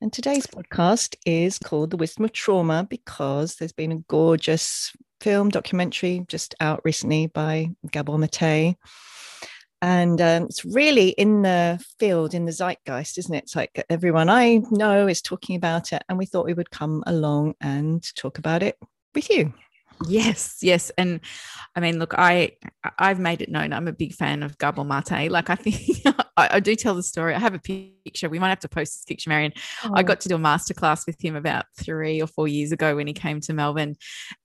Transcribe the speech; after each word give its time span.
And 0.00 0.12
today's 0.12 0.46
podcast 0.46 1.16
is 1.26 1.58
called 1.58 1.90
The 1.90 1.96
Wisdom 1.96 2.24
of 2.24 2.32
Trauma 2.32 2.86
because 2.88 3.56
there's 3.56 3.72
been 3.72 3.90
a 3.90 4.04
gorgeous 4.06 4.92
film 5.20 5.48
documentary 5.48 6.24
just 6.28 6.54
out 6.60 6.80
recently 6.84 7.26
by 7.26 7.70
Gabor 7.90 8.12
Maté. 8.12 8.76
And 9.82 10.20
um, 10.20 10.44
it's 10.44 10.64
really 10.64 11.08
in 11.08 11.42
the 11.42 11.84
field, 11.98 12.32
in 12.32 12.44
the 12.44 12.52
zeitgeist, 12.52 13.18
isn't 13.18 13.34
it? 13.34 13.42
It's 13.42 13.56
like 13.56 13.84
everyone 13.90 14.28
I 14.28 14.62
know 14.70 15.08
is 15.08 15.20
talking 15.20 15.56
about 15.56 15.92
it. 15.92 16.04
And 16.08 16.16
we 16.16 16.26
thought 16.26 16.46
we 16.46 16.54
would 16.54 16.70
come 16.70 17.02
along 17.04 17.54
and 17.60 18.00
talk 18.14 18.38
about 18.38 18.62
it 18.62 18.76
with 19.16 19.28
you. 19.30 19.52
Yes, 20.06 20.58
yes, 20.62 20.92
and 20.96 21.18
I 21.74 21.80
mean, 21.80 21.98
look, 21.98 22.14
I 22.16 22.52
I've 23.00 23.18
made 23.18 23.42
it 23.42 23.48
known 23.48 23.72
I'm 23.72 23.88
a 23.88 23.92
big 23.92 24.14
fan 24.14 24.44
of 24.44 24.56
Gabor 24.56 24.84
Maté. 24.84 25.28
Like, 25.28 25.50
I 25.50 25.56
think 25.56 25.76
I, 26.38 26.56
I, 26.56 26.60
do 26.60 26.76
tell 26.76 26.94
the 26.94 27.02
story. 27.02 27.34
I 27.34 27.38
have 27.38 27.54
a 27.54 27.58
picture. 27.58 28.28
We 28.28 28.38
might 28.38 28.50
have 28.50 28.60
to 28.60 28.68
post 28.68 28.94
this 28.94 29.04
picture, 29.04 29.28
Marion. 29.28 29.52
Oh. 29.84 29.92
I 29.94 30.02
got 30.02 30.20
to 30.20 30.28
do 30.28 30.36
a 30.36 30.38
masterclass 30.38 31.06
with 31.06 31.22
him 31.22 31.36
about 31.36 31.66
three 31.76 32.22
or 32.22 32.26
four 32.26 32.46
years 32.46 32.72
ago 32.72 32.96
when 32.96 33.06
he 33.06 33.12
came 33.12 33.40
to 33.40 33.52
Melbourne, 33.52 33.96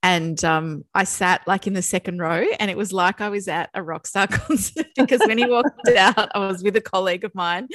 and 0.02 0.44
um, 0.44 0.84
I 0.94 1.04
sat 1.04 1.48
like 1.48 1.68
in 1.68 1.74
the 1.74 1.82
second 1.82 2.20
row, 2.20 2.46
and 2.60 2.72
it 2.72 2.78
was 2.78 2.92
like 2.92 3.22
I 3.22 3.30
was 3.30 3.48
at 3.48 3.70
a 3.74 3.84
rock 3.84 4.08
star 4.08 4.28
concert 4.32 4.88
because 4.98 5.22
when 5.26 5.38
he 5.38 5.46
walked 5.46 5.88
out, 5.90 6.30
I 6.36 6.48
was 6.48 6.64
with 6.64 6.76
a 6.76 6.82
colleague 6.82 7.24
of 7.24 7.34
mine, 7.36 7.68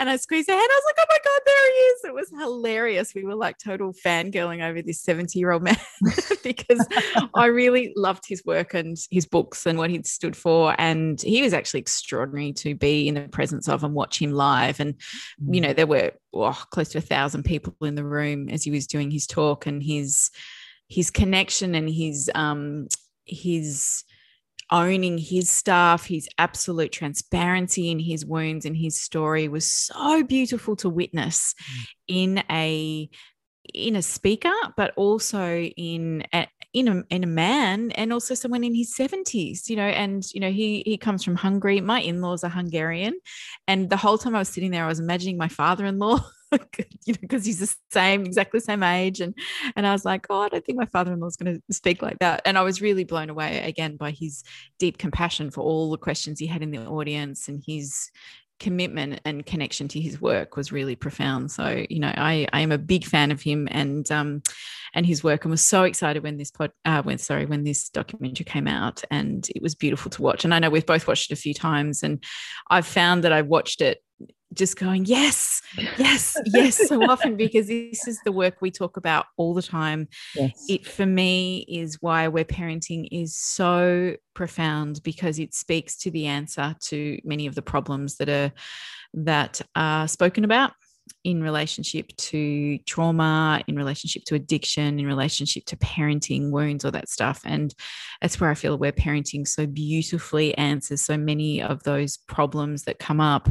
and 0.00 0.08
I 0.08 0.16
squeezed 0.16 0.48
her 0.48 0.54
hand. 0.54 0.68
I 0.68 0.74
was 0.74 0.84
like, 0.86 0.96
oh 0.98 1.04
my 1.10 1.18
God, 1.22 1.40
there 1.44 1.66
he 1.66 1.78
is. 1.78 2.04
It 2.04 2.14
was 2.14 2.42
hilarious. 2.42 3.14
We 3.14 3.24
were 3.24 3.34
like 3.34 3.58
total 3.58 3.92
fangirling 3.92 4.66
over 4.66 4.80
this 4.80 5.02
70 5.02 5.38
year 5.38 5.52
old 5.52 5.62
man 5.62 5.76
because 6.42 6.86
I 7.34 7.46
really 7.46 7.92
loved 7.96 8.24
his 8.26 8.42
work 8.46 8.72
and 8.72 8.96
his 9.10 9.26
books 9.26 9.66
and 9.66 9.76
what 9.78 9.90
he'd 9.90 10.06
stood 10.06 10.34
for. 10.34 10.74
And 10.78 11.20
he 11.20 11.42
was 11.42 11.52
actually 11.52 11.80
extraordinary 11.80 12.54
to 12.54 12.74
be 12.74 13.08
in 13.08 13.14
the 13.14 13.28
presence 13.28 13.68
of 13.68 13.84
and 13.84 13.92
watch 13.92 14.20
him 14.20 14.32
live. 14.32 14.80
And, 14.80 14.94
you 15.38 15.60
know, 15.60 15.72
mm. 15.72 15.76
there 15.76 15.86
were 15.86 16.12
oh, 16.32 16.64
close 16.70 16.88
to 16.90 16.98
a 16.98 17.02
thousand 17.02 17.42
people 17.42 17.74
in 17.82 17.94
the 17.94 18.04
room 18.04 18.48
as 18.48 18.64
he 18.64 18.70
was 18.70 18.86
doing 18.86 19.10
his 19.10 19.26
talk 19.26 19.66
and 19.66 19.82
his 19.82 20.30
his 20.88 21.10
connection 21.10 21.74
and 21.74 21.88
his 21.88 22.30
um 22.34 22.88
his 23.26 24.02
owning 24.70 25.18
his 25.18 25.50
stuff, 25.50 26.06
his 26.06 26.28
absolute 26.38 26.92
transparency 26.92 27.90
in 27.90 27.98
his 27.98 28.24
wounds 28.24 28.64
and 28.64 28.76
his 28.76 29.00
story 29.00 29.48
was 29.48 29.66
so 29.66 30.22
beautiful 30.22 30.76
to 30.76 30.88
witness 30.88 31.54
mm. 31.54 31.86
in 32.08 32.42
a 32.50 33.08
in 33.74 33.96
a 33.96 34.02
speaker, 34.02 34.52
but 34.76 34.92
also 34.96 35.60
in 35.60 36.24
a, 36.32 36.46
in 36.72 36.88
a 36.88 37.02
in 37.10 37.24
a 37.24 37.28
man, 37.28 37.90
and 37.92 38.12
also 38.12 38.34
someone 38.34 38.64
in 38.64 38.74
his 38.74 38.94
seventies. 38.94 39.68
You 39.68 39.76
know, 39.76 39.82
and 39.82 40.24
you 40.32 40.40
know 40.40 40.50
he 40.50 40.82
he 40.86 40.96
comes 40.96 41.24
from 41.24 41.36
Hungary. 41.36 41.80
My 41.80 42.00
in 42.00 42.20
laws 42.20 42.44
are 42.44 42.50
Hungarian, 42.50 43.18
and 43.66 43.90
the 43.90 43.96
whole 43.96 44.18
time 44.18 44.34
I 44.34 44.40
was 44.40 44.48
sitting 44.48 44.70
there, 44.70 44.84
I 44.84 44.88
was 44.88 45.00
imagining 45.00 45.36
my 45.36 45.48
father 45.48 45.84
in 45.86 45.98
law. 45.98 46.24
you 47.06 47.14
know, 47.14 47.18
because 47.20 47.44
he's 47.44 47.60
the 47.60 47.74
same, 47.90 48.24
exactly 48.24 48.58
the 48.58 48.64
same 48.64 48.82
age. 48.82 49.20
And 49.20 49.34
and 49.76 49.86
I 49.86 49.92
was 49.92 50.04
like, 50.04 50.26
oh, 50.30 50.42
I 50.42 50.48
don't 50.48 50.64
think 50.64 50.78
my 50.78 50.86
father-in-law 50.86 51.26
is 51.26 51.36
going 51.36 51.60
to 51.60 51.72
speak 51.72 52.02
like 52.02 52.18
that. 52.18 52.42
And 52.44 52.58
I 52.58 52.62
was 52.62 52.82
really 52.82 53.04
blown 53.04 53.30
away 53.30 53.62
again 53.62 53.96
by 53.96 54.10
his 54.10 54.42
deep 54.78 54.98
compassion 54.98 55.50
for 55.50 55.62
all 55.62 55.90
the 55.90 55.98
questions 55.98 56.38
he 56.38 56.46
had 56.46 56.62
in 56.62 56.70
the 56.70 56.84
audience 56.86 57.48
and 57.48 57.62
his 57.66 58.10
commitment 58.60 59.20
and 59.24 59.44
connection 59.44 59.88
to 59.88 60.00
his 60.00 60.20
work 60.20 60.54
was 60.54 60.70
really 60.70 60.94
profound. 60.94 61.50
So, 61.50 61.84
you 61.88 61.98
know, 61.98 62.12
I, 62.14 62.46
I 62.52 62.60
am 62.60 62.70
a 62.70 62.78
big 62.78 63.06
fan 63.06 63.32
of 63.32 63.42
him 63.42 63.66
and 63.70 64.08
um 64.12 64.42
and 64.92 65.06
his 65.06 65.24
work 65.24 65.44
and 65.44 65.50
was 65.50 65.62
so 65.62 65.84
excited 65.84 66.22
when 66.22 66.36
this 66.36 66.50
pod 66.50 66.70
uh 66.84 67.02
when 67.02 67.18
sorry 67.18 67.46
when 67.46 67.64
this 67.64 67.88
documentary 67.88 68.44
came 68.44 68.68
out 68.68 69.02
and 69.10 69.48
it 69.56 69.62
was 69.62 69.74
beautiful 69.74 70.10
to 70.10 70.22
watch. 70.22 70.44
And 70.44 70.54
I 70.54 70.58
know 70.58 70.70
we've 70.70 70.86
both 70.86 71.08
watched 71.08 71.30
it 71.30 71.38
a 71.38 71.40
few 71.40 71.54
times 71.54 72.02
and 72.02 72.22
I've 72.68 72.86
found 72.86 73.24
that 73.24 73.32
I 73.32 73.42
watched 73.42 73.80
it 73.80 74.02
just 74.54 74.76
going, 74.76 75.04
yes, 75.04 75.62
yes, 75.96 76.36
yes, 76.46 76.88
so 76.88 77.02
often 77.08 77.36
because 77.36 77.68
this 77.68 78.06
is 78.08 78.20
the 78.24 78.32
work 78.32 78.56
we 78.60 78.70
talk 78.70 78.96
about 78.96 79.26
all 79.36 79.54
the 79.54 79.62
time. 79.62 80.08
Yes. 80.34 80.64
It 80.68 80.86
for 80.86 81.06
me 81.06 81.64
is 81.68 81.98
aware 82.02 82.44
parenting 82.44 83.08
is 83.10 83.36
so 83.36 84.16
profound 84.34 85.02
because 85.02 85.38
it 85.38 85.54
speaks 85.54 85.96
to 85.98 86.10
the 86.10 86.26
answer 86.26 86.74
to 86.86 87.18
many 87.24 87.46
of 87.46 87.54
the 87.54 87.62
problems 87.62 88.16
that 88.16 88.28
are 88.28 88.52
that 89.14 89.60
are 89.74 90.06
spoken 90.06 90.44
about 90.44 90.72
in 91.24 91.42
relationship 91.42 92.08
to 92.16 92.78
trauma, 92.86 93.62
in 93.66 93.76
relationship 93.76 94.24
to 94.24 94.34
addiction, 94.34 94.98
in 94.98 95.06
relationship 95.06 95.64
to 95.66 95.76
parenting, 95.76 96.50
wounds, 96.50 96.84
all 96.84 96.90
that 96.90 97.08
stuff. 97.08 97.40
And 97.44 97.74
that's 98.20 98.40
where 98.40 98.50
I 98.50 98.54
feel 98.54 98.74
aware 98.74 98.92
parenting 98.92 99.46
so 99.46 99.66
beautifully 99.66 100.56
answers 100.56 101.02
so 101.02 101.16
many 101.16 101.62
of 101.62 101.82
those 101.82 102.16
problems 102.16 102.84
that 102.84 102.98
come 102.98 103.20
up 103.20 103.48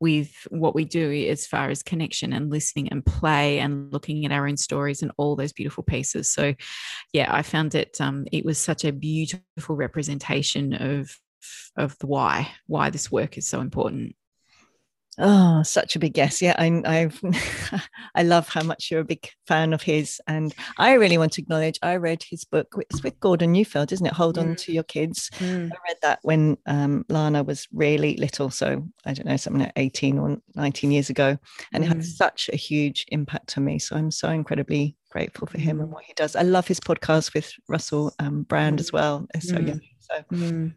with 0.00 0.46
what 0.50 0.74
we 0.74 0.84
do 0.84 1.10
as 1.28 1.46
far 1.46 1.68
as 1.68 1.82
connection 1.82 2.32
and 2.32 2.50
listening 2.50 2.88
and 2.88 3.04
play 3.04 3.58
and 3.58 3.92
looking 3.92 4.24
at 4.24 4.32
our 4.32 4.46
own 4.46 4.56
stories 4.56 5.02
and 5.02 5.12
all 5.18 5.36
those 5.36 5.52
beautiful 5.52 5.84
pieces. 5.84 6.30
So, 6.30 6.54
yeah, 7.12 7.28
I 7.34 7.42
found 7.42 7.74
it. 7.74 8.00
Um, 8.00 8.26
it 8.32 8.44
was 8.44 8.58
such 8.58 8.84
a 8.84 8.92
beautiful 8.92 9.76
representation 9.76 10.74
of 10.74 11.16
of 11.76 11.96
the 11.98 12.06
why 12.06 12.50
why 12.66 12.90
this 12.90 13.10
work 13.10 13.38
is 13.38 13.46
so 13.46 13.60
important. 13.60 14.14
Oh, 15.22 15.62
such 15.62 15.96
a 15.96 15.98
big 15.98 16.16
yes. 16.16 16.40
Yeah, 16.40 16.54
I, 16.58 16.82
I've 16.84 17.20
I 18.14 18.22
love 18.22 18.48
how 18.48 18.62
much 18.62 18.90
you're 18.90 19.00
a 19.00 19.04
big 19.04 19.28
fan 19.46 19.74
of 19.74 19.82
his, 19.82 20.20
and 20.26 20.54
I 20.78 20.94
really 20.94 21.18
want 21.18 21.32
to 21.32 21.42
acknowledge. 21.42 21.78
I 21.82 21.96
read 21.96 22.22
his 22.22 22.44
book. 22.44 22.74
It's 22.78 23.02
with 23.02 23.20
Gordon 23.20 23.52
Neufeld, 23.52 23.92
isn't 23.92 24.06
it? 24.06 24.14
Hold 24.14 24.36
mm. 24.36 24.42
on 24.42 24.56
to 24.56 24.72
your 24.72 24.82
kids. 24.82 25.30
Mm. 25.38 25.70
I 25.72 25.76
read 25.86 25.96
that 26.02 26.20
when 26.22 26.56
um, 26.66 27.04
Lana 27.10 27.42
was 27.42 27.68
really 27.72 28.16
little, 28.16 28.48
so 28.48 28.82
I 29.04 29.12
don't 29.12 29.26
know, 29.26 29.36
something 29.36 29.62
like 29.62 29.72
eighteen 29.76 30.18
or 30.18 30.38
nineteen 30.54 30.90
years 30.90 31.10
ago, 31.10 31.36
and 31.72 31.84
mm. 31.84 31.86
it 31.86 31.88
had 31.88 31.98
mm. 31.98 32.04
such 32.04 32.48
a 32.50 32.56
huge 32.56 33.04
impact 33.08 33.58
on 33.58 33.64
me. 33.64 33.78
So 33.78 33.96
I'm 33.96 34.10
so 34.10 34.30
incredibly 34.30 34.96
grateful 35.10 35.46
for 35.46 35.58
him 35.58 35.80
and 35.80 35.90
mm. 35.90 35.92
what 35.92 36.04
he 36.04 36.14
does. 36.14 36.34
I 36.34 36.42
love 36.42 36.66
his 36.66 36.80
podcast 36.80 37.34
with 37.34 37.52
Russell 37.68 38.14
um, 38.18 38.44
Brand 38.44 38.80
as 38.80 38.90
well. 38.90 39.26
So 39.40 39.58
yeah, 39.58 39.74
so. 40.10 40.70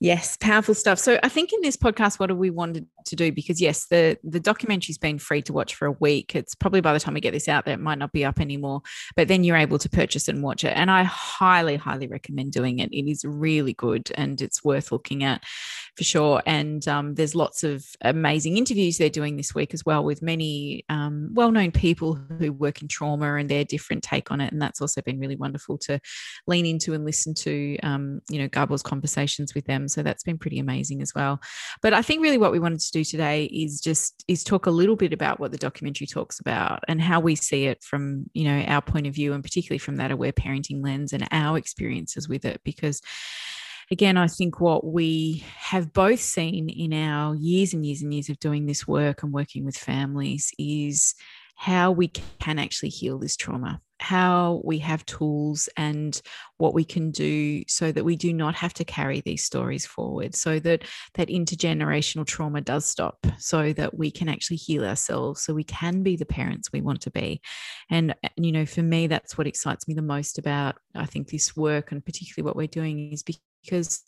Yes, 0.00 0.36
powerful 0.36 0.74
stuff. 0.74 1.00
So 1.00 1.18
I 1.24 1.28
think 1.28 1.52
in 1.52 1.60
this 1.60 1.76
podcast, 1.76 2.20
what 2.20 2.34
we 2.36 2.50
wanted 2.50 2.86
to 3.06 3.16
do? 3.16 3.32
Because 3.32 3.60
yes, 3.60 3.86
the 3.86 4.16
the 4.22 4.38
documentary's 4.38 4.96
been 4.96 5.18
free 5.18 5.42
to 5.42 5.52
watch 5.52 5.74
for 5.74 5.86
a 5.86 5.92
week. 5.92 6.36
It's 6.36 6.54
probably 6.54 6.80
by 6.80 6.92
the 6.92 7.00
time 7.00 7.14
we 7.14 7.20
get 7.20 7.32
this 7.32 7.48
out 7.48 7.64
there, 7.64 7.74
it 7.74 7.80
might 7.80 7.98
not 7.98 8.12
be 8.12 8.24
up 8.24 8.38
anymore. 8.38 8.82
But 9.16 9.26
then 9.26 9.42
you're 9.42 9.56
able 9.56 9.78
to 9.78 9.88
purchase 9.88 10.28
and 10.28 10.40
watch 10.40 10.62
it. 10.62 10.72
And 10.76 10.88
I 10.88 11.02
highly, 11.02 11.74
highly 11.74 12.06
recommend 12.06 12.52
doing 12.52 12.78
it. 12.78 12.92
It 12.92 13.10
is 13.10 13.24
really 13.24 13.72
good 13.72 14.12
and 14.14 14.40
it's 14.40 14.62
worth 14.62 14.92
looking 14.92 15.24
at 15.24 15.42
for 15.96 16.04
sure. 16.04 16.42
And 16.46 16.86
um, 16.86 17.16
there's 17.16 17.34
lots 17.34 17.64
of 17.64 17.84
amazing 18.00 18.56
interviews 18.56 18.98
they're 18.98 19.10
doing 19.10 19.36
this 19.36 19.52
week 19.52 19.74
as 19.74 19.84
well 19.84 20.04
with 20.04 20.22
many 20.22 20.84
um, 20.88 21.30
well-known 21.32 21.72
people 21.72 22.14
who 22.38 22.52
work 22.52 22.82
in 22.82 22.88
trauma 22.88 23.34
and 23.34 23.48
their 23.48 23.64
different 23.64 24.04
take 24.04 24.30
on 24.30 24.40
it. 24.40 24.52
And 24.52 24.62
that's 24.62 24.80
also 24.80 25.02
been 25.02 25.18
really 25.18 25.34
wonderful 25.34 25.76
to 25.78 25.98
lean 26.46 26.66
into 26.66 26.94
and 26.94 27.04
listen 27.04 27.34
to. 27.34 27.76
Um, 27.82 28.20
you 28.30 28.37
Gabor's 28.46 28.82
conversations 28.82 29.54
with 29.54 29.64
them. 29.64 29.88
So 29.88 30.02
that's 30.02 30.22
been 30.22 30.38
pretty 30.38 30.58
amazing 30.58 31.02
as 31.02 31.14
well. 31.14 31.40
But 31.82 31.94
I 31.94 32.02
think 32.02 32.22
really 32.22 32.38
what 32.38 32.52
we 32.52 32.60
wanted 32.60 32.80
to 32.80 32.92
do 32.92 33.02
today 33.02 33.44
is 33.46 33.80
just 33.80 34.24
is 34.28 34.44
talk 34.44 34.66
a 34.66 34.70
little 34.70 34.96
bit 34.96 35.12
about 35.12 35.40
what 35.40 35.50
the 35.50 35.58
documentary 35.58 36.06
talks 36.06 36.38
about 36.38 36.84
and 36.86 37.00
how 37.00 37.20
we 37.20 37.34
see 37.34 37.66
it 37.66 37.82
from, 37.82 38.30
you 38.34 38.44
know, 38.44 38.60
our 38.68 38.82
point 38.82 39.06
of 39.06 39.14
view 39.14 39.32
and 39.32 39.42
particularly 39.42 39.78
from 39.78 39.96
that 39.96 40.10
aware 40.10 40.32
parenting 40.32 40.84
lens 40.84 41.12
and 41.12 41.26
our 41.32 41.58
experiences 41.58 42.28
with 42.28 42.44
it. 42.44 42.60
Because 42.64 43.00
again, 43.90 44.16
I 44.16 44.26
think 44.28 44.60
what 44.60 44.84
we 44.84 45.44
have 45.56 45.92
both 45.92 46.20
seen 46.20 46.68
in 46.68 46.92
our 46.92 47.34
years 47.34 47.72
and 47.72 47.84
years 47.84 48.02
and 48.02 48.12
years 48.12 48.28
of 48.28 48.38
doing 48.38 48.66
this 48.66 48.86
work 48.86 49.22
and 49.22 49.32
working 49.32 49.64
with 49.64 49.76
families 49.76 50.52
is 50.58 51.14
how 51.56 51.90
we 51.90 52.08
can 52.38 52.58
actually 52.58 52.90
heal 52.90 53.18
this 53.18 53.36
trauma 53.36 53.80
how 54.00 54.60
we 54.64 54.78
have 54.78 55.04
tools 55.06 55.68
and 55.76 56.20
what 56.58 56.74
we 56.74 56.84
can 56.84 57.10
do 57.10 57.62
so 57.66 57.90
that 57.92 58.04
we 58.04 58.16
do 58.16 58.32
not 58.32 58.54
have 58.54 58.74
to 58.74 58.84
carry 58.84 59.20
these 59.20 59.44
stories 59.44 59.86
forward 59.86 60.34
so 60.34 60.58
that 60.60 60.84
that 61.14 61.28
intergenerational 61.28 62.26
trauma 62.26 62.60
does 62.60 62.84
stop 62.84 63.26
so 63.38 63.72
that 63.72 63.96
we 63.96 64.10
can 64.10 64.28
actually 64.28 64.56
heal 64.56 64.84
ourselves 64.84 65.42
so 65.42 65.52
we 65.52 65.64
can 65.64 66.02
be 66.02 66.16
the 66.16 66.26
parents 66.26 66.72
we 66.72 66.80
want 66.80 67.00
to 67.00 67.10
be. 67.10 67.40
And 67.90 68.14
you 68.36 68.52
know 68.52 68.66
for 68.66 68.82
me 68.82 69.06
that's 69.06 69.36
what 69.36 69.46
excites 69.46 69.88
me 69.88 69.94
the 69.94 70.02
most 70.02 70.38
about 70.38 70.76
i 70.94 71.06
think 71.06 71.28
this 71.28 71.56
work 71.56 71.92
and 71.92 72.04
particularly 72.04 72.46
what 72.46 72.56
we're 72.56 72.66
doing 72.66 73.12
is 73.12 73.22
because 73.22 74.02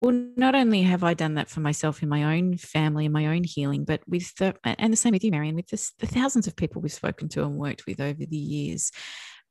well, 0.00 0.12
not 0.36 0.54
only 0.54 0.82
have 0.82 1.02
I 1.02 1.14
done 1.14 1.34
that 1.34 1.48
for 1.48 1.60
myself 1.60 2.02
in 2.02 2.08
my 2.08 2.36
own 2.36 2.56
family 2.56 3.06
and 3.06 3.12
my 3.12 3.26
own 3.26 3.42
healing, 3.42 3.84
but 3.84 4.00
with 4.06 4.34
the, 4.36 4.54
and 4.64 4.92
the 4.92 4.96
same 4.96 5.12
with 5.12 5.24
you, 5.24 5.30
Marion, 5.30 5.56
with 5.56 5.68
the, 5.68 5.90
the 5.98 6.06
thousands 6.06 6.46
of 6.46 6.54
people 6.54 6.80
we've 6.80 6.92
spoken 6.92 7.28
to 7.30 7.42
and 7.42 7.56
worked 7.56 7.84
with 7.86 8.00
over 8.00 8.24
the 8.24 8.36
years, 8.36 8.92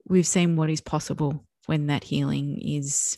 we've 0.07 0.27
seen 0.27 0.55
what 0.55 0.69
is 0.69 0.81
possible 0.81 1.45
when 1.65 1.87
that 1.87 2.03
healing 2.03 2.59
is 2.59 3.17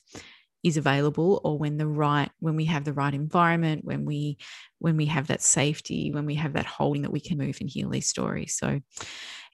is 0.62 0.76
available 0.76 1.40
or 1.46 1.58
when 1.58 1.78
the 1.78 1.88
right 1.88 2.30
when 2.40 2.58
we 2.58 2.66
have 2.66 2.84
the 2.84 2.92
right 2.92 3.14
environment 3.14 3.86
when 3.86 4.04
we 4.04 4.38
when 4.80 4.98
we 4.98 5.06
have 5.06 5.28
that 5.28 5.42
safety 5.42 6.12
when 6.12 6.25
we 6.25 6.36
have 6.36 6.52
that 6.52 6.66
holding 6.66 7.04
that 7.04 7.14
we 7.14 7.22
can 7.22 7.38
move 7.38 7.58
and 7.62 7.70
heal 7.70 7.90
these 7.90 8.10
stories. 8.10 8.58
So 8.58 8.82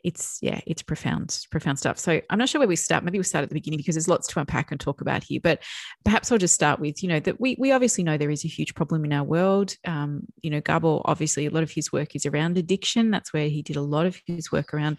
it's 0.05 0.37
yeah, 0.41 0.61
it's 0.67 0.83
profound, 0.83 1.45
profound 1.49 1.79
stuff. 1.79 1.97
So 1.97 2.21
I'm 2.29 2.37
not 2.37 2.47
sure 2.47 2.59
where 2.59 2.67
we 2.67 2.75
start. 2.75 3.03
Maybe 3.03 3.17
we'll 3.17 3.23
start 3.23 3.41
at 3.41 3.49
the 3.49 3.55
beginning 3.55 3.79
because 3.79 3.95
there's 3.95 4.07
lots 4.07 4.27
to 4.27 4.39
unpack 4.39 4.69
and 4.69 4.79
talk 4.79 5.01
about 5.01 5.23
here. 5.23 5.39
But 5.41 5.63
perhaps 6.03 6.31
I'll 6.31 6.37
just 6.37 6.53
start 6.53 6.79
with, 6.79 7.01
you 7.01 7.09
know, 7.09 7.19
that 7.21 7.41
we 7.41 7.55
we 7.59 7.71
obviously 7.71 8.03
know 8.03 8.15
there 8.15 8.29
is 8.29 8.45
a 8.45 8.47
huge 8.47 8.75
problem 8.75 9.03
in 9.03 9.11
our 9.11 9.23
world. 9.23 9.75
Um, 9.83 10.27
you 10.43 10.51
know, 10.51 10.61
Gabor, 10.61 11.01
obviously 11.05 11.47
a 11.47 11.49
lot 11.49 11.63
of 11.63 11.71
his 11.71 11.91
work 11.91 12.15
is 12.15 12.27
around 12.27 12.57
addiction. 12.59 13.09
That's 13.09 13.33
where 13.33 13.49
he 13.49 13.63
did 13.63 13.77
a 13.77 13.81
lot 13.81 14.05
of 14.05 14.15
his 14.27 14.51
work 14.51 14.75
around 14.75 14.97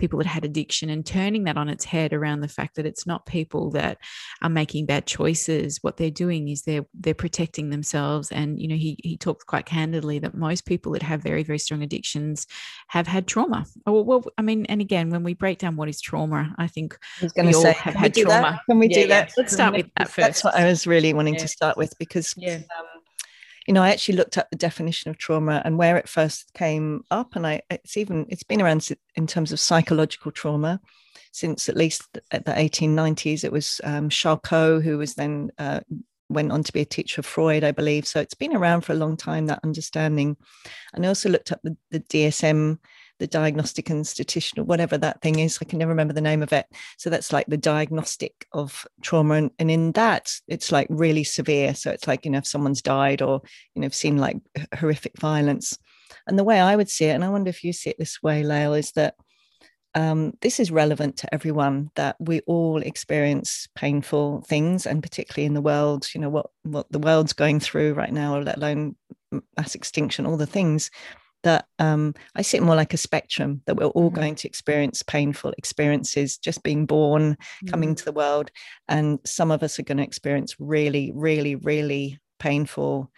people 0.00 0.18
that 0.18 0.26
had 0.26 0.44
addiction 0.44 0.90
and 0.90 1.06
turning 1.06 1.44
that 1.44 1.56
on 1.56 1.68
its 1.68 1.84
head 1.84 2.12
around 2.12 2.40
the 2.40 2.48
fact 2.48 2.74
that 2.74 2.86
it's 2.86 3.06
not 3.06 3.26
people 3.26 3.70
that 3.70 3.98
are 4.42 4.50
making 4.50 4.86
bad 4.86 5.06
choices. 5.06 5.78
What 5.82 5.98
they're 5.98 6.10
doing 6.10 6.48
is 6.48 6.62
they're 6.62 6.86
they're 6.94 7.14
protecting 7.14 7.70
themselves. 7.70 8.32
And, 8.32 8.60
you 8.60 8.66
know, 8.66 8.74
he 8.74 8.98
he 9.04 9.16
talked 9.16 9.46
quite 9.46 9.66
candidly 9.66 10.18
that 10.18 10.34
most 10.34 10.66
people 10.66 10.92
that 10.92 11.02
have 11.02 11.22
very, 11.22 11.44
very 11.44 11.60
strong 11.60 11.84
addictions 11.84 12.48
have 12.88 13.06
had 13.06 13.28
trauma. 13.28 13.64
Oh, 13.86 14.02
well, 14.02 14.24
I 14.36 14.42
mean, 14.42 14.47
and 14.48 14.80
again, 14.80 15.10
when 15.10 15.22
we 15.22 15.34
break 15.34 15.58
down 15.58 15.76
what 15.76 15.88
is 15.88 16.00
trauma, 16.00 16.54
I 16.58 16.66
think 16.66 16.98
we 17.36 17.54
all 17.54 17.62
say, 17.62 17.72
have 17.72 17.94
had 17.94 18.14
trauma. 18.14 18.52
That? 18.52 18.60
Can 18.68 18.78
we 18.78 18.88
yeah, 18.88 19.02
do 19.02 19.08
that? 19.08 19.32
Let's 19.36 19.52
start 19.52 19.74
with 19.74 19.86
that 19.96 20.08
first. 20.08 20.16
That's 20.16 20.44
what 20.44 20.54
I 20.54 20.66
was 20.66 20.86
really 20.86 21.12
wanting 21.14 21.36
to 21.36 21.48
start 21.48 21.76
with 21.76 21.94
because, 21.98 22.34
yeah. 22.36 22.56
Um, 22.56 22.86
you 23.66 23.74
know, 23.74 23.82
I 23.82 23.90
actually 23.90 24.16
looked 24.16 24.38
up 24.38 24.48
the 24.50 24.56
definition 24.56 25.10
of 25.10 25.18
trauma 25.18 25.60
and 25.62 25.76
where 25.76 25.98
it 25.98 26.08
first 26.08 26.54
came 26.54 27.02
up, 27.10 27.36
and 27.36 27.46
I 27.46 27.60
it's 27.68 27.98
even 27.98 28.24
it's 28.30 28.42
been 28.42 28.62
around 28.62 28.88
in 29.14 29.26
terms 29.26 29.52
of 29.52 29.60
psychological 29.60 30.32
trauma 30.32 30.80
since 31.32 31.68
at 31.68 31.76
least 31.76 32.18
at 32.30 32.46
the 32.46 32.52
1890s. 32.52 33.44
It 33.44 33.52
was 33.52 33.80
um, 33.84 34.08
Charcot 34.08 34.82
who 34.82 34.96
was 34.96 35.14
then 35.14 35.50
uh, 35.58 35.80
went 36.28 36.52
on 36.52 36.62
to 36.62 36.72
be 36.72 36.80
a 36.80 36.86
teacher 36.86 37.20
of 37.20 37.26
Freud, 37.26 37.64
I 37.64 37.72
believe. 37.72 38.06
So 38.06 38.20
it's 38.20 38.34
been 38.34 38.56
around 38.56 38.82
for 38.82 38.92
a 38.92 38.96
long 38.96 39.16
time, 39.16 39.46
that 39.46 39.60
understanding. 39.64 40.36
And 40.92 41.04
I 41.04 41.08
also 41.08 41.28
looked 41.28 41.52
up 41.52 41.60
the, 41.62 41.76
the 41.90 42.00
DSM 42.00 42.78
the 43.18 43.26
diagnostic 43.26 43.90
and 43.90 44.06
statistical, 44.06 44.64
whatever 44.64 44.96
that 44.98 45.20
thing 45.20 45.38
is. 45.38 45.58
I 45.60 45.64
can 45.64 45.78
never 45.78 45.90
remember 45.90 46.14
the 46.14 46.20
name 46.20 46.42
of 46.42 46.52
it. 46.52 46.66
So 46.96 47.10
that's 47.10 47.32
like 47.32 47.46
the 47.46 47.56
diagnostic 47.56 48.46
of 48.52 48.86
trauma. 49.02 49.34
And, 49.34 49.50
and 49.58 49.70
in 49.70 49.92
that, 49.92 50.32
it's 50.46 50.72
like 50.72 50.86
really 50.90 51.24
severe. 51.24 51.74
So 51.74 51.90
it's 51.90 52.06
like, 52.06 52.24
you 52.24 52.30
know, 52.30 52.38
if 52.38 52.46
someone's 52.46 52.82
died 52.82 53.22
or, 53.22 53.42
you 53.74 53.82
know, 53.82 53.88
seen 53.88 54.18
like 54.18 54.38
horrific 54.78 55.18
violence. 55.18 55.78
And 56.26 56.38
the 56.38 56.44
way 56.44 56.60
I 56.60 56.76
would 56.76 56.88
see 56.88 57.06
it, 57.06 57.14
and 57.14 57.24
I 57.24 57.28
wonder 57.28 57.50
if 57.50 57.64
you 57.64 57.72
see 57.72 57.90
it 57.90 57.98
this 57.98 58.22
way, 58.22 58.42
Lael, 58.42 58.74
is 58.74 58.92
that 58.92 59.14
um, 59.94 60.34
this 60.42 60.60
is 60.60 60.70
relevant 60.70 61.16
to 61.18 61.34
everyone 61.34 61.90
that 61.96 62.16
we 62.20 62.40
all 62.40 62.82
experience 62.82 63.68
painful 63.74 64.42
things 64.42 64.86
and 64.86 65.02
particularly 65.02 65.46
in 65.46 65.54
the 65.54 65.60
world 65.60 66.06
you 66.14 66.20
know 66.20 66.28
what 66.28 66.50
what 66.62 66.86
the 66.92 66.98
world's 66.98 67.32
going 67.32 67.58
through 67.58 67.94
right 67.94 68.12
now 68.12 68.38
let 68.38 68.58
alone 68.58 68.94
mass 69.56 69.74
extinction 69.74 70.26
all 70.26 70.36
the 70.36 70.46
things 70.46 70.90
that 71.44 71.66
um, 71.78 72.14
I 72.34 72.42
see 72.42 72.56
it 72.56 72.62
more 72.62 72.76
like 72.76 72.94
a 72.94 72.98
spectrum 72.98 73.62
that 73.66 73.76
we're 73.76 73.86
all 73.86 74.10
mm-hmm. 74.10 74.20
going 74.20 74.34
to 74.36 74.48
experience 74.48 75.02
painful 75.02 75.52
experiences 75.56 76.38
just 76.38 76.62
being 76.62 76.86
born, 76.86 77.32
mm-hmm. 77.32 77.68
coming 77.68 77.94
to 77.94 78.04
the 78.04 78.12
world. 78.12 78.50
And 78.88 79.18
some 79.24 79.50
of 79.50 79.62
us 79.62 79.78
are 79.78 79.84
going 79.84 79.98
to 79.98 80.04
experience 80.04 80.56
really, 80.58 81.12
really, 81.14 81.54
really 81.54 82.18
painful, 82.38 83.10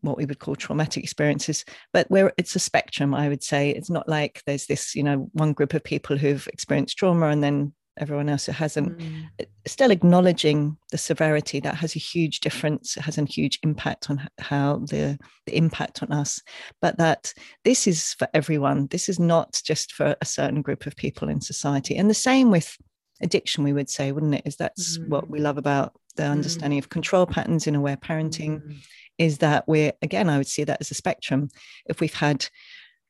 what 0.00 0.16
we 0.16 0.26
would 0.26 0.38
call 0.38 0.56
traumatic 0.56 1.02
experiences. 1.02 1.64
But 1.92 2.10
where 2.10 2.32
it's 2.36 2.56
a 2.56 2.60
spectrum, 2.60 3.14
I 3.14 3.28
would 3.28 3.42
say. 3.42 3.70
It's 3.70 3.90
not 3.90 4.08
like 4.08 4.42
there's 4.46 4.66
this, 4.66 4.94
you 4.94 5.02
know, 5.02 5.30
one 5.32 5.52
group 5.52 5.74
of 5.74 5.84
people 5.84 6.16
who've 6.16 6.46
experienced 6.48 6.98
trauma 6.98 7.28
and 7.28 7.42
then 7.42 7.72
everyone 8.00 8.28
else 8.28 8.46
who 8.46 8.52
hasn't 8.52 8.98
mm. 8.98 9.28
still 9.66 9.90
acknowledging 9.90 10.76
the 10.90 10.98
severity 10.98 11.60
that 11.60 11.74
has 11.74 11.94
a 11.94 12.00
huge 12.00 12.40
difference 12.40 12.96
it 12.96 13.02
has 13.02 13.18
a 13.18 13.24
huge 13.24 13.58
impact 13.62 14.10
on 14.10 14.28
how 14.38 14.78
the, 14.88 15.18
the 15.46 15.56
impact 15.56 16.02
on 16.02 16.10
us 16.10 16.42
but 16.80 16.96
that 16.98 17.32
this 17.64 17.86
is 17.86 18.14
for 18.14 18.26
everyone 18.34 18.86
this 18.88 19.08
is 19.08 19.20
not 19.20 19.60
just 19.64 19.92
for 19.92 20.16
a 20.20 20.26
certain 20.26 20.62
group 20.62 20.86
of 20.86 20.96
people 20.96 21.28
in 21.28 21.40
society 21.40 21.96
and 21.96 22.10
the 22.10 22.14
same 22.14 22.50
with 22.50 22.76
addiction 23.20 23.62
we 23.62 23.72
would 23.72 23.90
say 23.90 24.12
wouldn't 24.12 24.34
it 24.34 24.42
is 24.46 24.56
that's 24.56 24.98
mm. 24.98 25.08
what 25.08 25.28
we 25.30 25.38
love 25.38 25.58
about 25.58 25.92
the 26.16 26.22
mm. 26.22 26.30
understanding 26.30 26.78
mm. 26.78 26.82
of 26.82 26.88
control 26.88 27.26
patterns 27.26 27.66
in 27.66 27.74
aware 27.74 27.96
parenting 27.96 28.62
mm. 28.62 28.76
is 29.18 29.38
that 29.38 29.68
we're 29.68 29.92
again 30.02 30.30
i 30.30 30.38
would 30.38 30.46
see 30.46 30.64
that 30.64 30.80
as 30.80 30.90
a 30.90 30.94
spectrum 30.94 31.48
if 31.86 32.00
we've 32.00 32.14
had 32.14 32.48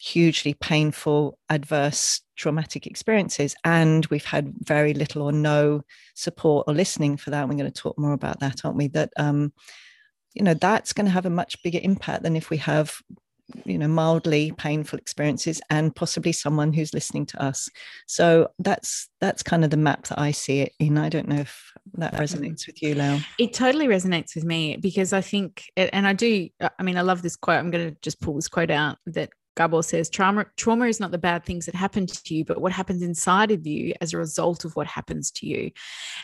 hugely 0.00 0.54
painful, 0.54 1.38
adverse, 1.50 2.22
traumatic 2.36 2.86
experiences. 2.86 3.54
And 3.64 4.06
we've 4.06 4.24
had 4.24 4.54
very 4.60 4.94
little 4.94 5.22
or 5.22 5.30
no 5.32 5.82
support 6.14 6.64
or 6.66 6.74
listening 6.74 7.18
for 7.18 7.30
that. 7.30 7.46
We're 7.46 7.54
going 7.54 7.70
to 7.70 7.82
talk 7.82 7.98
more 7.98 8.14
about 8.14 8.40
that, 8.40 8.64
aren't 8.64 8.78
we? 8.78 8.88
That, 8.88 9.12
um, 9.18 9.52
you 10.32 10.42
know, 10.42 10.54
that's 10.54 10.94
going 10.94 11.04
to 11.04 11.12
have 11.12 11.26
a 11.26 11.30
much 11.30 11.62
bigger 11.62 11.80
impact 11.82 12.22
than 12.22 12.34
if 12.34 12.48
we 12.48 12.56
have, 12.56 12.96
you 13.66 13.76
know, 13.76 13.88
mildly 13.88 14.52
painful 14.52 14.98
experiences 14.98 15.60
and 15.68 15.94
possibly 15.94 16.32
someone 16.32 16.72
who's 16.72 16.94
listening 16.94 17.26
to 17.26 17.42
us. 17.42 17.68
So 18.06 18.48
that's 18.58 19.08
that's 19.20 19.42
kind 19.42 19.64
of 19.64 19.70
the 19.70 19.76
map 19.76 20.06
that 20.06 20.18
I 20.18 20.30
see 20.30 20.60
it 20.60 20.72
in. 20.78 20.96
I 20.96 21.10
don't 21.10 21.28
know 21.28 21.40
if 21.40 21.72
that 21.94 22.14
resonates 22.14 22.66
with 22.66 22.80
you, 22.80 22.94
Lael. 22.94 23.20
It 23.38 23.52
totally 23.52 23.86
resonates 23.86 24.34
with 24.34 24.44
me 24.44 24.76
because 24.76 25.12
I 25.12 25.20
think, 25.20 25.64
and 25.76 26.06
I 26.06 26.14
do, 26.14 26.48
I 26.78 26.82
mean, 26.82 26.96
I 26.96 27.02
love 27.02 27.20
this 27.20 27.36
quote. 27.36 27.58
I'm 27.58 27.70
going 27.70 27.90
to 27.90 27.96
just 28.00 28.20
pull 28.20 28.36
this 28.36 28.48
quote 28.48 28.70
out 28.70 28.96
that 29.06 29.30
Gabor 29.56 29.82
says 29.82 30.08
trauma 30.08 30.46
trauma 30.56 30.86
is 30.86 31.00
not 31.00 31.10
the 31.10 31.18
bad 31.18 31.44
things 31.44 31.66
that 31.66 31.74
happen 31.74 32.06
to 32.06 32.34
you, 32.34 32.44
but 32.44 32.60
what 32.60 32.72
happens 32.72 33.02
inside 33.02 33.50
of 33.50 33.66
you 33.66 33.94
as 34.00 34.12
a 34.12 34.18
result 34.18 34.64
of 34.64 34.76
what 34.76 34.86
happens 34.86 35.30
to 35.32 35.46
you. 35.46 35.70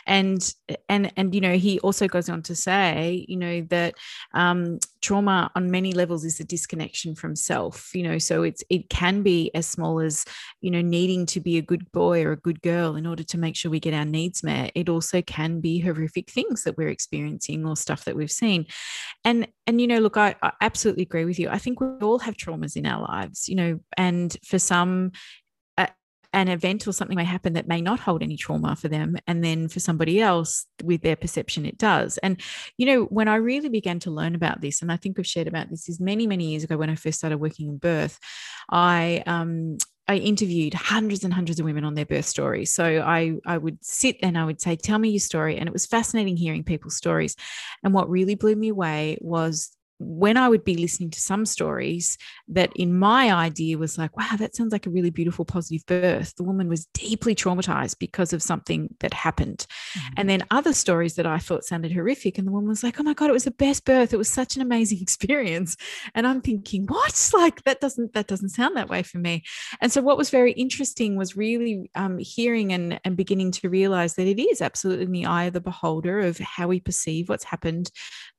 And 0.05 0.53
and 0.87 1.11
and 1.17 1.35
you 1.35 1.41
know, 1.41 1.57
he 1.57 1.79
also 1.81 2.07
goes 2.07 2.29
on 2.29 2.41
to 2.43 2.55
say, 2.55 3.25
you 3.27 3.37
know, 3.37 3.61
that 3.69 3.95
um, 4.33 4.79
trauma 5.01 5.51
on 5.55 5.71
many 5.71 5.91
levels 5.91 6.23
is 6.23 6.39
a 6.39 6.45
disconnection 6.45 7.15
from 7.15 7.35
self. 7.35 7.93
You 7.93 8.03
know, 8.03 8.17
so 8.17 8.43
it's 8.43 8.63
it 8.69 8.89
can 8.89 9.23
be 9.23 9.51
as 9.53 9.67
small 9.67 9.99
as 9.99 10.23
you 10.61 10.71
know 10.71 10.81
needing 10.81 11.25
to 11.27 11.41
be 11.41 11.57
a 11.57 11.61
good 11.61 11.91
boy 11.91 12.23
or 12.23 12.31
a 12.31 12.37
good 12.37 12.61
girl 12.61 12.95
in 12.95 13.05
order 13.05 13.23
to 13.23 13.37
make 13.37 13.57
sure 13.57 13.69
we 13.69 13.79
get 13.79 13.93
our 13.93 14.05
needs 14.05 14.41
met. 14.41 14.71
It 14.73 14.87
also 14.87 15.21
can 15.21 15.59
be 15.59 15.79
horrific 15.79 16.31
things 16.31 16.63
that 16.63 16.77
we're 16.77 16.89
experiencing 16.89 17.65
or 17.65 17.75
stuff 17.75 18.05
that 18.05 18.15
we've 18.15 18.31
seen. 18.31 18.67
And 19.25 19.47
and 19.65 19.81
you 19.81 19.87
know, 19.87 19.99
look, 19.99 20.15
I, 20.15 20.35
I 20.41 20.53
absolutely 20.61 21.03
agree 21.03 21.25
with 21.25 21.39
you. 21.39 21.49
I 21.49 21.57
think 21.57 21.81
we 21.81 21.87
all 22.01 22.19
have 22.19 22.37
traumas 22.37 22.77
in 22.77 22.85
our 22.85 23.01
lives 23.01 23.16
lives, 23.17 23.49
you 23.49 23.55
know, 23.55 23.79
and 23.97 24.35
for 24.45 24.59
some, 24.59 25.11
an 26.33 26.47
event 26.49 26.87
or 26.87 26.91
something 26.93 27.15
may 27.15 27.23
happen 27.23 27.53
that 27.53 27.67
may 27.67 27.81
not 27.81 27.99
hold 27.99 28.21
any 28.21 28.37
trauma 28.37 28.75
for 28.75 28.87
them. 28.87 29.17
And 29.27 29.43
then 29.43 29.67
for 29.67 29.79
somebody 29.79 30.21
else, 30.21 30.65
with 30.83 31.01
their 31.01 31.15
perception, 31.15 31.65
it 31.65 31.77
does. 31.77 32.17
And, 32.19 32.41
you 32.77 32.85
know, 32.85 33.03
when 33.05 33.27
I 33.27 33.35
really 33.35 33.69
began 33.69 33.99
to 33.99 34.11
learn 34.11 34.35
about 34.35 34.61
this, 34.61 34.81
and 34.81 34.91
I 34.91 34.97
think 34.97 35.17
we've 35.17 35.25
shared 35.25 35.47
about 35.47 35.69
this 35.69 35.89
is 35.89 35.99
many, 35.99 36.27
many 36.27 36.49
years 36.49 36.63
ago 36.63 36.77
when 36.77 36.89
I 36.89 36.95
first 36.95 37.17
started 37.17 37.39
working 37.39 37.69
in 37.69 37.77
birth, 37.77 38.19
I, 38.69 39.23
um, 39.25 39.77
I 40.09 40.17
interviewed 40.17 40.73
hundreds 40.73 41.23
and 41.23 41.33
hundreds 41.33 41.59
of 41.59 41.65
women 41.65 41.83
on 41.83 41.95
their 41.95 42.05
birth 42.05 42.25
stories. 42.25 42.73
So 42.73 42.85
I, 42.85 43.37
I 43.45 43.57
would 43.57 43.83
sit 43.83 44.17
and 44.21 44.37
I 44.37 44.45
would 44.45 44.61
say, 44.61 44.75
Tell 44.75 44.99
me 44.99 45.09
your 45.09 45.19
story. 45.19 45.57
And 45.57 45.67
it 45.67 45.73
was 45.73 45.85
fascinating 45.85 46.37
hearing 46.37 46.63
people's 46.63 46.95
stories. 46.95 47.35
And 47.83 47.93
what 47.93 48.09
really 48.09 48.35
blew 48.35 48.55
me 48.55 48.69
away 48.69 49.17
was 49.19 49.76
when 49.99 50.37
I 50.37 50.47
would 50.47 50.63
be 50.63 50.75
listening 50.75 51.09
to 51.11 51.19
some 51.19 51.45
stories 51.45 52.17
that 52.49 52.71
in 52.75 52.97
my 52.97 53.33
idea 53.33 53.77
was 53.77 53.97
like, 53.97 54.15
wow, 54.15 54.35
that 54.37 54.55
sounds 54.55 54.71
like 54.71 54.85
a 54.85 54.91
really 54.91 55.09
beautiful, 55.09 55.43
positive 55.43 55.85
birth. 55.87 56.35
The 56.35 56.43
woman 56.43 56.69
was 56.69 56.85
deeply 56.93 57.33
traumatized 57.33 57.97
because 57.97 58.31
of 58.31 58.43
something 58.43 58.93
that 58.99 59.13
happened. 59.13 59.65
Mm-hmm. 59.97 60.13
And 60.17 60.29
then 60.29 60.43
other 60.51 60.73
stories 60.73 61.15
that 61.15 61.25
I 61.25 61.39
thought 61.39 61.63
sounded 61.63 61.91
horrific. 61.91 62.37
And 62.37 62.47
the 62.47 62.51
woman 62.51 62.69
was 62.69 62.83
like, 62.83 62.99
oh 62.99 63.03
my 63.03 63.13
God, 63.13 63.29
it 63.29 63.33
was 63.33 63.45
the 63.45 63.51
best 63.51 63.85
birth. 63.85 64.13
It 64.13 64.17
was 64.17 64.29
such 64.29 64.55
an 64.55 64.61
amazing 64.61 65.01
experience. 65.01 65.75
And 66.13 66.27
I'm 66.27 66.41
thinking, 66.41 66.85
what? 66.85 67.13
Like 67.37 67.63
that 67.63 67.81
doesn't, 67.81 68.13
that 68.13 68.27
doesn't 68.27 68.49
sound 68.49 68.75
that 68.77 68.89
way 68.89 69.03
for 69.03 69.19
me. 69.19 69.43
And 69.79 69.91
so 69.91 70.01
what 70.01 70.17
was 70.17 70.31
very 70.31 70.53
interesting 70.53 71.15
was 71.15 71.37
really 71.37 71.89
um, 71.93 72.17
hearing 72.17 72.73
and, 72.73 72.99
and 73.03 73.15
beginning 73.15 73.51
to 73.51 73.69
realize 73.69 74.15
that 74.15 74.27
it 74.27 74.41
is 74.41 74.59
absolutely 74.59 75.05
in 75.05 75.11
the 75.11 75.25
eye 75.25 75.45
of 75.45 75.53
the 75.53 75.61
beholder 75.61 76.19
of 76.19 76.39
how 76.39 76.67
we 76.67 76.79
perceive 76.79 77.29
what's 77.29 77.43
happened, 77.43 77.91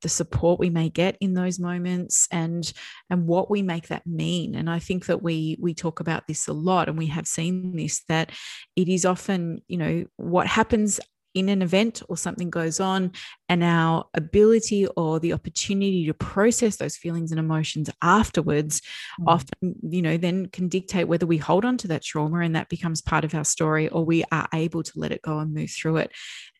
the 0.02 0.08
support 0.08 0.58
we 0.58 0.68
may 0.68 0.88
get 0.88 1.16
in 1.20 1.34
those 1.34 1.47
those 1.48 1.58
moments 1.58 2.28
and 2.30 2.72
and 3.10 3.26
what 3.26 3.50
we 3.50 3.62
make 3.62 3.88
that 3.88 4.06
mean 4.06 4.54
and 4.54 4.68
i 4.68 4.78
think 4.78 5.06
that 5.06 5.22
we 5.22 5.56
we 5.60 5.74
talk 5.74 6.00
about 6.00 6.26
this 6.26 6.46
a 6.46 6.52
lot 6.52 6.88
and 6.88 6.98
we 6.98 7.06
have 7.06 7.26
seen 7.26 7.74
this 7.74 8.02
that 8.08 8.30
it 8.76 8.88
is 8.88 9.04
often 9.04 9.60
you 9.66 9.78
know 9.78 10.04
what 10.16 10.46
happens 10.46 11.00
in 11.34 11.48
an 11.48 11.62
event 11.62 12.02
or 12.08 12.16
something 12.16 12.50
goes 12.50 12.80
on 12.80 13.12
and 13.48 13.62
our 13.62 14.04
ability 14.14 14.86
or 14.96 15.20
the 15.20 15.32
opportunity 15.32 16.06
to 16.06 16.14
process 16.14 16.76
those 16.76 16.96
feelings 16.96 17.30
and 17.30 17.38
emotions 17.38 17.90
afterwards 18.02 18.80
mm. 19.20 19.24
often 19.26 19.74
you 19.82 20.02
know 20.02 20.16
then 20.16 20.46
can 20.46 20.68
dictate 20.68 21.06
whether 21.06 21.26
we 21.26 21.36
hold 21.36 21.64
on 21.64 21.76
to 21.76 21.86
that 21.86 22.02
trauma 22.02 22.40
and 22.40 22.56
that 22.56 22.68
becomes 22.68 23.02
part 23.02 23.24
of 23.24 23.34
our 23.34 23.44
story 23.44 23.88
or 23.88 24.04
we 24.04 24.24
are 24.32 24.48
able 24.54 24.82
to 24.82 24.92
let 24.96 25.12
it 25.12 25.22
go 25.22 25.38
and 25.38 25.54
move 25.54 25.70
through 25.70 25.98
it 25.98 26.10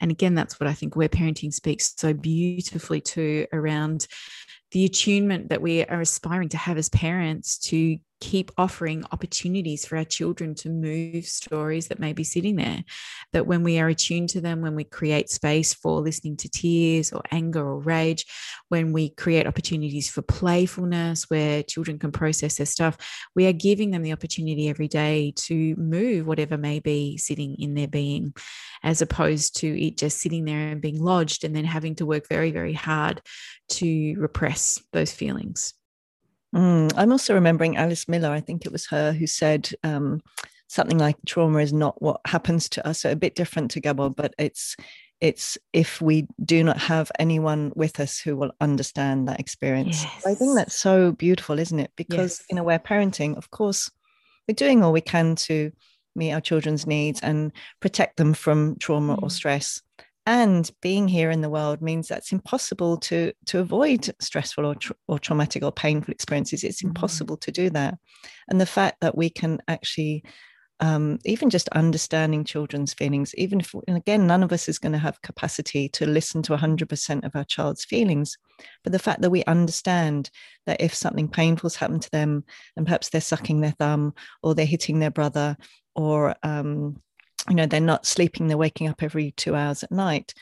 and 0.01 0.11
again 0.11 0.35
that's 0.35 0.61
what 0.61 0.69
i 0.69 0.75
think 0.75 0.95
aware 0.95 1.09
parenting 1.09 1.53
speaks 1.53 1.95
so 1.97 2.13
beautifully 2.13 3.01
to 3.01 3.47
around 3.53 4.07
the 4.73 4.85
attunement 4.85 5.49
that 5.49 5.63
we 5.63 5.85
are 5.85 6.01
aspiring 6.01 6.49
to 6.51 6.57
have 6.57 6.77
as 6.77 6.89
parents 6.89 7.59
to 7.59 7.99
keep 8.21 8.51
offering 8.59 9.05
opportunities 9.13 9.87
for 9.87 9.97
our 9.97 10.05
children 10.05 10.55
to 10.57 10.69
move 10.69 11.25
stories 11.25 11.89
that 11.89 11.99
may 11.99 12.13
be 12.13 12.25
sitting 12.25 12.57
there. 12.57 12.85
That 13.33 13.47
when 13.47 13.63
we 13.63 13.79
are 13.79 13.89
attuned 13.89 14.31
to 14.31 14.41
them, 14.41 14.61
when 14.61 14.75
we 14.75 14.85
create 14.85 15.31
space 15.31 15.75
for 15.75 16.01
listening 16.01 16.37
to 16.39 16.49
tears 16.49 17.13
or 17.13 17.23
anger 17.31 17.61
or 17.61 17.79
rage, 17.79 18.27
when 18.69 18.93
we 18.93 19.11
create 19.11 19.47
opportunities 19.47 20.11
for 20.11 20.23
playfulness 20.23 21.25
where 21.29 21.63
children 21.63 21.99
can 21.99 22.13
process 22.13 22.57
their 22.57 22.67
stuff, 22.67 22.97
we 23.35 23.47
are 23.47 23.53
giving 23.53 23.91
them 23.91 24.03
the 24.03 24.13
opportunity 24.13 24.69
every 24.69 24.89
day 24.89 25.33
to 25.37 25.75
move 25.77 26.27
whatever 26.27 26.57
may 26.57 26.81
be 26.81 27.17
sitting 27.17 27.55
in 27.59 27.75
their 27.75 27.89
being, 27.89 28.35
as 28.83 29.03
opposed 29.03 29.57
to 29.57 29.87
it 29.87 29.97
just 29.97 30.19
sitting 30.21 30.45
there 30.45 30.69
and 30.69 30.81
being 30.81 31.01
lodged 31.01 31.45
and 31.45 31.55
then 31.55 31.65
having 31.65 31.95
to 31.97 32.07
work 32.07 32.29
very, 32.29 32.51
very 32.51 32.73
hard 32.73 33.23
to 33.69 34.15
repress 34.19 34.83
those 34.93 35.13
feelings. 35.13 35.75
Mm, 36.55 36.93
I'm 36.97 37.13
also 37.13 37.35
remembering 37.35 37.77
Alice 37.77 38.09
Miller. 38.09 38.31
I 38.31 38.41
think 38.41 38.65
it 38.65 38.73
was 38.73 38.87
her 38.87 39.13
who 39.13 39.27
said 39.27 39.71
um, 39.85 40.23
something 40.69 40.99
like 40.99 41.17
trauma 41.27 41.59
is 41.59 41.73
not 41.73 42.01
what 42.01 42.21
happens 42.27 42.69
to 42.71 42.87
us. 42.87 43.01
So 43.01 43.11
a 43.11 43.17
bit 43.17 43.35
different 43.35 43.71
to 43.73 43.81
Gabor, 43.81 44.11
but 44.11 44.35
it's 44.39 44.77
it's 45.21 45.59
if 45.73 46.01
we 46.01 46.27
do 46.45 46.63
not 46.63 46.79
have 46.79 47.11
anyone 47.19 47.73
with 47.75 47.99
us 47.99 48.21
who 48.21 48.37
will 48.37 48.53
understand 48.61 49.29
that 49.29 49.41
experience. 49.41 50.05
Yes. 50.05 50.27
I 50.27 50.35
think 50.35 50.55
that's 50.55 50.79
so 50.79 51.13
beautiful, 51.13 51.59
isn't 51.59 51.81
it? 51.81 51.91
Because 51.97 52.39
yes. 52.39 52.47
in 52.51 52.59
aware 52.59 52.79
parenting, 52.79 53.37
of 53.37 53.51
course, 53.51 53.91
we're 54.47 54.55
doing 54.55 54.83
all 54.83 54.93
we 54.93 55.01
can 55.01 55.35
to 55.35 55.73
meet 56.15 56.33
our 56.33 56.41
children's 56.41 56.87
needs 56.87 57.21
and 57.21 57.53
protect 57.81 58.17
them 58.17 58.33
from 58.33 58.77
trauma 58.79 59.17
mm. 59.17 59.23
or 59.23 59.31
stress 59.31 59.83
and 60.29 60.71
being 60.83 61.09
here 61.09 61.31
in 61.31 61.41
the 61.41 61.49
world 61.49 61.81
means 61.81 62.09
that 62.09 62.19
it's 62.19 62.33
impossible 62.33 62.99
to 62.99 63.33
to 63.47 63.61
avoid 63.61 64.15
stressful 64.21 64.67
or, 64.67 64.75
tra- 64.75 64.95
or 65.09 65.19
traumatic 65.19 65.63
or 65.63 65.73
painful 65.73 66.13
experiences 66.13 66.63
it's 66.63 66.81
mm-hmm. 66.81 66.89
impossible 66.89 67.37
mm-hmm. 67.37 67.51
to 67.51 67.63
do 67.63 67.71
that 67.71 67.99
and 68.49 68.61
the 68.61 68.67
fact 68.67 68.99
that 69.01 69.17
we 69.17 69.31
can 69.31 69.59
actually 69.67 70.23
um, 70.81 71.19
even 71.25 71.51
just 71.51 71.69
understanding 71.71 72.45
children's 72.45 72.93
feelings 72.93 73.35
even 73.37 73.59
if 73.59 73.75
and 73.89 73.97
again 73.97 74.27
none 74.27 74.43
of 74.43 74.53
us 74.53 74.69
is 74.69 74.79
going 74.79 74.93
to 74.93 74.99
have 74.99 75.23
capacity 75.23 75.89
to 75.89 76.07
listen 76.07 76.43
to 76.43 76.55
100% 76.55 77.25
of 77.25 77.35
our 77.35 77.45
child's 77.45 77.85
feelings 77.87 78.37
but 78.85 78.93
the 78.93 78.99
fact 78.99 79.23
that 79.23 79.31
we 79.31 79.43
understand 79.45 80.31
that 80.67 80.81
if 80.81 80.95
something 80.95 81.27
painful's 81.27 81.77
happened 81.77 82.03
to 82.03 82.11
them 82.11 82.45
and 82.77 82.87
perhaps 82.87 83.09
they're 83.09 83.21
sucking 83.21 83.61
their 83.61 83.75
thumb 83.79 84.13
or 84.43 84.55
they're 84.55 84.67
hitting 84.67 84.99
their 84.99 85.11
brother 85.11 85.57
or 85.97 86.37
um, 86.45 87.01
you 87.49 87.55
know 87.55 87.67
they're 87.67 87.81
not 87.81 88.07
sleeping 88.07 88.49
they're 88.49 88.57
waking 88.57 88.89
up 88.89 89.03
every 89.03 89.33
two 89.33 89.55
hours 89.55 89.83
at 89.83 89.93
night. 89.93 90.35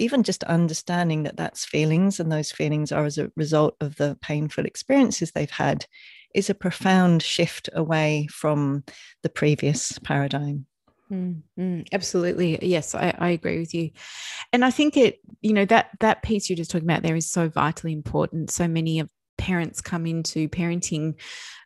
Even 0.00 0.22
just 0.22 0.44
understanding 0.44 1.24
that 1.24 1.36
that's 1.36 1.64
feelings 1.64 2.20
and 2.20 2.30
those 2.30 2.52
feelings 2.52 2.92
are 2.92 3.04
as 3.04 3.18
a 3.18 3.32
result 3.36 3.76
of 3.80 3.96
the 3.96 4.16
painful 4.22 4.64
experiences 4.64 5.32
they've 5.32 5.50
had 5.50 5.86
is 6.34 6.48
a 6.48 6.54
profound 6.54 7.22
shift 7.22 7.68
away 7.72 8.28
from 8.30 8.84
the 9.22 9.28
previous 9.28 9.98
paradigm. 9.98 10.66
Mm, 11.10 11.88
absolutely. 11.92 12.58
Yes 12.62 12.94
I, 12.94 13.14
I 13.18 13.30
agree 13.30 13.58
with 13.58 13.74
you. 13.74 13.90
And 14.52 14.64
i 14.64 14.70
think 14.70 14.96
it 14.96 15.20
you 15.40 15.52
know 15.52 15.64
that 15.64 15.90
that 16.00 16.22
piece 16.22 16.48
you're 16.48 16.56
just 16.56 16.70
talking 16.70 16.88
about 16.88 17.02
there 17.02 17.16
is 17.16 17.30
so 17.30 17.48
vitally 17.48 17.92
important. 17.92 18.50
So 18.50 18.68
many 18.68 19.00
of 19.00 19.08
parents 19.38 19.80
come 19.80 20.06
into 20.06 20.48
parenting 20.48 21.14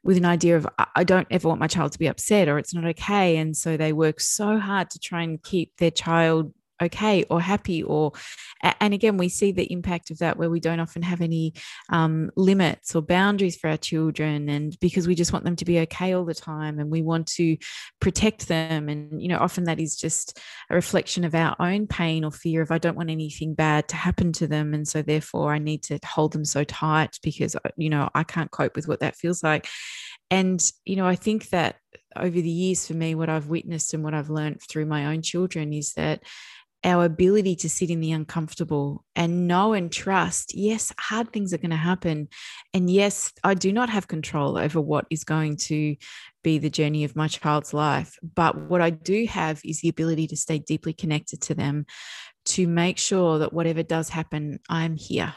with 0.04 0.16
an 0.16 0.24
idea 0.24 0.56
of 0.56 0.66
I 0.94 1.04
don't 1.04 1.26
ever 1.30 1.48
want 1.48 1.60
my 1.60 1.66
child 1.66 1.92
to 1.92 1.98
be 1.98 2.06
upset 2.06 2.48
or 2.48 2.58
it's 2.58 2.74
not 2.74 2.84
okay. 2.84 3.36
And 3.36 3.56
so 3.56 3.76
they 3.76 3.92
work 3.92 4.20
so 4.20 4.58
hard 4.58 4.90
to 4.90 4.98
try 4.98 5.22
and 5.22 5.42
keep 5.42 5.76
their 5.78 5.90
child 5.90 6.52
okay 6.82 7.24
or 7.30 7.40
happy 7.40 7.82
or 7.82 8.12
and 8.80 8.94
again 8.94 9.16
we 9.16 9.28
see 9.28 9.52
the 9.52 9.70
impact 9.72 10.10
of 10.10 10.18
that 10.18 10.36
where 10.36 10.50
we 10.50 10.60
don't 10.60 10.80
often 10.80 11.02
have 11.02 11.20
any 11.20 11.52
um, 11.90 12.30
limits 12.36 12.94
or 12.94 13.02
boundaries 13.02 13.56
for 13.56 13.68
our 13.70 13.76
children 13.76 14.48
and 14.48 14.78
because 14.80 15.06
we 15.06 15.14
just 15.14 15.32
want 15.32 15.44
them 15.44 15.56
to 15.56 15.64
be 15.64 15.80
okay 15.80 16.12
all 16.12 16.24
the 16.24 16.34
time 16.34 16.78
and 16.78 16.90
we 16.90 17.02
want 17.02 17.26
to 17.26 17.56
protect 18.00 18.48
them. 18.48 18.88
And 18.88 19.20
you 19.20 19.28
know 19.28 19.38
often 19.38 19.64
that 19.64 19.80
is 19.80 19.96
just 19.96 20.38
a 20.70 20.74
reflection 20.74 21.24
of 21.24 21.34
our 21.34 21.56
own 21.58 21.86
pain 21.86 22.24
or 22.24 22.30
fear 22.30 22.62
of 22.62 22.70
i 22.70 22.78
don't 22.78 22.96
want 22.96 23.10
anything 23.10 23.54
bad 23.54 23.88
to 23.88 23.96
happen 23.96 24.32
to 24.32 24.46
them. 24.46 24.74
And 24.74 24.86
so 24.86 25.02
therefore 25.02 25.52
i 25.52 25.58
need 25.58 25.82
to 25.84 25.98
hold 26.04 26.32
them 26.32 26.44
so 26.44 26.64
tight 26.64 27.18
because 27.22 27.56
uh, 27.56 27.60
you 27.76 27.90
know 27.90 28.08
i 28.14 28.24
can't 28.24 28.50
cope 28.50 28.76
with 28.76 28.88
what 28.88 29.00
that 29.00 29.16
feels 29.16 29.42
like. 29.42 29.68
And 30.30 30.62
you 30.84 30.96
know 30.96 31.06
i 31.06 31.16
think 31.16 31.50
that 31.50 31.76
over 32.16 32.40
the 32.40 32.50
years 32.50 32.86
for 32.86 32.94
me 32.94 33.14
what 33.14 33.28
i've 33.28 33.48
witnessed 33.48 33.94
and 33.94 34.04
what 34.04 34.14
i've 34.14 34.30
learned 34.30 34.60
through 34.68 34.86
my 34.86 35.06
own 35.06 35.22
children 35.22 35.72
is 35.72 35.92
that 35.94 36.22
our 36.84 37.04
ability 37.04 37.56
to 37.56 37.68
sit 37.68 37.90
in 37.90 38.00
the 38.00 38.12
uncomfortable 38.12 39.04
and 39.14 39.46
know 39.46 39.72
and 39.72 39.92
trust 39.92 40.54
yes 40.54 40.92
hard 40.98 41.32
things 41.32 41.52
are 41.52 41.58
going 41.58 41.70
to 41.70 41.76
happen. 41.76 42.28
And 42.74 42.90
yes 42.90 43.32
i 43.44 43.54
do 43.54 43.72
not 43.72 43.88
have 43.90 44.08
control 44.08 44.58
over 44.58 44.80
what 44.80 45.06
is 45.10 45.24
going 45.24 45.56
to 45.68 45.96
be 46.42 46.58
the 46.58 46.70
journey 46.70 47.04
of 47.04 47.14
my 47.14 47.28
child's 47.28 47.72
life. 47.72 48.18
But 48.22 48.68
what 48.68 48.80
i 48.80 48.90
do 48.90 49.26
have 49.26 49.60
is 49.64 49.80
the 49.80 49.88
ability 49.88 50.26
to 50.28 50.36
stay 50.36 50.58
deeply 50.58 50.92
connected 50.92 51.40
to 51.42 51.54
them 51.54 51.86
to 52.44 52.66
make 52.66 52.98
sure 52.98 53.38
that 53.38 53.52
whatever 53.52 53.82
does 53.82 54.08
happen 54.08 54.58
i'm 54.68 54.96
here 54.96 55.34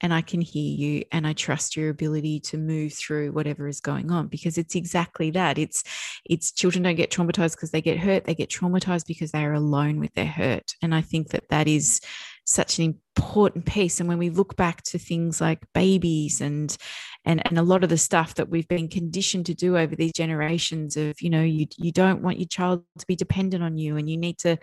and 0.00 0.12
I 0.12 0.20
can 0.20 0.40
hear 0.40 0.76
you 0.76 1.04
and 1.10 1.26
I 1.26 1.32
trust 1.32 1.76
your 1.76 1.88
ability 1.88 2.40
to 2.40 2.58
move 2.58 2.92
through 2.92 3.32
whatever 3.32 3.66
is 3.66 3.80
going 3.80 4.10
on 4.10 4.28
because 4.28 4.58
it's 4.58 4.74
exactly 4.74 5.30
that. 5.32 5.58
It's 5.58 5.82
it's 6.24 6.52
children 6.52 6.82
don't 6.82 6.96
get 6.96 7.10
traumatized 7.10 7.52
because 7.52 7.70
they 7.70 7.80
get 7.80 7.98
hurt 7.98 8.24
they 8.24 8.34
get 8.34 8.50
traumatized 8.50 9.06
because 9.06 9.32
they 9.32 9.44
are 9.44 9.54
alone 9.54 9.98
with 10.00 10.12
their 10.14 10.26
hurt 10.26 10.74
and 10.82 10.94
I 10.94 11.00
think 11.00 11.28
that 11.28 11.48
that 11.48 11.68
is 11.68 12.00
such 12.44 12.78
an 12.78 13.00
important 13.16 13.66
piece 13.66 13.98
and 13.98 14.08
when 14.08 14.18
we 14.18 14.30
look 14.30 14.54
back 14.56 14.82
to 14.82 14.98
things 14.98 15.40
like 15.40 15.60
babies 15.72 16.40
and 16.40 16.76
and 17.24 17.44
and 17.46 17.58
a 17.58 17.62
lot 17.62 17.82
of 17.82 17.90
the 17.90 17.98
stuff 17.98 18.34
that 18.34 18.48
we've 18.48 18.68
been 18.68 18.88
conditioned 18.88 19.46
to 19.46 19.54
do 19.54 19.76
over 19.76 19.96
these 19.96 20.12
generations 20.12 20.96
of 20.96 21.20
you 21.20 21.30
know 21.30 21.42
you 21.42 21.66
you 21.76 21.90
don't 21.90 22.22
want 22.22 22.38
your 22.38 22.48
child 22.48 22.84
to 22.98 23.06
be 23.06 23.16
dependent 23.16 23.64
on 23.64 23.76
you 23.76 23.96
and 23.96 24.08
you 24.08 24.16
need 24.16 24.38
to 24.38 24.56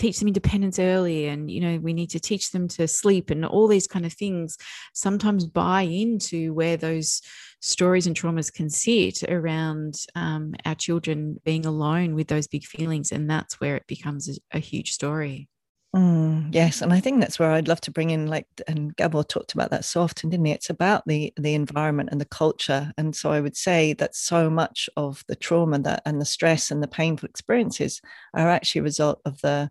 teach 0.00 0.18
them 0.18 0.28
independence 0.28 0.78
early 0.78 1.26
and 1.26 1.50
you 1.50 1.60
know 1.60 1.78
we 1.78 1.92
need 1.92 2.08
to 2.08 2.18
teach 2.18 2.52
them 2.52 2.66
to 2.66 2.88
sleep 2.88 3.28
and 3.28 3.44
all 3.44 3.68
these 3.68 3.86
kind 3.86 4.06
of 4.06 4.12
things 4.14 4.56
sometimes 4.94 5.44
buy 5.44 5.82
into 5.82 6.54
where 6.54 6.78
those 6.78 7.20
stories 7.60 8.06
and 8.06 8.16
traumas 8.16 8.50
can 8.50 8.70
sit 8.70 9.22
around 9.24 9.94
um, 10.14 10.54
our 10.64 10.74
children 10.74 11.38
being 11.44 11.66
alone 11.66 12.14
with 12.14 12.28
those 12.28 12.48
big 12.48 12.64
feelings 12.64 13.12
and 13.12 13.28
that's 13.28 13.60
where 13.60 13.76
it 13.76 13.86
becomes 13.86 14.26
a, 14.26 14.56
a 14.56 14.58
huge 14.58 14.92
story 14.92 15.50
Mm, 15.94 16.54
yes, 16.54 16.82
and 16.82 16.92
I 16.92 17.00
think 17.00 17.20
that's 17.20 17.40
where 17.40 17.50
I'd 17.50 17.66
love 17.66 17.80
to 17.82 17.90
bring 17.90 18.10
in, 18.10 18.28
like, 18.28 18.46
and 18.68 18.94
Gabor 18.94 19.24
talked 19.24 19.54
about 19.54 19.70
that 19.70 19.84
so 19.84 20.02
often, 20.02 20.30
didn't 20.30 20.46
he? 20.46 20.52
It's 20.52 20.70
about 20.70 21.02
the 21.06 21.32
the 21.36 21.54
environment 21.54 22.10
and 22.12 22.20
the 22.20 22.26
culture, 22.26 22.92
and 22.96 23.14
so 23.16 23.32
I 23.32 23.40
would 23.40 23.56
say 23.56 23.94
that 23.94 24.14
so 24.14 24.48
much 24.48 24.88
of 24.96 25.24
the 25.26 25.34
trauma 25.34 25.80
that 25.80 26.02
and 26.06 26.20
the 26.20 26.24
stress 26.24 26.70
and 26.70 26.80
the 26.80 26.86
painful 26.86 27.28
experiences 27.28 28.00
are 28.34 28.48
actually 28.48 28.80
a 28.80 28.84
result 28.84 29.20
of 29.24 29.40
the 29.40 29.68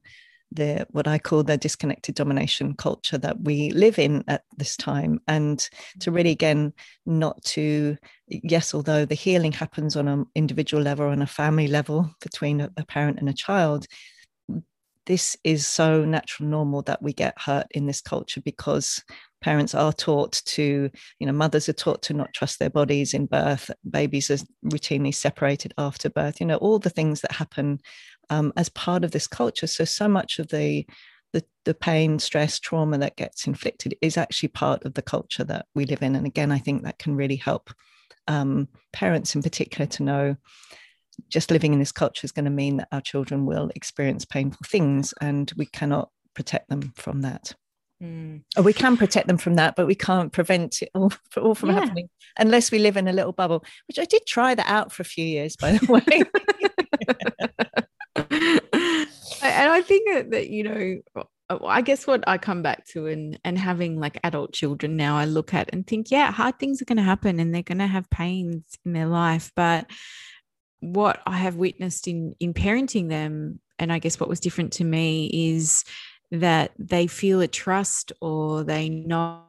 the 0.53 0.87
what 0.91 1.07
I 1.07 1.19
call 1.19 1.43
the 1.43 1.57
disconnected 1.57 2.15
domination 2.15 2.75
culture 2.75 3.17
that 3.19 3.41
we 3.41 3.71
live 3.71 3.99
in 3.99 4.25
at 4.27 4.43
this 4.57 4.75
time, 4.77 5.21
and 5.27 5.69
to 6.01 6.11
really 6.11 6.31
again 6.31 6.73
not 7.05 7.41
to 7.55 7.97
yes, 8.27 8.73
although 8.73 9.05
the 9.05 9.15
healing 9.15 9.53
happens 9.53 9.95
on 9.95 10.09
an 10.09 10.25
individual 10.35 10.83
level, 10.83 11.07
on 11.07 11.21
a 11.21 11.27
family 11.27 11.67
level 11.67 12.09
between 12.21 12.59
a, 12.61 12.69
a 12.77 12.85
parent 12.85 13.19
and 13.19 13.29
a 13.29 13.33
child 13.33 13.87
this 15.09 15.35
is 15.43 15.67
so 15.67 16.05
natural 16.05 16.47
normal 16.47 16.81
that 16.83 17.01
we 17.01 17.11
get 17.11 17.33
hurt 17.37 17.67
in 17.71 17.85
this 17.85 17.99
culture 17.99 18.39
because 18.39 19.03
parents 19.41 19.75
are 19.75 19.91
taught 19.91 20.41
to 20.45 20.89
you 21.19 21.27
know 21.27 21.33
mothers 21.33 21.67
are 21.67 21.73
taught 21.73 22.01
to 22.03 22.13
not 22.13 22.33
trust 22.33 22.59
their 22.59 22.69
bodies 22.69 23.13
in 23.13 23.25
birth 23.25 23.69
babies 23.89 24.31
are 24.31 24.37
routinely 24.65 25.13
separated 25.13 25.73
after 25.77 26.09
birth 26.09 26.39
you 26.39 26.45
know 26.45 26.57
all 26.57 26.79
the 26.79 26.89
things 26.89 27.19
that 27.21 27.33
happen 27.33 27.79
um, 28.29 28.53
as 28.55 28.69
part 28.69 29.03
of 29.03 29.11
this 29.11 29.27
culture. 29.27 29.67
So 29.67 29.85
so 29.85 30.07
much 30.07 30.39
of 30.39 30.49
the, 30.49 30.85
the 31.33 31.43
the 31.65 31.73
pain 31.73 32.19
stress 32.19 32.59
trauma 32.59 32.97
that 32.99 33.17
gets 33.17 33.47
inflicted 33.47 33.95
is 34.01 34.17
actually 34.17 34.49
part 34.49 34.85
of 34.85 34.93
the 34.93 35.01
culture 35.01 35.43
that 35.43 35.65
we 35.75 35.85
live 35.85 36.01
in. 36.01 36.15
And 36.15 36.25
again 36.25 36.51
i 36.51 36.59
think 36.59 36.83
that 36.83 36.99
can 36.99 37.15
really 37.15 37.35
help 37.35 37.71
um, 38.27 38.67
parents 38.93 39.35
in 39.35 39.41
particular 39.41 39.87
to 39.87 40.03
know 40.03 40.35
just 41.29 41.51
living 41.51 41.73
in 41.73 41.79
this 41.79 41.91
culture 41.91 42.25
is 42.25 42.31
going 42.31 42.45
to 42.45 42.51
mean 42.51 42.77
that 42.77 42.87
our 42.91 43.01
children 43.01 43.45
will 43.45 43.71
experience 43.75 44.25
painful 44.25 44.65
things 44.65 45.13
and 45.21 45.51
we 45.57 45.65
cannot 45.65 46.09
protect 46.33 46.69
them 46.69 46.93
from 46.95 47.21
that. 47.21 47.53
Mm. 48.01 48.43
Or 48.55 48.63
we 48.63 48.73
can 48.73 48.95
protect 48.95 49.27
them 49.27 49.37
from 49.37 49.55
that, 49.55 49.75
but 49.75 49.85
we 49.85 49.95
can't 49.95 50.31
prevent 50.31 50.81
it 50.81 50.89
all, 50.95 51.11
all 51.37 51.55
from 51.55 51.69
yeah. 51.69 51.79
happening 51.81 52.09
unless 52.37 52.71
we 52.71 52.79
live 52.79 52.95
in 52.97 53.07
a 53.07 53.13
little 53.13 53.33
bubble, 53.33 53.63
which 53.87 53.99
I 53.99 54.05
did 54.05 54.25
try 54.25 54.55
that 54.55 54.69
out 54.69 54.91
for 54.93 55.01
a 55.01 55.05
few 55.05 55.25
years, 55.25 55.55
by 55.57 55.73
the 55.73 55.85
way. 55.91 56.23
and 59.41 59.71
I 59.71 59.81
think 59.81 60.09
that, 60.13 60.31
that, 60.31 60.49
you 60.49 60.63
know, 60.63 61.23
uh, 61.49 61.57
I 61.65 61.81
guess 61.81 62.07
what 62.07 62.23
I 62.27 62.37
come 62.37 62.61
back 62.61 62.85
to 62.89 63.07
and 63.07 63.39
and 63.43 63.57
having 63.57 63.99
like 63.99 64.19
adult 64.23 64.53
children 64.53 64.95
now, 64.95 65.17
I 65.17 65.25
look 65.25 65.53
at 65.53 65.69
and 65.73 65.85
think, 65.85 66.11
yeah, 66.11 66.31
hard 66.31 66.59
things 66.59 66.81
are 66.81 66.85
going 66.85 66.97
to 66.97 67.03
happen 67.03 67.39
and 67.39 67.53
they're 67.53 67.63
going 67.63 67.79
to 67.79 67.87
have 67.87 68.09
pains 68.09 68.63
in 68.85 68.93
their 68.93 69.07
life. 69.07 69.51
But 69.55 69.89
what 70.79 71.21
I 71.25 71.37
have 71.37 71.55
witnessed 71.55 72.07
in 72.07 72.35
in 72.39 72.53
parenting 72.53 73.09
them, 73.09 73.59
and 73.77 73.91
I 73.91 73.99
guess 73.99 74.19
what 74.19 74.29
was 74.29 74.39
different 74.39 74.73
to 74.73 74.83
me 74.83 75.29
is 75.33 75.83
that 76.31 76.71
they 76.77 77.07
feel 77.07 77.41
a 77.41 77.47
trust 77.47 78.11
or 78.21 78.63
they 78.63 78.89
know 78.89 79.43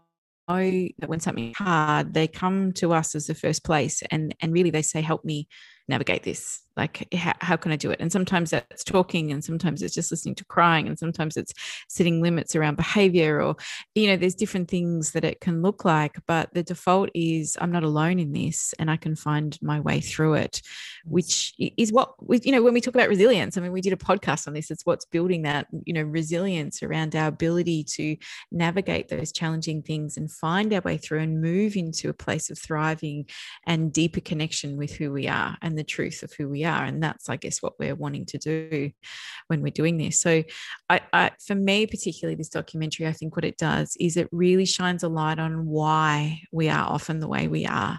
that 0.48 1.08
when 1.08 1.20
something 1.20 1.54
hard, 1.56 2.12
they 2.12 2.26
come 2.26 2.72
to 2.72 2.92
us 2.92 3.14
as 3.14 3.26
the 3.26 3.34
first 3.34 3.64
place 3.64 4.02
and 4.10 4.34
and 4.40 4.52
really 4.52 4.70
they 4.70 4.82
say, 4.82 5.00
help 5.00 5.24
me 5.24 5.48
navigate 5.88 6.22
this 6.22 6.62
like 6.80 7.12
how, 7.14 7.56
can 7.56 7.72
i 7.72 7.76
do 7.76 7.90
it? 7.90 8.00
And 8.00 8.10
sometimes 8.10 8.50
that's 8.50 8.82
talking 8.82 9.30
and 9.30 9.44
sometimes 9.44 9.82
it's 9.82 9.94
just 9.94 10.10
listening 10.10 10.34
to 10.36 10.44
crying 10.46 10.88
and 10.88 10.98
sometimes 10.98 11.36
it's 11.36 11.52
setting 11.88 12.22
limits 12.22 12.56
around 12.56 12.76
behavior 12.76 13.42
or 13.42 13.54
you 13.94 14.06
know 14.06 14.16
there's 14.16 14.34
different 14.34 14.68
things 14.68 15.12
that 15.12 15.24
it 15.24 15.40
can 15.40 15.60
look 15.60 15.84
like 15.84 16.16
but 16.26 16.52
the 16.54 16.62
default 16.62 17.10
is 17.14 17.56
i'm 17.60 17.70
not 17.70 17.82
alone 17.82 18.18
in 18.18 18.32
this 18.32 18.74
and 18.78 18.90
i 18.90 18.96
can 18.96 19.14
find 19.14 19.58
my 19.60 19.78
way 19.78 20.00
through 20.00 20.34
it 20.34 20.62
which 21.04 21.54
is 21.58 21.92
what 21.92 22.14
we 22.26 22.40
you 22.42 22.52
know 22.52 22.62
when 22.62 22.72
we 22.72 22.80
talk 22.80 22.94
about 22.94 23.08
resilience 23.08 23.56
i 23.56 23.60
mean 23.60 23.72
we 23.72 23.82
did 23.82 23.92
a 23.92 23.96
podcast 23.96 24.46
on 24.46 24.54
this 24.54 24.70
it's 24.70 24.86
what's 24.86 25.04
building 25.04 25.42
that 25.42 25.66
you 25.84 25.92
know 25.92 26.02
resilience 26.02 26.82
around 26.82 27.14
our 27.14 27.28
ability 27.28 27.84
to 27.84 28.16
navigate 28.50 29.08
those 29.08 29.32
challenging 29.32 29.82
things 29.82 30.16
and 30.16 30.32
find 30.32 30.72
our 30.72 30.80
way 30.80 30.96
through 30.96 31.20
and 31.20 31.42
move 31.42 31.76
into 31.76 32.08
a 32.08 32.14
place 32.14 32.48
of 32.48 32.58
thriving 32.58 33.26
and 33.66 33.92
deeper 33.92 34.20
connection 34.20 34.76
with 34.78 34.92
who 34.92 35.12
we 35.12 35.28
are 35.28 35.56
and 35.60 35.76
the 35.76 35.84
truth 35.84 36.22
of 36.22 36.32
who 36.32 36.48
we 36.48 36.64
are 36.64 36.69
and 36.70 37.02
that's 37.02 37.28
i 37.28 37.36
guess 37.36 37.62
what 37.62 37.78
we're 37.78 37.94
wanting 37.94 38.26
to 38.26 38.38
do 38.38 38.90
when 39.48 39.62
we're 39.62 39.70
doing 39.70 39.96
this. 39.96 40.20
So 40.20 40.44
I, 40.88 41.00
I, 41.12 41.30
for 41.44 41.54
me 41.54 41.86
particularly 41.86 42.36
this 42.36 42.48
documentary 42.48 43.06
i 43.06 43.12
think 43.12 43.36
what 43.36 43.44
it 43.44 43.56
does 43.56 43.96
is 43.98 44.16
it 44.16 44.28
really 44.32 44.64
shines 44.64 45.02
a 45.02 45.08
light 45.08 45.38
on 45.38 45.66
why 45.66 46.40
we 46.52 46.68
are 46.68 46.88
often 46.88 47.20
the 47.20 47.28
way 47.28 47.48
we 47.48 47.66
are. 47.66 47.98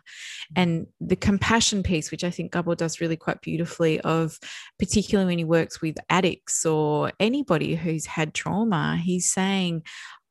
And 0.55 0.87
the 0.99 1.15
compassion 1.15 1.83
piece 1.83 2.11
which 2.11 2.23
i 2.23 2.29
think 2.29 2.51
Gabor 2.51 2.75
does 2.75 3.01
really 3.01 3.17
quite 3.17 3.41
beautifully 3.41 3.99
of 4.01 4.39
particularly 4.79 5.29
when 5.31 5.37
he 5.37 5.43
works 5.43 5.81
with 5.81 5.97
addicts 6.09 6.65
or 6.65 7.11
anybody 7.19 7.75
who's 7.75 8.05
had 8.05 8.33
trauma 8.33 8.97
he's 9.01 9.31
saying 9.31 9.83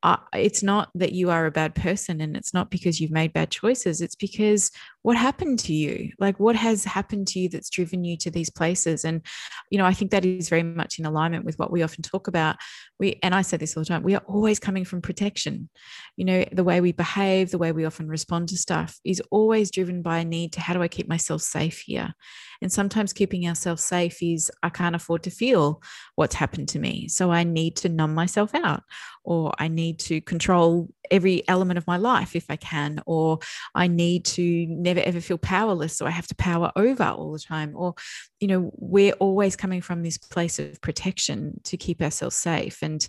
uh, 0.03 0.17
it's 0.35 0.63
not 0.63 0.91
that 0.95 1.13
you 1.13 1.31
are 1.31 1.47
a 1.47 1.51
bad 1.51 1.75
person 1.75 2.21
and 2.21 2.37
it's 2.37 2.55
not 2.55 2.71
because 2.71 3.01
you've 3.01 3.11
made 3.11 3.33
bad 3.33 3.51
choices. 3.51 4.01
It's 4.01 4.15
because 4.15 4.71
what 5.03 5.17
happened 5.17 5.59
to 5.61 5.73
you? 5.73 6.13
Like, 6.19 6.39
what 6.39 6.57
has 6.57 6.85
happened 6.85 7.27
to 7.29 7.41
you 7.41 7.49
that's 7.49 7.71
driven 7.71 8.05
you 8.05 8.17
to 8.19 8.31
these 8.31 8.51
places? 8.51 9.05
And, 9.05 9.23
you 9.71 9.79
know, 9.79 9.87
I 9.87 9.95
think 9.95 10.11
that 10.11 10.25
is 10.25 10.49
very 10.49 10.63
much 10.63 10.99
in 10.99 11.07
alignment 11.07 11.45
with 11.45 11.59
what 11.59 11.73
we 11.73 11.83
often 11.83 12.03
talk 12.03 12.29
about. 12.29 12.57
We, 12.99 13.19
and 13.23 13.35
I 13.35 13.43
say 13.43 13.57
this 13.57 13.77
all 13.77 13.83
the 13.83 13.89
time, 13.89 14.03
we 14.03 14.15
are 14.15 14.23
always 14.27 14.59
coming 14.59 14.85
from 14.85 15.01
protection. 15.01 15.71
You 16.17 16.25
know, 16.27 16.45
the 16.53 16.65
way 16.65 16.81
we 16.81 16.93
behave, 16.93 17.51
the 17.51 17.59
way 17.59 17.73
we 17.73 17.87
often 17.87 18.09
respond 18.09 18.51
to 18.51 18.59
stuff 18.59 18.99
is 19.05 19.23
always 19.31 19.71
driven 19.71 20.03
by 20.03 20.19
a 20.19 20.25
need 20.25 20.53
to 20.55 20.61
how 20.61 20.75
do 20.75 20.83
I 20.83 20.89
keep 20.89 21.09
myself 21.09 21.41
safe 21.41 21.81
here? 21.81 22.15
And 22.63 22.71
sometimes 22.71 23.15
keeping 23.15 23.49
ourselves 23.49 23.83
safe 23.83 24.23
is 24.23 24.51
I 24.63 24.69
can't 24.69 24.95
afford 24.95 25.23
to 25.23 25.31
feel 25.31 25.83
what's 26.17 26.35
happened 26.35 26.69
to 26.71 26.79
me. 26.79 27.09
So 27.09 27.31
I 27.31 27.43
need 27.43 27.77
to 27.77 27.89
numb 27.89 28.15
myself 28.15 28.55
out, 28.55 28.83
or 29.25 29.55
I 29.59 29.69
need 29.69 29.99
to 30.01 30.21
control 30.21 30.91
every 31.11 31.47
element 31.49 31.79
of 31.79 31.87
my 31.87 31.97
life 31.97 32.37
if 32.37 32.47
I 32.51 32.57
can, 32.57 33.03
or 33.07 33.39
I 33.75 33.89
need 33.89 34.25
to 34.27 34.67
never 34.95 35.07
ever 35.07 35.21
feel 35.21 35.39
powerless. 35.39 35.97
So 35.97 36.07
I 36.07 36.11
have 36.11 36.27
to 36.29 36.35
power 36.35 36.73
over 36.77 37.05
all 37.05 37.33
the 37.33 37.39
time. 37.39 37.73
Or, 37.75 37.95
you 38.41 38.49
know, 38.49 38.71
we're 38.77 39.15
always 39.15 39.57
coming 39.57 39.81
from 39.81 40.03
this 40.03 40.19
place 40.19 40.59
of 40.59 40.81
protection 40.81 41.61
to 41.65 41.77
keep 41.77 42.03
ourselves 42.03 42.37
safe. 42.37 42.79
And 42.83 43.07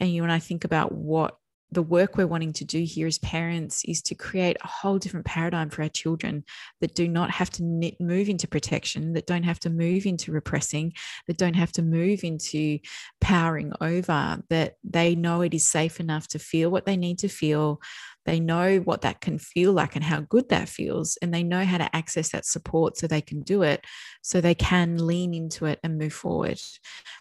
and 0.00 0.12
you 0.12 0.22
and 0.22 0.32
I 0.32 0.38
think 0.38 0.64
about 0.64 0.92
what 0.92 1.36
the 1.72 1.82
work 1.82 2.16
we're 2.16 2.26
wanting 2.26 2.52
to 2.52 2.66
do 2.66 2.82
here 2.82 3.06
as 3.06 3.18
parents 3.18 3.82
is 3.86 4.02
to 4.02 4.14
create 4.14 4.58
a 4.62 4.66
whole 4.66 4.98
different 4.98 5.24
paradigm 5.24 5.70
for 5.70 5.82
our 5.82 5.88
children 5.88 6.44
that 6.82 6.94
do 6.94 7.08
not 7.08 7.30
have 7.30 7.48
to 7.48 7.62
move 7.98 8.28
into 8.28 8.46
protection, 8.46 9.14
that 9.14 9.26
don't 9.26 9.42
have 9.42 9.58
to 9.58 9.70
move 9.70 10.04
into 10.04 10.32
repressing, 10.32 10.92
that 11.26 11.38
don't 11.38 11.54
have 11.54 11.72
to 11.72 11.82
move 11.82 12.24
into 12.24 12.78
powering 13.22 13.72
over, 13.80 14.42
that 14.50 14.74
they 14.84 15.14
know 15.14 15.40
it 15.40 15.54
is 15.54 15.66
safe 15.66 15.98
enough 15.98 16.28
to 16.28 16.38
feel 16.38 16.70
what 16.70 16.84
they 16.84 16.96
need 16.96 17.18
to 17.18 17.28
feel. 17.28 17.80
They 18.24 18.40
know 18.40 18.78
what 18.78 19.02
that 19.02 19.20
can 19.20 19.38
feel 19.38 19.72
like 19.72 19.96
and 19.96 20.04
how 20.04 20.20
good 20.20 20.48
that 20.50 20.68
feels, 20.68 21.18
and 21.22 21.32
they 21.32 21.42
know 21.42 21.64
how 21.64 21.78
to 21.78 21.94
access 21.94 22.30
that 22.30 22.46
support 22.46 22.96
so 22.96 23.06
they 23.06 23.20
can 23.20 23.42
do 23.42 23.62
it, 23.62 23.84
so 24.22 24.40
they 24.40 24.54
can 24.54 25.06
lean 25.06 25.34
into 25.34 25.66
it 25.66 25.80
and 25.82 25.98
move 25.98 26.12
forward. 26.12 26.60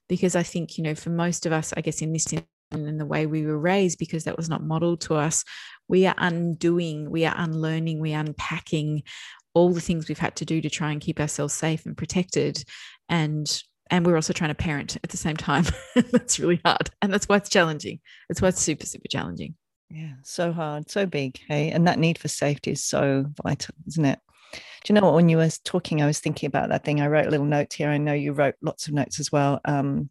Because 0.07 0.35
I 0.35 0.43
think, 0.43 0.77
you 0.77 0.83
know, 0.83 0.95
for 0.95 1.09
most 1.09 1.45
of 1.45 1.51
us, 1.51 1.73
I 1.75 1.81
guess 1.81 2.01
in 2.01 2.13
this 2.13 2.27
and 2.73 2.99
the 2.99 3.05
way 3.05 3.25
we 3.25 3.45
were 3.45 3.59
raised 3.59 3.99
because 3.99 4.23
that 4.23 4.37
was 4.37 4.47
not 4.47 4.63
modeled 4.63 5.01
to 5.01 5.13
us 5.13 5.43
we 5.89 6.05
are 6.05 6.15
undoing 6.17 7.11
we 7.11 7.25
are 7.25 7.35
unlearning 7.37 7.99
we 7.99 8.13
are 8.13 8.21
unpacking 8.21 9.03
all 9.53 9.73
the 9.73 9.81
things 9.81 10.07
we've 10.07 10.19
had 10.19 10.35
to 10.37 10.45
do 10.45 10.61
to 10.61 10.69
try 10.69 10.91
and 10.91 11.01
keep 11.01 11.19
ourselves 11.19 11.53
safe 11.53 11.85
and 11.85 11.97
protected. 11.97 12.63
And 13.09 13.61
and 13.89 14.05
we're 14.05 14.15
also 14.15 14.31
trying 14.31 14.51
to 14.51 14.55
parent 14.55 14.95
at 15.03 15.09
the 15.09 15.17
same 15.17 15.35
time. 15.35 15.65
That's 16.11 16.39
really 16.39 16.61
hard 16.63 16.89
and 17.01 17.11
that's 17.11 17.27
why 17.27 17.37
it's 17.37 17.49
challenging. 17.49 17.99
That's 18.29 18.41
why 18.41 18.49
it's 18.49 18.61
super 18.61 18.85
super 18.85 19.07
challenging 19.09 19.55
yeah 19.91 20.13
so 20.23 20.51
hard 20.51 20.89
so 20.89 21.05
big 21.05 21.39
hey 21.47 21.69
and 21.69 21.87
that 21.87 21.99
need 21.99 22.17
for 22.17 22.27
safety 22.27 22.71
is 22.71 22.83
so 22.83 23.25
vital 23.43 23.75
isn't 23.87 24.05
it 24.05 24.19
do 24.53 24.59
you 24.87 24.95
know 24.95 25.05
what 25.05 25.13
when 25.13 25.29
you 25.29 25.37
were 25.37 25.49
talking 25.63 26.01
i 26.01 26.05
was 26.05 26.19
thinking 26.19 26.47
about 26.47 26.69
that 26.69 26.83
thing 26.83 27.01
i 27.01 27.07
wrote 27.07 27.27
a 27.27 27.29
little 27.29 27.45
note 27.45 27.73
here 27.73 27.89
i 27.89 27.97
know 27.97 28.13
you 28.13 28.31
wrote 28.31 28.55
lots 28.61 28.87
of 28.87 28.93
notes 28.93 29.19
as 29.19 29.31
well 29.31 29.59
um, 29.65 30.09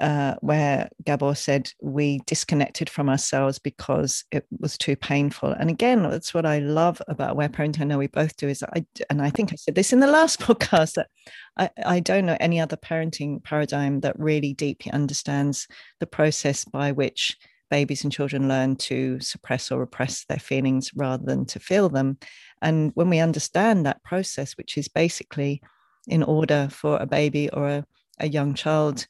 uh, 0.00 0.34
where 0.40 0.88
Gabor 1.04 1.34
said 1.34 1.70
we 1.80 2.20
disconnected 2.26 2.90
from 2.90 3.08
ourselves 3.08 3.58
because 3.58 4.24
it 4.32 4.44
was 4.58 4.76
too 4.76 4.96
painful. 4.96 5.50
And 5.50 5.70
again, 5.70 6.02
that's 6.02 6.34
what 6.34 6.46
I 6.46 6.58
love 6.58 7.00
about 7.08 7.30
aware 7.30 7.48
parenting. 7.48 7.82
I 7.82 7.84
know 7.84 7.98
we 7.98 8.08
both 8.08 8.36
do 8.36 8.48
is 8.48 8.62
I, 8.62 8.84
and 9.08 9.22
I 9.22 9.30
think 9.30 9.52
I 9.52 9.56
said 9.56 9.74
this 9.74 9.92
in 9.92 10.00
the 10.00 10.06
last 10.06 10.40
podcast 10.40 10.94
that 10.94 11.08
I, 11.56 11.70
I 11.84 12.00
don't 12.00 12.26
know 12.26 12.36
any 12.40 12.60
other 12.60 12.76
parenting 12.76 13.42
paradigm 13.42 14.00
that 14.00 14.18
really 14.18 14.52
deeply 14.52 14.92
understands 14.92 15.68
the 16.00 16.06
process 16.06 16.64
by 16.64 16.92
which 16.92 17.36
babies 17.74 18.04
and 18.04 18.12
children 18.12 18.46
learn 18.46 18.76
to 18.76 19.18
suppress 19.18 19.72
or 19.72 19.80
repress 19.80 20.24
their 20.26 20.38
feelings 20.38 20.92
rather 20.94 21.24
than 21.24 21.44
to 21.44 21.58
feel 21.58 21.88
them. 21.88 22.16
And 22.62 22.92
when 22.94 23.10
we 23.10 23.18
understand 23.18 23.84
that 23.84 24.04
process, 24.04 24.56
which 24.56 24.78
is 24.78 24.86
basically 24.86 25.60
in 26.06 26.22
order 26.22 26.68
for 26.70 26.98
a 26.98 27.06
baby 27.06 27.50
or 27.50 27.68
a, 27.68 27.84
a 28.20 28.28
young 28.28 28.54
child 28.54 29.08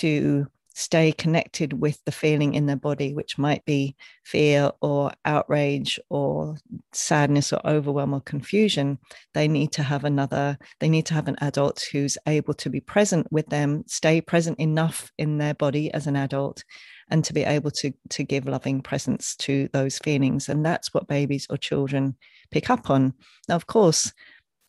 to 0.00 0.46
stay 0.76 1.10
connected 1.10 1.72
with 1.72 1.98
the 2.04 2.12
feeling 2.12 2.54
in 2.54 2.66
their 2.66 2.76
body, 2.76 3.12
which 3.12 3.38
might 3.38 3.64
be 3.64 3.96
fear 4.24 4.70
or 4.82 5.10
outrage 5.24 5.98
or 6.08 6.56
sadness 6.92 7.52
or 7.52 7.60
overwhelm 7.66 8.14
or 8.14 8.20
confusion, 8.20 8.98
they 9.34 9.48
need 9.48 9.72
to 9.72 9.82
have 9.82 10.04
another, 10.04 10.56
they 10.78 10.88
need 10.88 11.06
to 11.06 11.14
have 11.14 11.26
an 11.26 11.36
adult 11.40 11.82
who's 11.90 12.18
able 12.28 12.54
to 12.54 12.70
be 12.70 12.80
present 12.80 13.26
with 13.32 13.46
them, 13.46 13.82
stay 13.88 14.20
present 14.20 14.60
enough 14.60 15.10
in 15.18 15.38
their 15.38 15.54
body 15.54 15.92
as 15.92 16.06
an 16.06 16.14
adult. 16.14 16.62
And 17.08 17.24
to 17.24 17.32
be 17.32 17.44
able 17.44 17.70
to, 17.70 17.92
to 18.10 18.24
give 18.24 18.46
loving 18.46 18.82
presence 18.82 19.36
to 19.36 19.68
those 19.72 19.98
feelings. 19.98 20.48
And 20.48 20.66
that's 20.66 20.92
what 20.92 21.06
babies 21.06 21.46
or 21.48 21.56
children 21.56 22.16
pick 22.50 22.68
up 22.68 22.90
on. 22.90 23.14
Now, 23.48 23.54
of 23.54 23.66
course, 23.66 24.12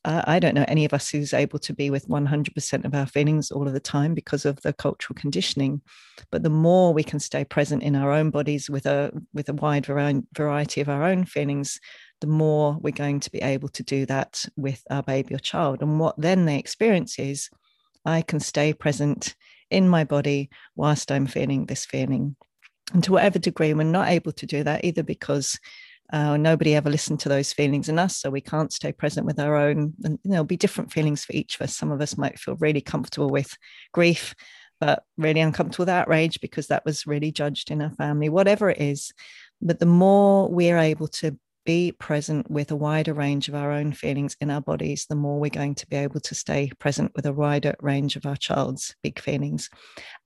I 0.06 0.40
don't 0.40 0.56
know 0.56 0.66
any 0.70 0.86
of 0.86 0.94
us 0.94 1.10
who's 1.10 1.34
able 1.34 1.60
to 1.60 1.74
be 1.74 1.90
with 1.90 2.08
100% 2.08 2.86
of 2.86 2.96
our 2.96 3.06
feelings 3.06 3.52
all 3.52 3.68
of 3.68 3.74
the 3.74 3.80
time 3.80 4.14
because 4.14 4.46
of 4.46 4.62
the 4.62 4.72
cultural 4.72 5.18
conditioning. 5.20 5.82
But 6.32 6.44
the 6.44 6.50
more 6.50 6.94
we 6.94 7.04
can 7.04 7.20
stay 7.20 7.44
present 7.44 7.84
in 7.84 7.94
our 7.94 8.12
own 8.12 8.30
bodies 8.30 8.70
with 8.70 8.86
a 8.86 9.12
with 9.34 9.50
a 9.50 9.54
wide 9.54 9.86
variety 9.86 10.80
of 10.80 10.88
our 10.88 11.04
own 11.04 11.26
feelings, 11.26 11.82
the 12.22 12.28
more 12.28 12.78
we're 12.80 12.92
going 12.92 13.20
to 13.20 13.32
be 13.32 13.40
able 13.40 13.68
to 13.70 13.84
do 13.84 14.06
that 14.06 14.46
with 14.56 14.82
our 14.90 15.04
baby 15.04 15.36
or 15.36 15.40
child. 15.40 15.82
And 15.82 16.00
what 16.00 16.16
then 16.18 16.46
they 16.46 16.58
experience 16.58 17.20
is, 17.20 17.50
I 18.06 18.22
can 18.22 18.40
stay 18.40 18.72
present 18.72 19.36
in 19.70 19.88
my 19.88 20.04
body 20.04 20.50
whilst 20.76 21.12
I'm 21.12 21.28
feeling 21.28 21.66
this 21.66 21.86
feeling. 21.86 22.36
And 22.94 23.04
to 23.04 23.12
whatever 23.12 23.40
degree, 23.40 23.74
we're 23.74 23.84
not 23.84 24.10
able 24.10 24.32
to 24.34 24.46
do 24.46 24.64
that 24.64 24.86
either 24.86 25.04
because 25.04 25.60
uh, 26.14 26.38
nobody 26.38 26.74
ever 26.74 26.90
listened 26.90 27.20
to 27.22 27.30
those 27.30 27.52
feelings 27.52 27.90
in 27.90 28.00
us, 28.00 28.18
so 28.18 28.30
we 28.30 28.40
can't 28.40 28.72
stay 28.72 28.94
present 28.94 29.26
with 29.26 29.40
our 29.40 29.56
own. 29.58 29.94
And 30.04 30.20
there'll 30.24 30.46
be 30.46 30.56
different 30.56 30.92
feelings 30.94 31.26
for 31.26 31.34
each 31.34 31.56
of 31.56 31.62
us. 31.62 31.76
Some 31.76 31.92
of 31.92 32.02
us 32.02 32.18
might 32.18 32.40
feel 32.40 32.56
really 32.56 32.80
comfortable 32.80 33.30
with 33.30 33.58
grief, 33.94 34.34
but 34.80 35.04
really 35.18 35.42
uncomfortable 35.42 35.84
with 35.84 35.90
outrage 35.90 36.40
because 36.40 36.68
that 36.68 36.86
was 36.86 37.08
really 37.08 37.32
judged 37.32 37.72
in 37.72 37.82
our 37.82 37.92
family, 37.92 38.30
whatever 38.30 38.70
it 38.70 38.80
is. 38.80 39.12
But 39.62 39.80
the 39.80 39.86
more 39.86 40.50
we're 40.50 40.78
able 40.78 41.10
to 41.10 41.38
be 41.68 41.92
present 41.92 42.50
with 42.50 42.72
a 42.72 42.76
wider 42.78 43.14
range 43.14 43.50
of 43.50 43.54
our 43.54 43.74
own 43.74 43.92
feelings 43.92 44.38
in 44.40 44.50
our 44.50 44.62
bodies, 44.62 45.06
the 45.10 45.16
more 45.16 45.38
we're 45.38 45.50
going 45.50 45.76
to 45.76 45.86
be 45.88 45.98
able 45.98 46.22
to 46.22 46.34
stay 46.34 46.72
present 46.80 47.12
with 47.14 47.26
a 47.26 47.34
wider 47.34 47.76
range 47.82 48.16
of 48.16 48.26
our 48.26 48.38
child's 48.38 48.96
big 49.04 49.20
feelings. 49.20 49.70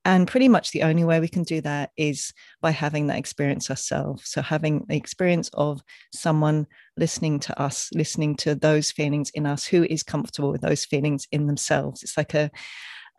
And 0.05 0.27
pretty 0.27 0.47
much 0.47 0.69
the 0.69 0.83
only 0.83 1.03
way 1.03 1.19
we 1.19 1.27
can 1.27 1.41
do 1.41 1.59
that 1.61 1.89
is 1.97 2.31
by 2.61 2.69
having 2.69 3.07
that 3.07 3.17
experience 3.17 3.71
ourselves. 3.71 4.29
So, 4.29 4.43
having 4.43 4.85
the 4.87 4.95
experience 4.95 5.49
of 5.55 5.81
someone 6.13 6.67
listening 6.95 7.39
to 7.39 7.59
us, 7.59 7.89
listening 7.91 8.35
to 8.37 8.53
those 8.53 8.91
feelings 8.91 9.31
in 9.31 9.47
us, 9.47 9.65
who 9.65 9.83
is 9.85 10.03
comfortable 10.03 10.51
with 10.51 10.61
those 10.61 10.85
feelings 10.85 11.27
in 11.31 11.47
themselves. 11.47 12.03
It's 12.03 12.17
like 12.17 12.35
a 12.35 12.51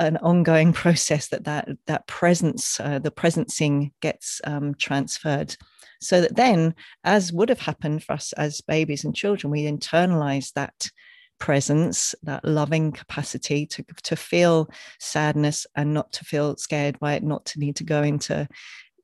an 0.07 0.17
ongoing 0.19 0.73
process 0.83 1.29
that 1.29 1.45
that 1.45 1.69
that 1.87 2.07
presence, 2.07 2.79
uh, 2.81 2.99
the 2.99 3.11
presencing 3.11 3.93
gets 4.01 4.41
um, 4.45 4.75
transferred, 4.75 5.57
so 6.01 6.21
that 6.21 6.37
then, 6.37 6.75
as 7.05 7.33
would 7.33 7.49
have 7.49 7.61
happened 7.61 8.03
for 8.03 8.15
us 8.15 8.33
as 8.35 8.61
babies 8.61 9.05
and 9.05 9.15
children, 9.15 9.51
we 9.51 9.65
internalize 9.65 10.53
that 10.55 10.91
presence, 11.39 12.15
that 12.23 12.45
loving 12.45 12.93
capacity 12.93 13.67
to 13.67 13.85
to 14.03 14.17
feel 14.17 14.69
sadness 14.99 15.67
and 15.75 15.95
not 15.95 16.13
to 16.13 16.25
feel 16.25 16.57
scared 16.57 16.99
by 17.01 17.15
it, 17.15 17.23
not 17.23 17.45
to 17.47 17.59
need 17.59 17.77
to 17.77 17.85
go 17.85 18.03
into 18.03 18.47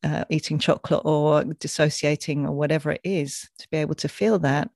uh, 0.05 0.25
eating 0.31 0.59
chocolate 0.59 1.03
or 1.05 1.45
dissociating 1.45 2.47
or 2.47 2.53
whatever 2.53 2.93
it 2.93 3.01
is, 3.05 3.49
to 3.59 3.69
be 3.71 3.79
able 3.79 3.95
to 3.97 4.09
feel 4.09 4.39
that 4.39 4.71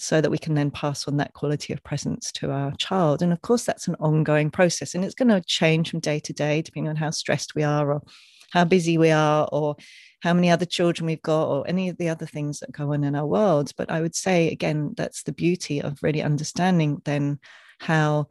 so 0.00 0.20
that 0.20 0.30
we 0.30 0.38
can 0.38 0.54
then 0.54 0.70
pass 0.70 1.06
on 1.06 1.16
that 1.18 1.34
quality 1.34 1.72
of 1.72 1.82
presence 1.84 2.32
to 2.32 2.50
our 2.50 2.72
child. 2.76 3.22
And 3.22 3.32
of 3.32 3.42
course, 3.42 3.64
that's 3.64 3.88
an 3.88 3.96
ongoing 4.00 4.50
process 4.50 4.94
and 4.94 5.04
it's 5.04 5.14
going 5.14 5.28
to 5.28 5.42
change 5.42 5.90
from 5.90 6.00
day 6.00 6.20
to 6.20 6.32
day, 6.32 6.62
depending 6.62 6.88
on 6.88 6.96
how 6.96 7.10
stressed 7.10 7.54
we 7.54 7.62
are 7.62 7.92
or 7.92 8.02
how 8.50 8.64
busy 8.64 8.98
we 8.98 9.10
are 9.10 9.48
or 9.52 9.76
how 10.22 10.34
many 10.34 10.50
other 10.50 10.66
children 10.66 11.06
we've 11.06 11.22
got 11.22 11.48
or 11.48 11.66
any 11.68 11.88
of 11.88 11.96
the 11.98 12.08
other 12.08 12.26
things 12.26 12.60
that 12.60 12.72
go 12.72 12.92
on 12.92 13.04
in 13.04 13.14
our 13.14 13.26
world. 13.26 13.72
But 13.76 13.90
I 13.90 14.00
would 14.00 14.14
say, 14.14 14.50
again, 14.50 14.94
that's 14.96 15.22
the 15.22 15.32
beauty 15.32 15.80
of 15.80 16.02
really 16.02 16.22
understanding 16.22 17.00
then 17.04 17.38
how 17.78 18.28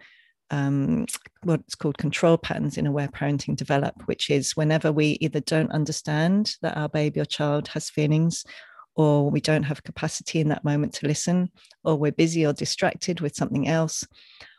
um, 0.52 1.06
what's 1.44 1.76
called 1.76 1.98
control 1.98 2.38
patterns 2.38 2.78
in 2.78 2.88
aware 2.88 3.08
parenting 3.08 3.56
develop, 3.56 3.96
which 4.06 4.30
is 4.30 4.56
whenever 4.56 4.92
we 4.92 5.18
either 5.22 5.40
don't 5.40 5.72
understand 5.72 6.56
that 6.62 6.78
our 6.78 6.90
baby 6.90 7.20
or 7.20 7.26
child 7.26 7.68
has 7.70 7.90
feelings 7.90 8.44
or 9.00 9.30
we 9.30 9.40
don't 9.40 9.64
have 9.64 9.82
capacity 9.82 10.42
in 10.42 10.50
that 10.50 10.66
moment 10.66 10.92
to 10.94 11.08
listen, 11.08 11.50
or 11.86 11.96
we're 11.96 12.12
busy 12.12 12.46
or 12.46 12.52
distracted 12.52 13.22
with 13.22 13.34
something 13.34 13.66
else, 13.66 14.06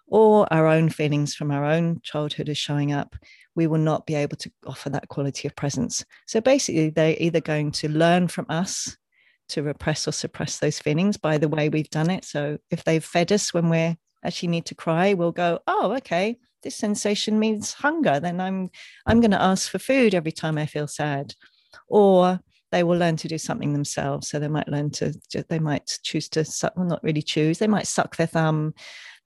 or 0.07 0.51
our 0.51 0.67
own 0.67 0.89
feelings 0.89 1.35
from 1.35 1.51
our 1.51 1.63
own 1.63 2.01
childhood 2.03 2.49
is 2.49 2.57
showing 2.57 2.91
up, 2.91 3.15
we 3.55 3.67
will 3.67 3.79
not 3.79 4.07
be 4.07 4.15
able 4.15 4.39
to 4.39 4.51
offer 4.67 4.89
that 4.89 5.09
quality 5.09 5.47
of 5.47 5.55
presence. 5.57 6.07
So 6.27 6.41
basically, 6.41 6.89
they're 6.89 7.17
either 7.19 7.43
going 7.43 7.73
to 7.73 7.91
learn 7.91 8.29
from 8.29 8.47
us 8.49 8.97
to 9.51 9.63
repress 9.63 10.09
or 10.09 10.13
suppress 10.13 10.59
those 10.59 10.79
feelings 10.79 11.19
by 11.19 11.37
the 11.37 11.49
way 11.49 11.69
we've 11.69 11.91
done 11.91 12.09
it. 12.09 12.25
So 12.25 12.57
if 12.71 12.85
they've 12.85 13.05
fed 13.05 13.33
us 13.33 13.53
when 13.53 13.69
we're 13.69 13.99
actually 14.25 14.49
need 14.49 14.65
to 14.67 14.75
cry, 14.75 15.13
we'll 15.13 15.33
go, 15.33 15.59
oh, 15.67 15.93
okay, 15.99 16.39
this 16.63 16.77
sensation 16.77 17.39
means 17.39 17.75
hunger. 17.75 18.21
Then 18.21 18.41
I'm 18.41 18.71
I'm 19.05 19.21
going 19.21 19.33
to 19.33 19.43
ask 19.43 19.71
for 19.71 19.79
food 19.79 20.15
every 20.15 20.33
time 20.33 20.57
I 20.57 20.65
feel 20.65 20.89
sad. 20.89 21.35
Or 21.89 22.41
they 22.71 22.83
will 22.83 22.99
learn 22.99 23.17
to 23.17 23.29
do 23.29 23.39
something 23.39 23.73
themselves. 23.73 24.29
So 24.29 24.39
they 24.39 24.49
might 24.49 24.69
learn 24.69 24.91
to, 24.93 25.15
they 25.49 25.59
might 25.59 25.99
choose 26.03 26.29
to 26.31 26.45
suck, 26.45 26.77
well, 26.77 26.87
not 26.87 27.03
really 27.03 27.23
choose, 27.23 27.59
they 27.59 27.67
might 27.67 27.87
suck 27.87 28.17
their 28.17 28.27
thumb, 28.27 28.75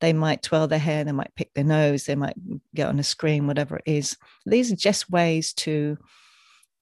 they 0.01 0.13
might 0.13 0.43
twirl 0.43 0.67
their 0.67 0.79
hair, 0.79 1.05
they 1.05 1.13
might 1.13 1.35
pick 1.37 1.53
their 1.55 1.65
nose, 1.65 2.05
they 2.05 2.15
might 2.15 2.39
mm, 2.39 2.61
get 2.75 2.89
on 2.89 2.99
a 2.99 3.05
screen, 3.05 3.47
whatever 3.47 3.77
it 3.77 3.85
is. 3.87 4.17
These 4.47 4.73
are 4.73 4.77
just 4.77 5.11
ways 5.11 5.53
to 5.55 5.99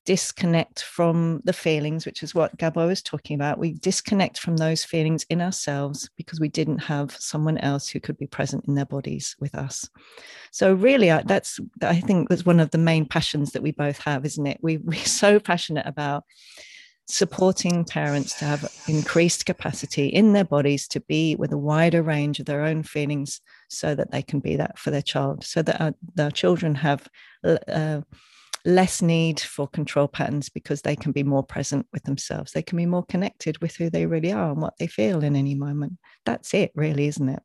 disconnect 0.05 0.83
from 0.83 1.41
the 1.45 1.53
feelings, 1.53 2.05
which 2.05 2.23
is 2.23 2.35
what 2.35 2.57
Gabor 2.57 2.87
was 2.87 3.03
talking 3.03 3.35
about. 3.35 3.59
We 3.59 3.75
disconnect 3.75 4.39
from 4.39 4.57
those 4.57 4.85
feelings 4.85 5.25
in 5.31 5.41
ourselves 5.41 6.11
because 6.17 6.41
we 6.41 6.49
didn't 6.49 6.79
have 6.79 7.13
someone 7.13 7.59
else 7.59 7.89
who 7.89 8.01
could 8.01 8.19
be 8.19 8.27
present 8.27 8.65
in 8.67 8.75
their 8.75 8.87
bodies 8.87 9.37
with 9.39 9.55
us. 9.55 9.89
So 10.51 10.75
really, 10.75 11.09
that's 11.25 11.61
I 11.83 12.01
think 12.01 12.29
that's 12.29 12.47
one 12.47 12.61
of 12.61 12.71
the 12.71 12.79
main 12.79 13.07
passions 13.07 13.53
that 13.53 13.63
we 13.63 13.73
both 13.73 13.99
have, 13.99 14.25
isn't 14.25 14.47
it? 14.47 14.59
We 14.63 14.77
we're 14.85 14.97
so 14.97 15.39
passionate 15.39 15.87
about 15.87 16.25
supporting 17.07 17.85
parents 17.85 18.39
to 18.39 18.45
have 18.45 18.73
increased 18.89 19.45
capacity 19.45 20.07
in 20.07 20.33
their 20.33 20.45
bodies 20.45 20.87
to 20.89 21.01
be 21.01 21.35
with 21.35 21.53
a 21.53 21.59
wider 21.59 22.01
range 22.03 22.39
of 22.39 22.47
their 22.47 22.63
own 22.63 22.83
feelings 22.83 23.41
so 23.69 23.95
that 23.95 24.13
they 24.13 24.23
can 24.23 24.39
be 24.39 24.57
that 24.57 24.79
for 24.79 24.91
their 24.93 25.03
child 25.03 25.45
so 25.45 25.63
that 25.63 25.81
our, 25.81 25.93
their 26.15 26.31
children 26.31 26.77
have 26.77 27.09
uh, 27.45 28.01
less 28.65 29.03
need 29.03 29.41
for 29.41 29.67
control 29.67 30.09
patterns 30.09 30.49
because 30.49 30.83
they 30.83 30.97
can 30.97 31.13
be 31.13 31.23
more 31.23 31.43
present 31.43 31.87
with 31.93 32.05
themselves. 32.05 32.53
They 32.53 32.63
can 32.63 32.77
be 32.77 32.87
more 32.87 33.05
connected 33.05 33.61
with 33.61 33.77
who 33.77 33.91
they 33.91 34.07
really 34.07 34.33
are 34.33 34.53
and 34.53 34.63
what 34.63 34.77
they 34.79 34.87
feel 34.87 35.25
in 35.25 35.37
any 35.37 35.55
moment. 35.55 35.99
That's 36.25 36.55
it, 36.55 36.71
really, 36.75 37.07
isn't 37.09 37.29
it? 37.29 37.43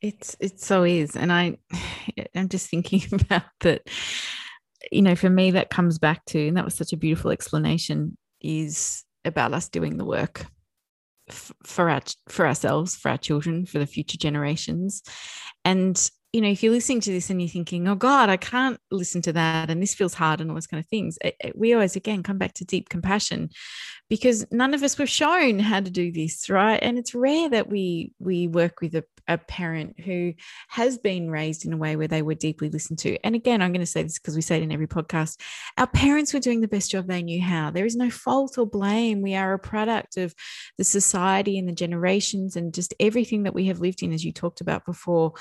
It's 0.00 0.36
it 0.38 0.60
so 0.60 0.84
is, 0.84 1.16
and 1.16 1.32
I 1.32 1.56
I'm 2.34 2.48
just 2.48 2.70
thinking 2.70 3.02
about 3.12 3.44
that. 3.60 3.88
You 4.92 5.02
know, 5.02 5.16
for 5.16 5.28
me, 5.28 5.50
that 5.52 5.70
comes 5.70 5.98
back 5.98 6.24
to, 6.26 6.48
and 6.48 6.56
that 6.56 6.64
was 6.64 6.74
such 6.74 6.92
a 6.92 6.96
beautiful 6.96 7.32
explanation, 7.32 8.16
is 8.40 9.04
about 9.24 9.52
us 9.52 9.68
doing 9.68 9.96
the 9.96 10.04
work 10.04 10.46
for 11.30 11.90
our 11.90 12.02
for 12.28 12.46
ourselves, 12.46 12.94
for 12.94 13.10
our 13.10 13.18
children, 13.18 13.66
for 13.66 13.78
the 13.78 13.86
future 13.86 14.18
generations, 14.18 15.02
and 15.64 16.10
you 16.32 16.42
know, 16.42 16.48
if 16.48 16.62
you're 16.62 16.72
listening 16.72 17.00
to 17.00 17.10
this 17.10 17.30
and 17.30 17.40
you're 17.40 17.48
thinking, 17.48 17.88
oh 17.88 17.94
God, 17.94 18.28
I 18.28 18.36
can't 18.36 18.78
listen 18.90 19.22
to 19.22 19.32
that, 19.32 19.70
and 19.70 19.82
this 19.82 19.94
feels 19.94 20.14
hard, 20.14 20.40
and 20.40 20.50
all 20.50 20.54
those 20.54 20.66
kind 20.66 20.82
of 20.82 20.88
things, 20.88 21.18
it, 21.24 21.36
it, 21.40 21.58
we 21.58 21.72
always 21.72 21.96
again 21.96 22.22
come 22.22 22.36
back 22.36 22.52
to 22.54 22.64
deep 22.64 22.90
compassion 22.90 23.50
because 24.10 24.46
none 24.50 24.74
of 24.74 24.82
us 24.82 24.98
were 24.98 25.06
shown 25.06 25.58
how 25.58 25.80
to 25.80 25.90
do 25.90 26.12
this, 26.12 26.48
right? 26.48 26.78
And 26.82 26.98
it's 26.98 27.14
rare 27.14 27.48
that 27.50 27.68
we 27.68 28.12
we 28.18 28.46
work 28.46 28.80
with 28.80 28.94
a, 28.94 29.04
a 29.26 29.38
parent 29.38 30.00
who 30.00 30.34
has 30.68 30.98
been 30.98 31.30
raised 31.30 31.64
in 31.66 31.72
a 31.72 31.76
way 31.76 31.96
where 31.96 32.08
they 32.08 32.22
were 32.22 32.34
deeply 32.34 32.70
listened 32.70 32.98
to. 33.00 33.18
And 33.24 33.34
again, 33.34 33.60
I'm 33.60 33.72
going 33.72 33.80
to 33.80 33.86
say 33.86 34.02
this 34.02 34.18
because 34.18 34.34
we 34.34 34.42
say 34.42 34.56
it 34.58 34.62
in 34.62 34.72
every 34.72 34.86
podcast 34.86 35.40
our 35.76 35.86
parents 35.86 36.34
were 36.34 36.40
doing 36.40 36.60
the 36.60 36.68
best 36.68 36.90
job 36.90 37.06
they 37.06 37.22
knew 37.22 37.40
how. 37.40 37.70
There 37.70 37.86
is 37.86 37.96
no 37.96 38.10
fault 38.10 38.58
or 38.58 38.66
blame. 38.66 39.22
We 39.22 39.34
are 39.34 39.52
a 39.52 39.58
product 39.58 40.16
of 40.16 40.34
the 40.76 40.84
society 40.84 41.58
and 41.58 41.68
the 41.68 41.72
generations 41.72 42.56
and 42.56 42.74
just 42.74 42.94
everything 43.00 43.44
that 43.44 43.54
we 43.54 43.66
have 43.66 43.80
lived 43.80 44.02
in, 44.02 44.12
as 44.12 44.24
you 44.24 44.32
talked 44.32 44.60
about 44.60 44.84
before 44.84 45.34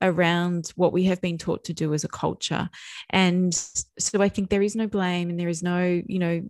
around 0.00 0.72
what 0.76 0.92
we 0.92 1.04
have 1.04 1.20
been 1.20 1.38
taught 1.38 1.64
to 1.64 1.72
do 1.72 1.92
as 1.92 2.04
a 2.04 2.08
culture. 2.08 2.68
And 3.10 3.52
so 3.98 4.20
I 4.20 4.28
think 4.28 4.48
there 4.48 4.62
is 4.62 4.76
no 4.76 4.86
blame 4.86 5.30
and 5.30 5.38
there 5.38 5.48
is 5.48 5.62
no, 5.62 6.02
you 6.06 6.18
know, 6.18 6.42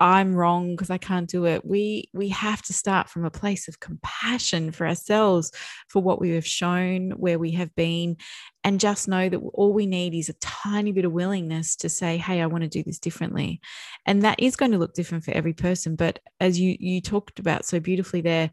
I'm 0.00 0.34
wrong 0.34 0.72
because 0.72 0.90
I 0.90 0.98
can't 0.98 1.28
do 1.28 1.46
it. 1.46 1.64
We 1.64 2.10
we 2.12 2.28
have 2.30 2.62
to 2.62 2.72
start 2.72 3.08
from 3.08 3.24
a 3.24 3.30
place 3.30 3.68
of 3.68 3.80
compassion 3.80 4.72
for 4.72 4.86
ourselves 4.86 5.52
for 5.88 6.02
what 6.02 6.20
we 6.20 6.30
have 6.30 6.46
shown, 6.46 7.12
where 7.12 7.38
we 7.38 7.52
have 7.52 7.74
been, 7.74 8.16
and 8.64 8.80
just 8.80 9.08
know 9.08 9.28
that 9.28 9.38
all 9.54 9.72
we 9.72 9.86
need 9.86 10.14
is 10.14 10.28
a 10.28 10.34
tiny 10.34 10.92
bit 10.92 11.04
of 11.04 11.12
willingness 11.12 11.76
to 11.76 11.88
say, 11.88 12.16
"Hey, 12.16 12.40
I 12.40 12.46
want 12.46 12.62
to 12.62 12.68
do 12.68 12.82
this 12.82 12.98
differently," 12.98 13.60
and 14.06 14.22
that 14.22 14.40
is 14.40 14.56
going 14.56 14.72
to 14.72 14.78
look 14.78 14.94
different 14.94 15.24
for 15.24 15.32
every 15.32 15.54
person. 15.54 15.96
But 15.96 16.18
as 16.40 16.58
you 16.58 16.76
you 16.78 17.00
talked 17.00 17.38
about 17.38 17.64
so 17.64 17.80
beautifully 17.80 18.20
there, 18.22 18.50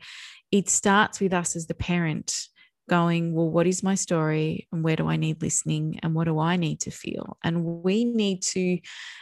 it 0.51 0.69
starts 0.69 1.19
with 1.19 1.33
us 1.33 1.55
as 1.55 1.67
the 1.67 1.73
parent 1.73 2.47
going, 2.87 3.33
well, 3.33 3.49
what 3.49 3.67
is 3.67 3.83
my 3.83 3.95
story 3.95 4.67
and 4.71 4.83
where 4.83 4.95
do 4.95 5.07
I 5.07 5.17
need 5.17 5.41
listening 5.41 5.99
and 6.01 6.13
what 6.13 6.25
do 6.25 6.39
I 6.39 6.55
need 6.55 6.79
to 6.81 6.91
feel? 6.91 7.37
And 7.43 7.63
we 7.63 8.05
need 8.05 8.41
to, 8.43 8.79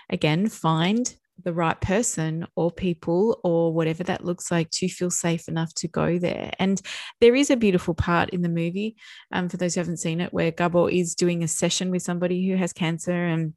again, 0.09 0.47
find 0.47 1.13
the 1.43 1.53
right 1.53 1.79
person 1.81 2.47
or 2.55 2.71
people 2.71 3.39
or 3.43 3.73
whatever 3.73 4.03
that 4.03 4.23
looks 4.23 4.51
like 4.51 4.69
to 4.69 4.87
feel 4.87 5.11
safe 5.11 5.47
enough 5.47 5.73
to 5.75 5.87
go 5.87 6.17
there. 6.17 6.51
And 6.59 6.81
there 7.19 7.35
is 7.35 7.49
a 7.49 7.57
beautiful 7.57 7.93
part 7.93 8.29
in 8.29 8.41
the 8.41 8.49
movie, 8.49 8.95
um, 9.31 9.49
for 9.49 9.57
those 9.57 9.75
who 9.75 9.81
haven't 9.81 9.97
seen 9.97 10.21
it, 10.21 10.33
where 10.33 10.51
Gabor 10.51 10.89
is 10.89 11.13
doing 11.13 11.43
a 11.43 11.47
session 11.47 11.91
with 11.91 12.03
somebody 12.03 12.47
who 12.47 12.55
has 12.55 12.71
cancer 12.71 13.11
and 13.11 13.53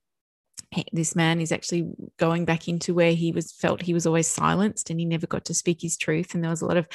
this 0.92 1.16
man 1.16 1.40
is 1.40 1.50
actually 1.50 1.90
going 2.18 2.44
back 2.44 2.68
into 2.68 2.94
where 2.94 3.12
he 3.12 3.32
was 3.32 3.52
felt 3.52 3.80
he 3.80 3.94
was 3.94 4.06
always 4.06 4.26
silenced 4.26 4.90
and 4.90 5.00
he 5.00 5.06
never 5.06 5.26
got 5.26 5.44
to 5.46 5.54
speak 5.54 5.80
his 5.80 5.96
truth. 5.96 6.34
And 6.34 6.44
there 6.44 6.50
was 6.50 6.60
a 6.60 6.66
lot 6.66 6.76
of 6.76 6.86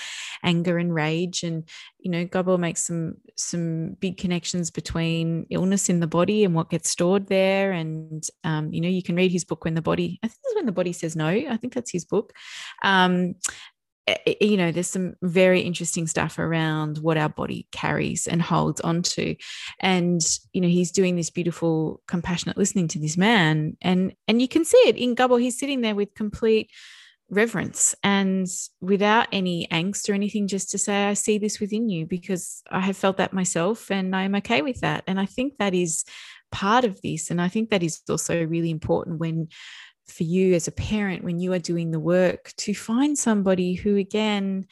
anger 0.43 0.77
and 0.77 0.93
rage. 0.93 1.43
And 1.43 1.67
you 1.99 2.11
know 2.11 2.25
Gabor 2.25 2.57
makes 2.57 2.85
some 2.85 3.15
some 3.35 3.93
big 3.99 4.17
connections 4.17 4.69
between 4.69 5.47
illness 5.49 5.89
in 5.89 5.99
the 6.01 6.07
body 6.07 6.43
and 6.43 6.53
what 6.53 6.69
gets 6.69 6.89
stored 6.89 7.27
there. 7.27 7.71
And 7.71 8.23
um, 8.43 8.71
you 8.71 8.81
know 8.81 8.89
you 8.89 9.01
can 9.01 9.15
read 9.15 9.31
his 9.31 9.45
book 9.45 9.65
when 9.65 9.73
the 9.73 9.81
body 9.81 10.19
I 10.21 10.27
think 10.27 10.39
it's 10.43 10.55
when 10.55 10.65
the 10.67 10.71
body 10.71 10.93
says 10.93 11.15
no. 11.15 11.27
I 11.27 11.57
think 11.57 11.73
that's 11.73 11.91
his 11.91 12.05
book. 12.05 12.33
Um, 12.83 13.35
Eh, 14.07 14.17
eh, 14.27 14.35
you 14.41 14.57
know 14.57 14.71
there's 14.71 14.87
some 14.87 15.15
very 15.21 15.61
interesting 15.61 16.07
stuff 16.07 16.37
around 16.37 16.97
what 16.97 17.17
our 17.17 17.29
body 17.29 17.67
carries 17.71 18.27
and 18.27 18.41
holds 18.41 18.81
onto. 18.81 19.35
And 19.79 20.21
you 20.51 20.61
know 20.61 20.67
he's 20.67 20.91
doing 20.91 21.15
this 21.15 21.29
beautiful 21.29 22.01
compassionate 22.07 22.57
listening 22.57 22.87
to 22.89 22.99
this 22.99 23.17
man. 23.17 23.77
And 23.81 24.13
and 24.27 24.41
you 24.41 24.47
can 24.47 24.65
see 24.65 24.81
it 24.85 24.97
in 24.97 25.15
Gabor 25.15 25.39
he's 25.39 25.59
sitting 25.59 25.81
there 25.81 25.95
with 25.95 26.13
complete 26.15 26.69
reverence 27.29 27.95
and 28.03 28.47
without 28.81 29.27
any 29.31 29.65
angst 29.71 30.09
or 30.09 30.13
anything 30.13 30.47
just 30.47 30.69
to 30.69 30.77
say 30.77 31.05
i 31.05 31.13
see 31.13 31.37
this 31.37 31.59
within 31.59 31.89
you 31.89 32.05
because 32.05 32.61
i 32.69 32.79
have 32.79 32.97
felt 32.97 33.17
that 33.17 33.33
myself 33.33 33.89
and 33.89 34.15
i'm 34.15 34.35
okay 34.35 34.61
with 34.61 34.81
that. 34.81 35.03
And 35.07 35.19
i 35.19 35.25
think 35.25 35.57
that 35.57 35.73
is 35.73 36.03
part 36.51 36.85
of 36.85 37.01
this. 37.01 37.31
And 37.31 37.41
i 37.41 37.47
think 37.47 37.69
that 37.69 37.81
is 37.81 38.01
also 38.09 38.45
really 38.45 38.69
important 38.69 39.19
when 39.19 39.47
for 40.07 40.23
you 40.23 40.53
as 40.53 40.67
a 40.67 40.71
parent 40.71 41.23
when 41.23 41.39
you 41.39 41.53
are 41.53 41.59
doing 41.59 41.91
the 41.91 41.99
work 41.99 42.53
to 42.57 42.73
find 42.73 43.17
somebody 43.17 43.73
who 43.73 43.95
again 43.97 44.65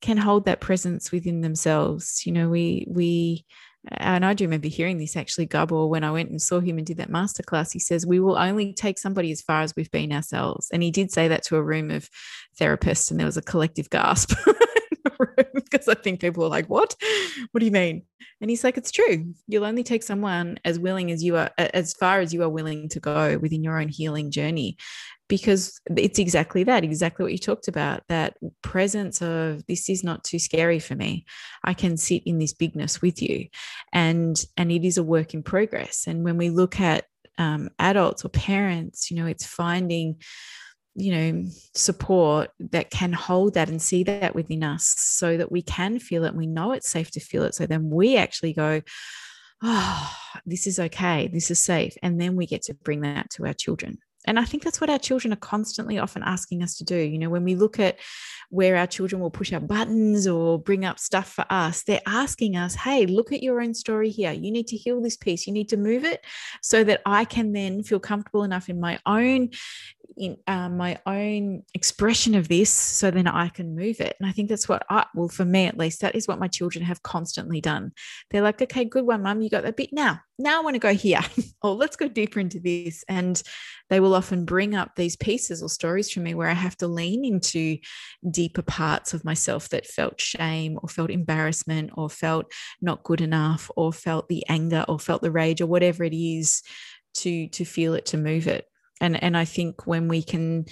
can 0.00 0.16
hold 0.16 0.44
that 0.44 0.60
presence 0.60 1.10
within 1.10 1.40
themselves 1.40 2.24
you 2.26 2.32
know 2.32 2.48
we 2.48 2.86
we 2.88 3.44
and 3.88 4.24
I 4.24 4.34
do 4.34 4.44
remember 4.44 4.68
hearing 4.68 4.98
this 4.98 5.16
actually, 5.16 5.46
Gabor, 5.46 5.86
when 5.86 6.02
I 6.02 6.10
went 6.10 6.30
and 6.30 6.42
saw 6.42 6.60
him 6.60 6.78
and 6.78 6.86
did 6.86 6.96
that 6.96 7.10
masterclass. 7.10 7.72
He 7.72 7.78
says, 7.78 8.04
We 8.04 8.18
will 8.18 8.36
only 8.36 8.72
take 8.72 8.98
somebody 8.98 9.30
as 9.30 9.42
far 9.42 9.62
as 9.62 9.74
we've 9.76 9.90
been 9.90 10.12
ourselves. 10.12 10.68
And 10.72 10.82
he 10.82 10.90
did 10.90 11.12
say 11.12 11.28
that 11.28 11.44
to 11.44 11.56
a 11.56 11.62
room 11.62 11.90
of 11.90 12.10
therapists, 12.60 13.10
and 13.10 13.20
there 13.20 13.26
was 13.26 13.36
a 13.36 13.42
collective 13.42 13.88
gasp 13.90 14.32
because 15.54 15.88
I 15.88 15.94
think 15.94 16.20
people 16.20 16.44
are 16.44 16.48
like, 16.48 16.66
What? 16.66 16.94
What 17.52 17.60
do 17.60 17.66
you 17.66 17.72
mean? 17.72 18.02
And 18.40 18.50
he's 18.50 18.64
like, 18.64 18.76
it's 18.76 18.90
true. 18.90 19.34
You'll 19.46 19.64
only 19.64 19.82
take 19.82 20.02
someone 20.02 20.58
as 20.64 20.78
willing 20.78 21.10
as 21.10 21.22
you 21.22 21.36
are, 21.36 21.50
as 21.58 21.94
far 21.94 22.20
as 22.20 22.34
you 22.34 22.42
are 22.42 22.48
willing 22.48 22.88
to 22.90 23.00
go 23.00 23.38
within 23.38 23.64
your 23.64 23.80
own 23.80 23.88
healing 23.88 24.30
journey. 24.30 24.76
Because 25.28 25.80
it's 25.96 26.20
exactly 26.20 26.62
that, 26.64 26.84
exactly 26.84 27.24
what 27.24 27.32
you 27.32 27.38
talked 27.38 27.66
about 27.66 28.02
that 28.08 28.36
presence 28.62 29.20
of 29.20 29.66
this 29.66 29.88
is 29.88 30.04
not 30.04 30.22
too 30.22 30.38
scary 30.38 30.78
for 30.78 30.94
me. 30.94 31.24
I 31.64 31.74
can 31.74 31.96
sit 31.96 32.22
in 32.24 32.38
this 32.38 32.52
bigness 32.52 33.02
with 33.02 33.20
you. 33.20 33.48
And 33.92 34.36
and 34.56 34.70
it 34.70 34.84
is 34.84 34.98
a 34.98 35.02
work 35.02 35.34
in 35.34 35.42
progress. 35.42 36.04
And 36.06 36.22
when 36.22 36.36
we 36.36 36.50
look 36.50 36.78
at 36.78 37.06
um, 37.38 37.70
adults 37.80 38.24
or 38.24 38.28
parents, 38.28 39.10
you 39.10 39.16
know, 39.16 39.26
it's 39.26 39.44
finding 39.44 40.16
you 40.96 41.12
know 41.12 41.44
support 41.74 42.50
that 42.58 42.90
can 42.90 43.12
hold 43.12 43.54
that 43.54 43.68
and 43.68 43.80
see 43.80 44.02
that 44.02 44.34
within 44.34 44.64
us 44.64 44.84
so 44.84 45.36
that 45.36 45.52
we 45.52 45.62
can 45.62 45.98
feel 45.98 46.24
it 46.24 46.34
we 46.34 46.46
know 46.46 46.72
it's 46.72 46.88
safe 46.88 47.10
to 47.10 47.20
feel 47.20 47.44
it 47.44 47.54
so 47.54 47.66
then 47.66 47.90
we 47.90 48.16
actually 48.16 48.52
go 48.52 48.80
oh 49.62 50.12
this 50.46 50.66
is 50.66 50.78
okay 50.78 51.28
this 51.32 51.50
is 51.50 51.62
safe 51.62 51.94
and 52.02 52.20
then 52.20 52.34
we 52.34 52.46
get 52.46 52.62
to 52.62 52.74
bring 52.74 53.02
that 53.02 53.28
to 53.30 53.44
our 53.46 53.54
children 53.54 53.98
and 54.26 54.38
I 54.38 54.44
think 54.44 54.64
that's 54.64 54.80
what 54.80 54.90
our 54.90 54.98
children 54.98 55.32
are 55.32 55.36
constantly 55.36 55.98
often 55.98 56.22
asking 56.24 56.62
us 56.62 56.76
to 56.78 56.84
do. 56.84 56.96
You 56.96 57.18
know, 57.18 57.30
when 57.30 57.44
we 57.44 57.54
look 57.54 57.78
at 57.78 57.98
where 58.50 58.76
our 58.76 58.86
children 58.86 59.20
will 59.20 59.30
push 59.30 59.52
our 59.52 59.60
buttons 59.60 60.26
or 60.26 60.58
bring 60.58 60.84
up 60.84 60.98
stuff 60.98 61.32
for 61.32 61.44
us, 61.48 61.84
they're 61.84 62.00
asking 62.06 62.56
us, 62.56 62.74
hey, 62.74 63.06
look 63.06 63.32
at 63.32 63.42
your 63.42 63.60
own 63.60 63.72
story 63.72 64.10
here. 64.10 64.32
You 64.32 64.50
need 64.50 64.66
to 64.68 64.76
heal 64.76 65.00
this 65.00 65.16
piece. 65.16 65.46
You 65.46 65.52
need 65.52 65.68
to 65.68 65.76
move 65.76 66.04
it 66.04 66.24
so 66.60 66.82
that 66.84 67.02
I 67.06 67.24
can 67.24 67.52
then 67.52 67.82
feel 67.82 68.00
comfortable 68.00 68.42
enough 68.42 68.68
in 68.68 68.80
my 68.80 68.98
own 69.06 69.50
in 70.16 70.36
uh, 70.46 70.68
my 70.68 70.98
own 71.06 71.62
expression 71.74 72.34
of 72.34 72.48
this 72.48 72.70
so 72.70 73.10
then 73.10 73.26
I 73.26 73.48
can 73.48 73.74
move 73.74 74.00
it. 74.00 74.16
And 74.18 74.28
I 74.28 74.32
think 74.32 74.48
that's 74.48 74.68
what 74.68 74.84
I, 74.88 75.06
well, 75.14 75.28
for 75.28 75.44
me 75.44 75.66
at 75.66 75.78
least, 75.78 76.00
that 76.00 76.14
is 76.14 76.26
what 76.26 76.38
my 76.38 76.48
children 76.48 76.84
have 76.84 77.02
constantly 77.02 77.60
done. 77.60 77.92
They're 78.30 78.42
like, 78.42 78.60
okay, 78.62 78.84
good 78.84 79.06
one, 79.06 79.22
mum, 79.22 79.42
you 79.42 79.50
got 79.50 79.64
that 79.64 79.76
bit. 79.76 79.90
Now, 79.92 80.20
now 80.38 80.60
I 80.60 80.64
want 80.64 80.74
to 80.74 80.80
go 80.80 80.94
here. 80.94 81.20
or 81.62 81.74
let's 81.74 81.96
go 81.96 82.08
deeper 82.08 82.40
into 82.40 82.60
this. 82.60 83.04
And 83.08 83.42
they 83.88 84.00
will 84.00 84.14
often 84.14 84.44
bring 84.44 84.74
up 84.74 84.96
these 84.96 85.16
pieces 85.16 85.62
or 85.62 85.68
stories 85.68 86.10
from 86.10 86.24
me 86.24 86.34
where 86.34 86.48
I 86.48 86.54
have 86.54 86.76
to 86.78 86.88
lean 86.88 87.24
into 87.24 87.78
deeper 88.30 88.62
parts 88.62 89.14
of 89.14 89.24
myself 89.24 89.68
that 89.70 89.86
felt 89.86 90.20
shame 90.20 90.78
or 90.82 90.88
felt 90.88 91.10
embarrassment 91.10 91.90
or 91.94 92.10
felt 92.10 92.52
not 92.80 93.04
good 93.04 93.20
enough 93.20 93.70
or 93.76 93.92
felt 93.92 94.28
the 94.28 94.44
anger 94.48 94.84
or 94.88 94.98
felt 94.98 95.22
the 95.22 95.30
rage 95.30 95.60
or 95.60 95.66
whatever 95.66 96.04
it 96.04 96.14
is 96.14 96.62
to 97.14 97.48
to 97.48 97.64
feel 97.64 97.94
it 97.94 98.06
to 98.06 98.16
move 98.16 98.46
it 98.46 98.66
and 99.00 99.22
and 99.22 99.36
i 99.36 99.44
think 99.44 99.86
when 99.86 100.08
we 100.08 100.22
can 100.22 100.64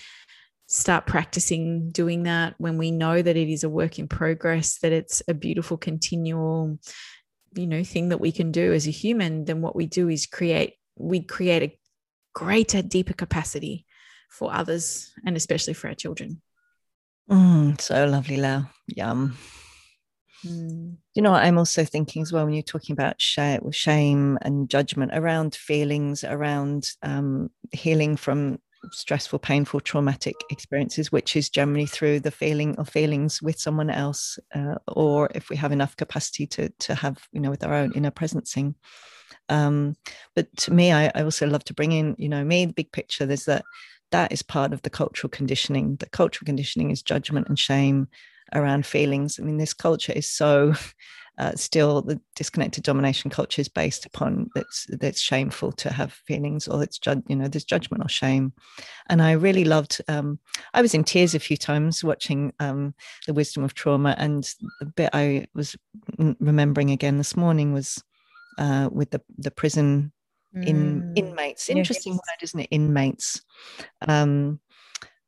start 0.66 1.06
practicing 1.06 1.90
doing 1.90 2.22
that 2.22 2.54
when 2.58 2.78
we 2.78 2.90
know 2.90 3.20
that 3.20 3.36
it 3.36 3.48
is 3.48 3.64
a 3.64 3.68
work 3.68 3.98
in 3.98 4.08
progress 4.08 4.78
that 4.78 4.92
it's 4.92 5.22
a 5.28 5.34
beautiful 5.34 5.76
continual 5.76 6.78
you 7.54 7.66
know 7.66 7.84
thing 7.84 8.08
that 8.08 8.20
we 8.20 8.32
can 8.32 8.50
do 8.50 8.72
as 8.72 8.86
a 8.86 8.90
human 8.90 9.44
then 9.44 9.60
what 9.60 9.76
we 9.76 9.86
do 9.86 10.08
is 10.08 10.26
create 10.26 10.74
we 10.96 11.20
create 11.20 11.62
a 11.62 11.78
greater 12.34 12.82
deeper 12.82 13.14
capacity 13.14 13.86
for 14.28 14.52
others 14.52 15.12
and 15.24 15.36
especially 15.36 15.74
for 15.74 15.88
our 15.88 15.94
children. 15.94 16.42
Mm, 17.30 17.80
so 17.80 18.04
lovely 18.06 18.36
Lael. 18.36 18.68
Yum 18.88 19.36
Mm. 20.44 20.96
You 21.14 21.22
know, 21.22 21.32
I'm 21.32 21.58
also 21.58 21.84
thinking 21.84 22.22
as 22.22 22.32
well 22.32 22.44
when 22.44 22.54
you're 22.54 22.62
talking 22.62 22.92
about 22.92 23.20
shame 23.20 24.38
and 24.42 24.68
judgment 24.68 25.12
around 25.14 25.54
feelings, 25.54 26.24
around 26.24 26.90
um, 27.02 27.50
healing 27.72 28.16
from 28.16 28.58
stressful, 28.92 29.38
painful, 29.38 29.80
traumatic 29.80 30.34
experiences, 30.50 31.10
which 31.10 31.36
is 31.36 31.48
generally 31.48 31.86
through 31.86 32.20
the 32.20 32.30
feeling 32.30 32.76
of 32.76 32.88
feelings 32.88 33.40
with 33.40 33.58
someone 33.58 33.90
else, 33.90 34.38
uh, 34.54 34.74
or 34.88 35.30
if 35.34 35.48
we 35.48 35.56
have 35.56 35.72
enough 35.72 35.96
capacity 35.96 36.46
to 36.48 36.68
to 36.80 36.94
have, 36.94 37.26
you 37.32 37.40
know, 37.40 37.50
with 37.50 37.64
our 37.64 37.74
own 37.74 37.92
inner 37.92 38.10
presencing. 38.10 38.74
Um, 39.48 39.94
but 40.34 40.54
to 40.58 40.72
me, 40.72 40.92
I, 40.92 41.10
I 41.14 41.22
also 41.22 41.46
love 41.46 41.64
to 41.64 41.74
bring 41.74 41.92
in, 41.92 42.14
you 42.18 42.28
know, 42.28 42.44
me 42.44 42.66
the 42.66 42.72
big 42.72 42.92
picture. 42.92 43.26
There's 43.26 43.44
that 43.46 43.64
that 44.10 44.32
is 44.32 44.42
part 44.42 44.72
of 44.72 44.82
the 44.82 44.90
cultural 44.90 45.30
conditioning. 45.30 45.96
The 45.96 46.08
cultural 46.08 46.46
conditioning 46.46 46.90
is 46.90 47.02
judgment 47.02 47.48
and 47.48 47.58
shame 47.58 48.08
around 48.54 48.86
feelings. 48.86 49.38
I 49.38 49.42
mean, 49.42 49.58
this 49.58 49.74
culture 49.74 50.12
is 50.12 50.28
so 50.28 50.74
uh, 51.38 51.52
still 51.56 52.02
the 52.02 52.20
disconnected 52.36 52.84
domination 52.84 53.30
culture 53.30 53.60
is 53.60 53.68
based 53.68 54.06
upon 54.06 54.48
that's 54.54 54.86
that's 55.00 55.20
shameful 55.20 55.72
to 55.72 55.92
have 55.92 56.12
feelings 56.12 56.68
or 56.68 56.82
it's 56.82 57.00
you 57.26 57.34
know 57.34 57.48
there's 57.48 57.64
judgment 57.64 58.04
or 58.04 58.08
shame 58.08 58.52
and 59.08 59.20
i 59.20 59.32
really 59.32 59.64
loved 59.64 60.00
um, 60.08 60.38
i 60.74 60.82
was 60.82 60.94
in 60.94 61.02
tears 61.02 61.34
a 61.34 61.40
few 61.40 61.56
times 61.56 62.04
watching 62.04 62.52
um, 62.60 62.94
the 63.26 63.34
wisdom 63.34 63.64
of 63.64 63.74
trauma 63.74 64.14
and 64.18 64.54
the 64.80 64.86
bit 64.86 65.10
i 65.12 65.44
was 65.54 65.76
remembering 66.38 66.90
again 66.90 67.18
this 67.18 67.36
morning 67.36 67.72
was 67.72 68.02
uh, 68.58 68.88
with 68.92 69.10
the 69.10 69.20
the 69.38 69.50
prison 69.50 70.12
in 70.54 71.02
mm. 71.02 71.18
inmates 71.18 71.68
interesting 71.68 72.12
yes. 72.12 72.20
word 72.20 72.44
isn't 72.44 72.60
it 72.60 72.68
inmates 72.70 73.42
um, 74.06 74.60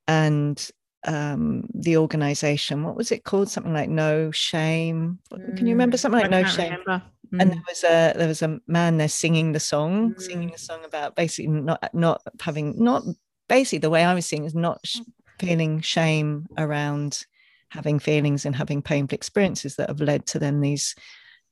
and 0.06 0.70
um, 1.07 1.69
the 1.75 1.97
organization. 1.97 2.83
What 2.83 2.97
was 2.97 3.12
it 3.12 3.25
called? 3.25 3.49
Something 3.49 3.73
like 3.73 3.88
No 3.88 4.31
Shame. 4.31 5.19
Can 5.31 5.66
you 5.66 5.75
remember 5.75 5.97
mm, 5.97 6.01
something 6.01 6.21
like 6.21 6.31
No 6.31 6.45
Shame? 6.45 6.79
Mm. 6.87 7.03
And 7.40 7.51
there 7.53 7.62
was 7.69 7.85
a 7.85 8.12
there 8.16 8.29
was 8.29 8.42
a 8.42 8.61
man 8.66 8.99
there 8.99 9.09
singing 9.09 9.53
the 9.53 9.61
song, 9.61 10.14
mm. 10.14 10.21
singing 10.21 10.51
the 10.51 10.59
song 10.59 10.85
about 10.85 11.16
basically 11.16 11.51
not 11.51 11.88
not 11.95 12.23
having 12.40 12.75
not 12.83 13.03
basically 13.49 13.79
the 13.79 13.90
way 13.90 14.05
I 14.05 14.14
was 14.14 14.27
seeing 14.27 14.45
is 14.45 14.55
not 14.55 14.81
sh- 14.85 15.01
feeling 15.38 15.81
shame 15.81 16.47
around 16.59 17.25
having 17.71 17.99
feelings 17.99 18.47
and 18.47 18.55
having 18.55 18.83
painful 18.83 19.14
experiences 19.14 19.77
that 19.77 19.88
have 19.88 20.01
led 20.01 20.27
to 20.27 20.38
then 20.38 20.61
these 20.61 20.95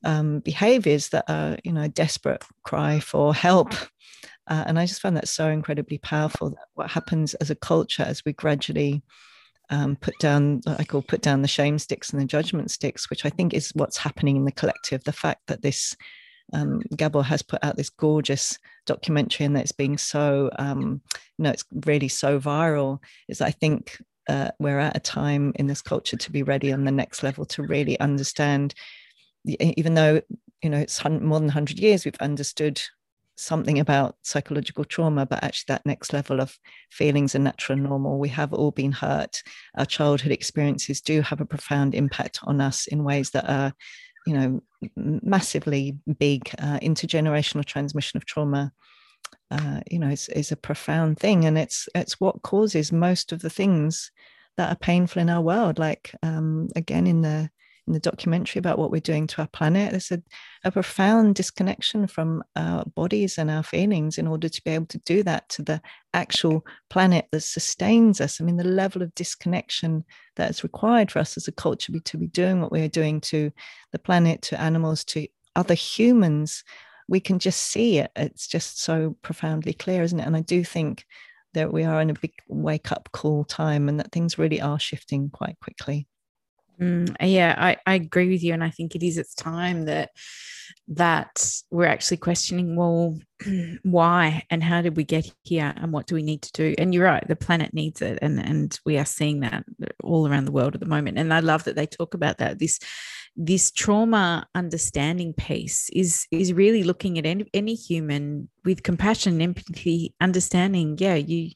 um, 0.04 0.40
behaviors 0.40 1.08
that 1.10 1.24
are 1.28 1.58
you 1.64 1.72
know 1.72 1.82
a 1.82 1.88
desperate 1.88 2.42
cry 2.62 3.00
for 3.00 3.34
help 3.34 3.72
uh, 4.48 4.64
and 4.66 4.78
i 4.78 4.86
just 4.86 5.00
found 5.00 5.16
that 5.16 5.28
so 5.28 5.48
incredibly 5.48 5.98
powerful 5.98 6.50
that 6.50 6.66
what 6.74 6.90
happens 6.90 7.34
as 7.34 7.50
a 7.50 7.54
culture 7.54 8.02
as 8.02 8.22
we 8.24 8.32
gradually 8.32 9.02
um, 9.70 9.96
put 9.96 10.18
down 10.18 10.60
I 10.66 10.84
call 10.84 11.02
put 11.02 11.22
down 11.22 11.42
the 11.42 11.48
shame 11.48 11.78
sticks 11.78 12.10
and 12.10 12.20
the 12.20 12.26
judgment 12.26 12.70
sticks, 12.70 13.08
which 13.10 13.24
I 13.24 13.30
think 13.30 13.54
is 13.54 13.70
what's 13.74 13.96
happening 13.96 14.36
in 14.36 14.44
the 14.44 14.52
collective. 14.52 15.04
The 15.04 15.12
fact 15.12 15.42
that 15.46 15.62
this 15.62 15.96
um, 16.52 16.82
Gabor 16.96 17.22
has 17.22 17.42
put 17.42 17.64
out 17.64 17.76
this 17.76 17.90
gorgeous 17.90 18.58
documentary 18.86 19.46
and 19.46 19.56
that 19.56 19.62
it's 19.62 19.72
being 19.72 19.96
so 19.96 20.50
um, 20.58 21.00
you 21.38 21.42
know 21.42 21.50
it's 21.50 21.64
really 21.86 22.08
so 22.08 22.38
viral 22.38 22.98
is 23.28 23.40
I 23.40 23.50
think 23.50 24.02
uh, 24.28 24.50
we're 24.58 24.78
at 24.78 24.96
a 24.96 25.00
time 25.00 25.52
in 25.56 25.66
this 25.66 25.82
culture 25.82 26.16
to 26.16 26.32
be 26.32 26.42
ready 26.42 26.72
on 26.72 26.84
the 26.84 26.90
next 26.90 27.22
level 27.22 27.44
to 27.46 27.62
really 27.62 27.98
understand 28.00 28.74
even 29.46 29.94
though 29.94 30.20
you 30.62 30.70
know 30.70 30.78
it's 30.78 31.02
more 31.04 31.38
than 31.38 31.48
100 31.48 31.78
years 31.78 32.04
we've 32.04 32.14
understood 32.20 32.80
something 33.36 33.78
about 33.78 34.16
psychological 34.22 34.84
trauma, 34.84 35.26
but 35.26 35.42
actually 35.42 35.66
that 35.68 35.86
next 35.86 36.12
level 36.12 36.40
of 36.40 36.56
feelings 36.90 37.34
are 37.34 37.40
natural 37.40 37.78
and 37.78 37.88
normal. 37.88 38.18
We 38.18 38.28
have 38.30 38.52
all 38.52 38.70
been 38.70 38.92
hurt. 38.92 39.42
Our 39.76 39.86
childhood 39.86 40.32
experiences 40.32 41.00
do 41.00 41.20
have 41.22 41.40
a 41.40 41.46
profound 41.46 41.94
impact 41.94 42.40
on 42.44 42.60
us 42.60 42.86
in 42.86 43.04
ways 43.04 43.30
that 43.30 43.48
are, 43.48 43.72
you 44.26 44.34
know, 44.34 44.62
massively 44.96 45.98
big. 46.18 46.50
Uh, 46.58 46.78
intergenerational 46.80 47.64
transmission 47.64 48.16
of 48.16 48.26
trauma, 48.26 48.72
uh, 49.50 49.80
you 49.90 49.98
know, 49.98 50.08
is, 50.08 50.28
is 50.28 50.52
a 50.52 50.56
profound 50.56 51.18
thing, 51.18 51.44
and 51.44 51.58
it's 51.58 51.88
it's 51.94 52.20
what 52.20 52.42
causes 52.42 52.92
most 52.92 53.32
of 53.32 53.40
the 53.40 53.50
things 53.50 54.10
that 54.56 54.70
are 54.70 54.76
painful 54.76 55.20
in 55.20 55.30
our 55.30 55.42
world. 55.42 55.78
Like 55.78 56.14
um, 56.22 56.68
again, 56.76 57.06
in 57.06 57.22
the 57.22 57.50
in 57.86 57.92
the 57.92 58.00
documentary 58.00 58.58
about 58.58 58.78
what 58.78 58.90
we're 58.90 59.00
doing 59.00 59.26
to 59.26 59.42
our 59.42 59.48
planet. 59.48 59.90
There's 59.90 60.10
a, 60.10 60.22
a 60.64 60.70
profound 60.70 61.34
disconnection 61.34 62.06
from 62.06 62.42
our 62.56 62.84
bodies 62.84 63.36
and 63.36 63.50
our 63.50 63.62
feelings 63.62 64.16
in 64.16 64.26
order 64.26 64.48
to 64.48 64.64
be 64.64 64.70
able 64.70 64.86
to 64.86 64.98
do 64.98 65.22
that 65.24 65.48
to 65.50 65.62
the 65.62 65.82
actual 66.14 66.64
planet 66.88 67.26
that 67.32 67.42
sustains 67.42 68.20
us. 68.20 68.40
I 68.40 68.44
mean, 68.44 68.56
the 68.56 68.64
level 68.64 69.02
of 69.02 69.14
disconnection 69.14 70.04
that 70.36 70.50
is 70.50 70.62
required 70.62 71.10
for 71.10 71.18
us 71.18 71.36
as 71.36 71.46
a 71.46 71.52
culture 71.52 71.92
to 71.98 72.18
be 72.18 72.26
doing 72.26 72.60
what 72.60 72.72
we're 72.72 72.88
doing 72.88 73.20
to 73.22 73.52
the 73.92 73.98
planet, 73.98 74.42
to 74.42 74.60
animals, 74.60 75.04
to 75.04 75.28
other 75.54 75.74
humans, 75.74 76.64
we 77.08 77.20
can 77.20 77.38
just 77.38 77.60
see 77.60 77.98
it. 77.98 78.10
It's 78.16 78.46
just 78.46 78.82
so 78.82 79.16
profoundly 79.22 79.74
clear, 79.74 80.02
isn't 80.02 80.18
it? 80.18 80.26
And 80.26 80.36
I 80.36 80.40
do 80.40 80.64
think 80.64 81.04
that 81.52 81.72
we 81.72 81.84
are 81.84 82.00
in 82.00 82.10
a 82.10 82.14
big 82.14 82.32
wake 82.48 82.90
up 82.90 83.10
call 83.12 83.44
time 83.44 83.88
and 83.88 84.00
that 84.00 84.10
things 84.10 84.38
really 84.38 84.60
are 84.60 84.80
shifting 84.80 85.30
quite 85.30 85.58
quickly. 85.60 86.08
Mm, 86.80 87.14
yeah, 87.20 87.54
I, 87.56 87.76
I 87.86 87.94
agree 87.94 88.28
with 88.28 88.42
you, 88.42 88.52
and 88.52 88.64
I 88.64 88.70
think 88.70 88.94
it 88.94 89.02
is 89.02 89.18
it's 89.18 89.34
time 89.34 89.84
that 89.84 90.10
that 90.88 91.62
we're 91.70 91.86
actually 91.86 92.16
questioning. 92.16 92.76
Well, 92.76 93.18
why 93.82 94.44
and 94.50 94.62
how 94.62 94.82
did 94.82 94.96
we 94.96 95.04
get 95.04 95.32
here, 95.44 95.72
and 95.76 95.92
what 95.92 96.06
do 96.06 96.14
we 96.14 96.22
need 96.22 96.42
to 96.42 96.52
do? 96.52 96.74
And 96.78 96.92
you're 96.92 97.04
right, 97.04 97.26
the 97.26 97.36
planet 97.36 97.72
needs 97.74 98.02
it, 98.02 98.18
and 98.22 98.40
and 98.40 98.78
we 98.84 98.98
are 98.98 99.04
seeing 99.04 99.40
that 99.40 99.64
all 100.02 100.28
around 100.28 100.46
the 100.46 100.52
world 100.52 100.74
at 100.74 100.80
the 100.80 100.86
moment. 100.86 101.18
And 101.18 101.32
I 101.32 101.40
love 101.40 101.64
that 101.64 101.76
they 101.76 101.86
talk 101.86 102.14
about 102.14 102.38
that. 102.38 102.58
This 102.58 102.80
this 103.36 103.70
trauma 103.70 104.46
understanding 104.54 105.32
piece 105.32 105.88
is 105.92 106.26
is 106.30 106.52
really 106.52 106.82
looking 106.82 107.18
at 107.18 107.26
any, 107.26 107.46
any 107.54 107.74
human 107.74 108.48
with 108.64 108.82
compassion, 108.82 109.40
empathy, 109.40 110.14
understanding. 110.20 110.96
Yeah, 110.98 111.14
you 111.14 111.50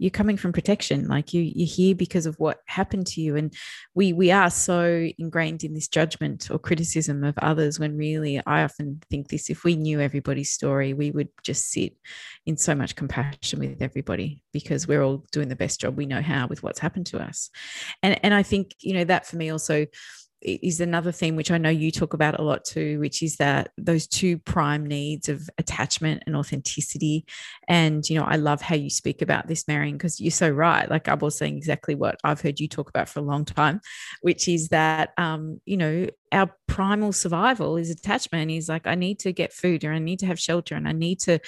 you're 0.00 0.10
coming 0.10 0.38
from 0.38 0.50
protection 0.50 1.06
like 1.08 1.34
you 1.34 1.42
you're 1.42 1.68
here 1.68 1.94
because 1.94 2.24
of 2.24 2.34
what 2.40 2.60
happened 2.64 3.06
to 3.06 3.20
you. 3.20 3.36
And 3.36 3.52
we 3.94 4.14
we 4.14 4.30
are 4.30 4.48
so 4.48 5.08
ingrained 5.18 5.62
in 5.62 5.74
this 5.74 5.88
judgment 5.88 6.50
or 6.50 6.58
criticism 6.58 7.22
of 7.22 7.36
others 7.38 7.78
when 7.78 7.98
really 7.98 8.40
i 8.46 8.62
often 8.62 9.02
think 9.10 9.28
this 9.28 9.50
if 9.50 9.62
we 9.62 9.76
knew 9.76 10.00
everybody's 10.00 10.52
story 10.52 10.94
we 10.94 11.10
would 11.10 11.28
just 11.42 11.70
sit 11.70 11.92
in 12.46 12.56
so 12.56 12.74
much 12.74 12.96
compassion 12.96 13.58
with 13.58 13.82
everybody 13.82 14.42
because 14.54 14.88
we're 14.88 15.02
all 15.02 15.24
doing 15.32 15.48
the 15.48 15.56
best 15.56 15.80
job. 15.80 15.96
We 15.96 16.06
know 16.06 16.22
how 16.22 16.46
with 16.46 16.62
what's 16.62 16.78
happened 16.78 17.06
to 17.06 17.18
us. 17.20 17.50
And 18.02 18.18
and 18.24 18.32
i 18.32 18.42
think 18.42 18.74
you 18.80 18.94
know 18.94 19.04
that 19.04 19.26
for 19.26 19.36
me 19.36 19.50
also 19.50 19.86
is 20.42 20.80
another 20.80 21.12
theme 21.12 21.36
which 21.36 21.50
I 21.50 21.58
know 21.58 21.70
you 21.70 21.90
talk 21.90 22.14
about 22.14 22.38
a 22.38 22.42
lot 22.42 22.64
too, 22.64 22.98
which 23.00 23.22
is 23.22 23.36
that 23.36 23.72
those 23.76 24.06
two 24.06 24.38
prime 24.38 24.86
needs 24.86 25.28
of 25.28 25.48
attachment 25.58 26.22
and 26.26 26.36
authenticity. 26.36 27.26
And, 27.68 28.08
you 28.08 28.18
know, 28.18 28.24
I 28.24 28.36
love 28.36 28.60
how 28.62 28.74
you 28.74 28.90
speak 28.90 29.22
about 29.22 29.48
this, 29.48 29.68
Marion, 29.68 29.96
because 29.96 30.20
you're 30.20 30.30
so 30.30 30.48
right. 30.48 30.88
Like 30.90 31.08
I 31.08 31.14
was 31.14 31.36
saying 31.36 31.56
exactly 31.56 31.94
what 31.94 32.18
I've 32.24 32.40
heard 32.40 32.60
you 32.60 32.68
talk 32.68 32.88
about 32.88 33.08
for 33.08 33.20
a 33.20 33.24
long 33.24 33.44
time, 33.44 33.80
which 34.22 34.48
is 34.48 34.68
that, 34.68 35.10
um, 35.18 35.60
you 35.66 35.76
know, 35.76 36.06
our 36.32 36.54
primal 36.68 37.12
survival 37.12 37.76
is 37.76 37.90
attachment 37.90 38.50
is 38.50 38.68
like 38.68 38.86
i 38.86 38.94
need 38.94 39.18
to 39.18 39.32
get 39.32 39.52
food 39.52 39.84
or 39.84 39.92
i 39.92 39.98
need 39.98 40.18
to 40.18 40.26
have 40.26 40.38
shelter 40.38 40.76
and 40.76 40.86
i 40.86 40.92
need 40.92 41.18
to 41.18 41.40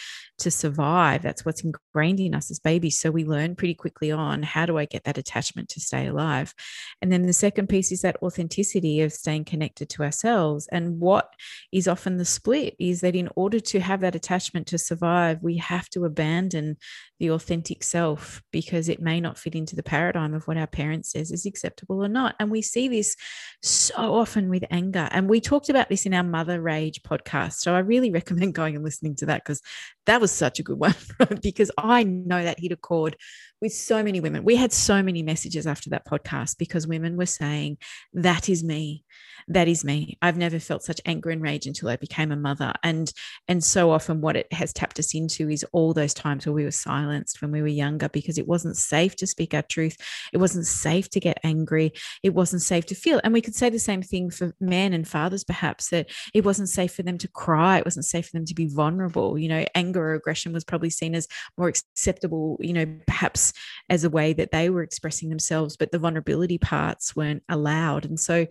to 0.43 0.51
survive. 0.51 1.23
That's 1.23 1.45
what's 1.45 1.63
ingrained 1.63 2.21
in 2.21 2.35
us 2.35 2.51
as 2.51 2.59
babies. 2.59 2.99
So 2.99 3.11
we 3.11 3.25
learn 3.25 3.55
pretty 3.55 3.75
quickly 3.75 4.11
on 4.11 4.43
how 4.43 4.67
do 4.67 4.77
i 4.77 4.85
get 4.85 5.05
that 5.05 5.19
attachment 5.19 5.69
to 5.71 5.81
stay 5.81 6.09
alive? 6.09 6.55
And 7.01 7.11
then 7.11 7.23
the 7.23 7.33
second 7.33 7.69
piece 7.69 7.93
is 7.93 8.03
that 8.03 8.23
authenticity 8.23 9.01
of 9.01 9.13
staying 9.13 9.45
connected 9.45 9.89
to 9.91 10.03
ourselves. 10.03 10.69
And 10.71 11.01
what 11.01 11.33
is 11.71 11.89
often 11.89 12.17
the 12.17 12.25
split 12.25 12.75
is 12.79 13.01
that 13.01 13.17
in 13.17 13.29
order 13.37 13.61
to 13.61 13.81
have 13.81 14.01
that 14.01 14.15
attachment 14.15 14.67
to 14.69 14.79
survive 14.79 15.43
we 15.43 15.57
have 15.57 15.89
to 15.91 16.05
abandon 16.05 16.77
the 17.23 17.31
authentic 17.31 17.85
self 17.85 18.43
because 18.51 18.89
it 18.89 19.01
may 19.01 19.21
not 19.21 19.39
fit 19.39 19.55
into 19.55 19.77
the 19.77 19.83
paradigm 19.83 20.35
of 20.35 20.47
what 20.49 20.57
our 20.57 20.67
parents 20.67 21.13
says 21.13 21.31
is 21.31 21.47
acceptable 21.47 22.05
or 22.05 22.09
not 22.09 22.35
and 22.41 22.51
we 22.51 22.61
see 22.61 22.89
this 22.89 23.17
so 23.63 23.95
often 23.95 24.49
with 24.49 24.65
anger. 24.71 25.09
And 25.13 25.29
we 25.29 25.41
talked 25.41 25.69
about 25.69 25.89
this 25.89 26.05
in 26.05 26.15
our 26.15 26.25
Mother 26.25 26.61
Rage 26.61 27.03
podcast. 27.03 27.55
So 27.55 27.75
I 27.75 27.79
really 27.79 28.11
recommend 28.13 28.55
going 28.55 28.75
and 28.75 28.85
listening 28.85 29.17
to 29.17 29.27
that 29.27 29.45
because 29.45 29.63
that 30.07 30.21
was 30.21 30.33
such 30.33 30.59
a 30.59 30.63
good 30.63 30.79
one 30.79 30.95
because 31.43 31.71
I 31.79 32.03
know 32.03 32.43
that 32.43 32.61
hit 32.61 32.73
a 32.73 32.77
chord 32.77 33.17
with 33.63 33.73
so 33.73 34.03
many 34.03 34.19
women. 34.19 34.43
We 34.43 34.57
had 34.57 34.73
so 34.73 35.03
many 35.03 35.23
messages 35.23 35.67
after 35.69 35.89
that 35.91 36.05
podcast 36.05 36.59
because 36.59 36.87
women 36.87 37.17
were 37.17 37.27
saying, 37.27 37.79
That 38.13 38.49
is 38.49 38.63
me. 38.63 39.05
That 39.49 39.69
is 39.69 39.85
me. 39.85 40.19
I've 40.23 40.37
never 40.37 40.59
felt 40.59 40.85
such 40.85 41.01
anger 41.05 41.31
and 41.31 41.43
rage 41.43 41.67
until 41.67 41.89
i 41.89 41.97
became 41.97 42.31
a 42.33 42.37
mother. 42.37 42.73
And 42.83 43.13
and 43.49 43.63
so 43.63 43.91
often 43.91 44.21
what 44.21 44.37
it 44.37 44.53
has 44.53 44.73
tapped 44.73 44.99
us 44.99 45.15
into 45.15 45.49
is 45.49 45.65
all 45.73 45.93
those 45.93 46.15
times 46.15 46.47
where 46.47 46.53
we 46.53 46.65
were 46.65 46.71
silenced 46.71 47.41
when 47.41 47.51
we 47.51 47.63
were 47.63 47.69
younger 47.69 48.09
because 48.09 48.39
it 48.39 48.47
wasn't 48.47 48.77
safe 48.77 49.17
to 49.17 49.27
speak 49.27 49.55
our 49.55 49.63
truth. 49.63 49.97
It 50.33 50.39
wasn't 50.39 50.67
safe 50.67 51.09
to 51.11 51.21
get 51.21 51.41
angry. 51.45 51.93
It 52.23 52.35
wasn't 52.35 52.63
safe 52.63 52.87
to 52.87 52.95
feel. 52.95 53.21
And 53.23 53.33
we 53.33 53.41
could 53.41 53.55
say 53.55 53.71
the 53.71 53.79
same 53.79 54.03
thing 54.03 54.31
for 54.31 54.55
men 54.61 54.93
and 54.93 55.07
fathers 55.07 55.45
perhaps 55.45 55.91
that 55.91 56.11
it 56.35 56.45
wasn't 56.45 56.69
safe 56.69 56.95
for 56.95 57.03
them 57.03 57.19
to 57.19 57.29
cry. 57.29 57.79
It 57.79 57.85
wasn't 57.85 58.07
safe 58.07 58.27
for 58.27 58.33
them 58.33 58.47
to 58.47 58.55
be 58.55 58.67
vulnerable. 58.67 59.39
You 59.39 59.49
know 59.49 59.65
anger 59.75 60.11
or 60.11 60.15
aggression 60.15 60.53
was 60.53 60.65
probably 60.65 60.91
seen 60.91 61.15
as 61.15 61.29
more 61.57 61.69
acceptable 61.69 62.59
you 62.61 62.73
know 62.73 62.87
perhaps 63.07 63.52
as 63.89 64.05
a 64.05 64.11
way 64.11 64.33
that 64.33 64.51
they 64.51 64.71
were 64.71 64.83
expressing 64.83 65.29
themselves 65.29 65.77
but 65.77 65.91
the 65.93 65.99
vulnerability 65.99 66.59
parts 66.59 67.15
weren't 67.17 67.43
allowed. 67.49 68.05
And 68.05 68.19
so 68.19 68.47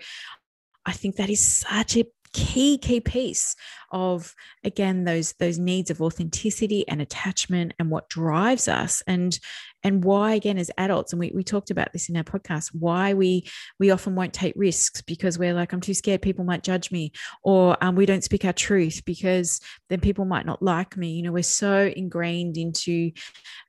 I 0.85 0.91
think 0.93 1.15
that 1.15 1.29
is 1.29 1.45
such 1.45 1.97
a 1.97 2.05
key 2.33 2.77
key 2.77 2.99
piece 3.01 3.55
of 3.91 4.33
again 4.63 5.03
those 5.03 5.33
those 5.33 5.59
needs 5.59 5.89
of 5.89 6.01
authenticity 6.01 6.87
and 6.87 7.01
attachment 7.01 7.73
and 7.79 7.89
what 7.89 8.09
drives 8.09 8.67
us 8.67 9.03
and 9.07 9.39
and 9.83 10.03
why 10.03 10.33
again 10.33 10.57
as 10.57 10.71
adults 10.77 11.11
and 11.11 11.19
we, 11.19 11.31
we 11.33 11.43
talked 11.43 11.71
about 11.71 11.91
this 11.91 12.07
in 12.07 12.15
our 12.15 12.23
podcast 12.23 12.69
why 12.73 13.13
we 13.13 13.45
we 13.79 13.91
often 13.91 14.15
won't 14.15 14.33
take 14.33 14.53
risks 14.55 15.01
because 15.01 15.37
we're 15.37 15.53
like 15.53 15.73
i'm 15.73 15.81
too 15.81 15.93
scared 15.93 16.21
people 16.21 16.45
might 16.45 16.63
judge 16.63 16.91
me 16.91 17.11
or 17.43 17.77
um, 17.81 17.95
we 17.95 18.05
don't 18.05 18.23
speak 18.23 18.45
our 18.45 18.53
truth 18.53 19.01
because 19.05 19.59
then 19.89 19.99
people 19.99 20.25
might 20.25 20.45
not 20.45 20.61
like 20.61 20.97
me. 20.97 21.11
You 21.11 21.23
know 21.23 21.31
we're 21.31 21.43
so 21.43 21.91
ingrained 21.95 22.57
into 22.57 23.11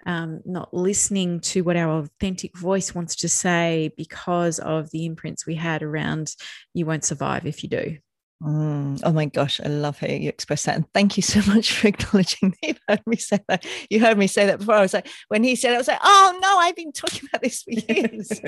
um, 0.07 0.40
not 0.44 0.72
listening 0.75 1.40
to 1.40 1.62
what 1.62 1.77
our 1.77 2.01
authentic 2.01 2.57
voice 2.57 2.94
wants 2.94 3.16
to 3.16 3.29
say 3.29 3.92
because 3.96 4.59
of 4.59 4.90
the 4.90 5.07
imprints 5.07 5.46
we 5.46 5.55
had 5.55 5.83
around 5.83 6.35
you 6.75 6.87
won't 6.87 7.05
survive 7.05 7.46
if 7.46 7.62
you 7.62 7.68
do 7.68 7.98
Mm, 8.42 9.00
oh 9.05 9.12
my 9.12 9.26
gosh, 9.26 9.61
I 9.64 9.68
love 9.68 9.98
how 10.00 10.09
you 10.09 10.28
express 10.28 10.64
that. 10.64 10.74
And 10.74 10.92
thank 10.92 11.16
you 11.16 11.22
so 11.22 11.40
much 11.52 11.72
for 11.72 11.88
acknowledging 11.88 12.55
that. 12.62 12.68
You 12.68 12.74
heard 12.88 13.07
me 13.07 13.16
say 13.16 13.38
that. 13.48 13.64
You 13.88 14.00
heard 14.00 14.18
me 14.18 14.26
say 14.26 14.46
that 14.46 14.59
before. 14.59 14.74
I 14.74 14.81
was 14.81 14.94
like, 14.94 15.09
when 15.28 15.44
he 15.44 15.55
said 15.55 15.72
it, 15.72 15.74
I 15.74 15.78
was 15.78 15.88
like, 15.88 16.00
oh 16.02 16.38
no, 16.42 16.59
I've 16.59 16.76
been 16.76 16.92
talking 16.92 17.28
about 17.28 17.42
this 17.42 17.62
for 17.62 17.70
years. 17.70 18.33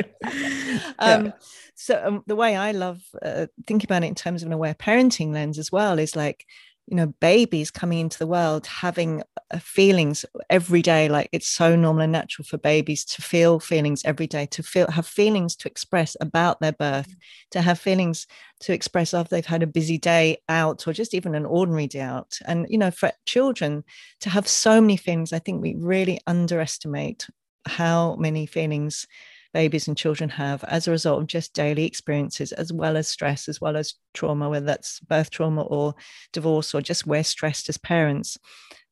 um, 0.98 1.26
yeah. 1.26 1.32
So 1.76 2.02
um, 2.04 2.22
the 2.26 2.36
way 2.36 2.56
I 2.56 2.72
love 2.72 3.02
uh, 3.22 3.46
thinking 3.66 3.86
about 3.86 4.02
it 4.02 4.08
in 4.08 4.14
terms 4.14 4.42
of 4.42 4.48
an 4.48 4.52
aware 4.52 4.74
parenting 4.74 5.32
lens 5.32 5.58
as 5.58 5.70
well 5.70 5.98
is 5.98 6.16
like, 6.16 6.44
you 6.86 6.96
know 6.96 7.06
babies 7.20 7.70
coming 7.70 7.98
into 7.98 8.18
the 8.18 8.26
world 8.26 8.66
having 8.66 9.22
uh, 9.50 9.58
feelings 9.58 10.24
every 10.50 10.82
day 10.82 11.08
like 11.08 11.28
it's 11.32 11.48
so 11.48 11.74
normal 11.74 12.02
and 12.02 12.12
natural 12.12 12.44
for 12.44 12.58
babies 12.58 13.04
to 13.04 13.22
feel 13.22 13.58
feelings 13.58 14.02
every 14.04 14.26
day 14.26 14.46
to 14.46 14.62
feel 14.62 14.90
have 14.90 15.06
feelings 15.06 15.56
to 15.56 15.68
express 15.68 16.16
about 16.20 16.60
their 16.60 16.72
birth 16.72 17.08
mm. 17.08 17.16
to 17.50 17.62
have 17.62 17.78
feelings 17.78 18.26
to 18.60 18.72
express 18.72 19.14
after 19.14 19.34
they've 19.34 19.46
had 19.46 19.62
a 19.62 19.66
busy 19.66 19.98
day 19.98 20.36
out 20.48 20.86
or 20.86 20.92
just 20.92 21.14
even 21.14 21.34
an 21.34 21.46
ordinary 21.46 21.86
day 21.86 22.00
out 22.00 22.38
and 22.46 22.66
you 22.68 22.78
know 22.78 22.90
for 22.90 23.12
children 23.24 23.82
to 24.20 24.28
have 24.28 24.46
so 24.46 24.80
many 24.80 24.96
feelings 24.96 25.32
i 25.32 25.38
think 25.38 25.62
we 25.62 25.74
really 25.78 26.20
underestimate 26.26 27.26
how 27.66 28.14
many 28.16 28.44
feelings 28.44 29.06
babies 29.54 29.88
and 29.88 29.96
children 29.96 30.28
have 30.28 30.62
as 30.64 30.86
a 30.86 30.90
result 30.90 31.22
of 31.22 31.26
just 31.26 31.54
daily 31.54 31.86
experiences, 31.86 32.52
as 32.52 32.72
well 32.72 32.98
as 32.98 33.08
stress, 33.08 33.48
as 33.48 33.60
well 33.60 33.76
as 33.76 33.94
trauma, 34.12 34.50
whether 34.50 34.66
that's 34.66 35.00
birth 35.00 35.30
trauma 35.30 35.62
or 35.62 35.94
divorce, 36.34 36.74
or 36.74 36.82
just 36.82 37.06
we're 37.06 37.24
stressed 37.24 37.70
as 37.70 37.78
parents. 37.78 38.36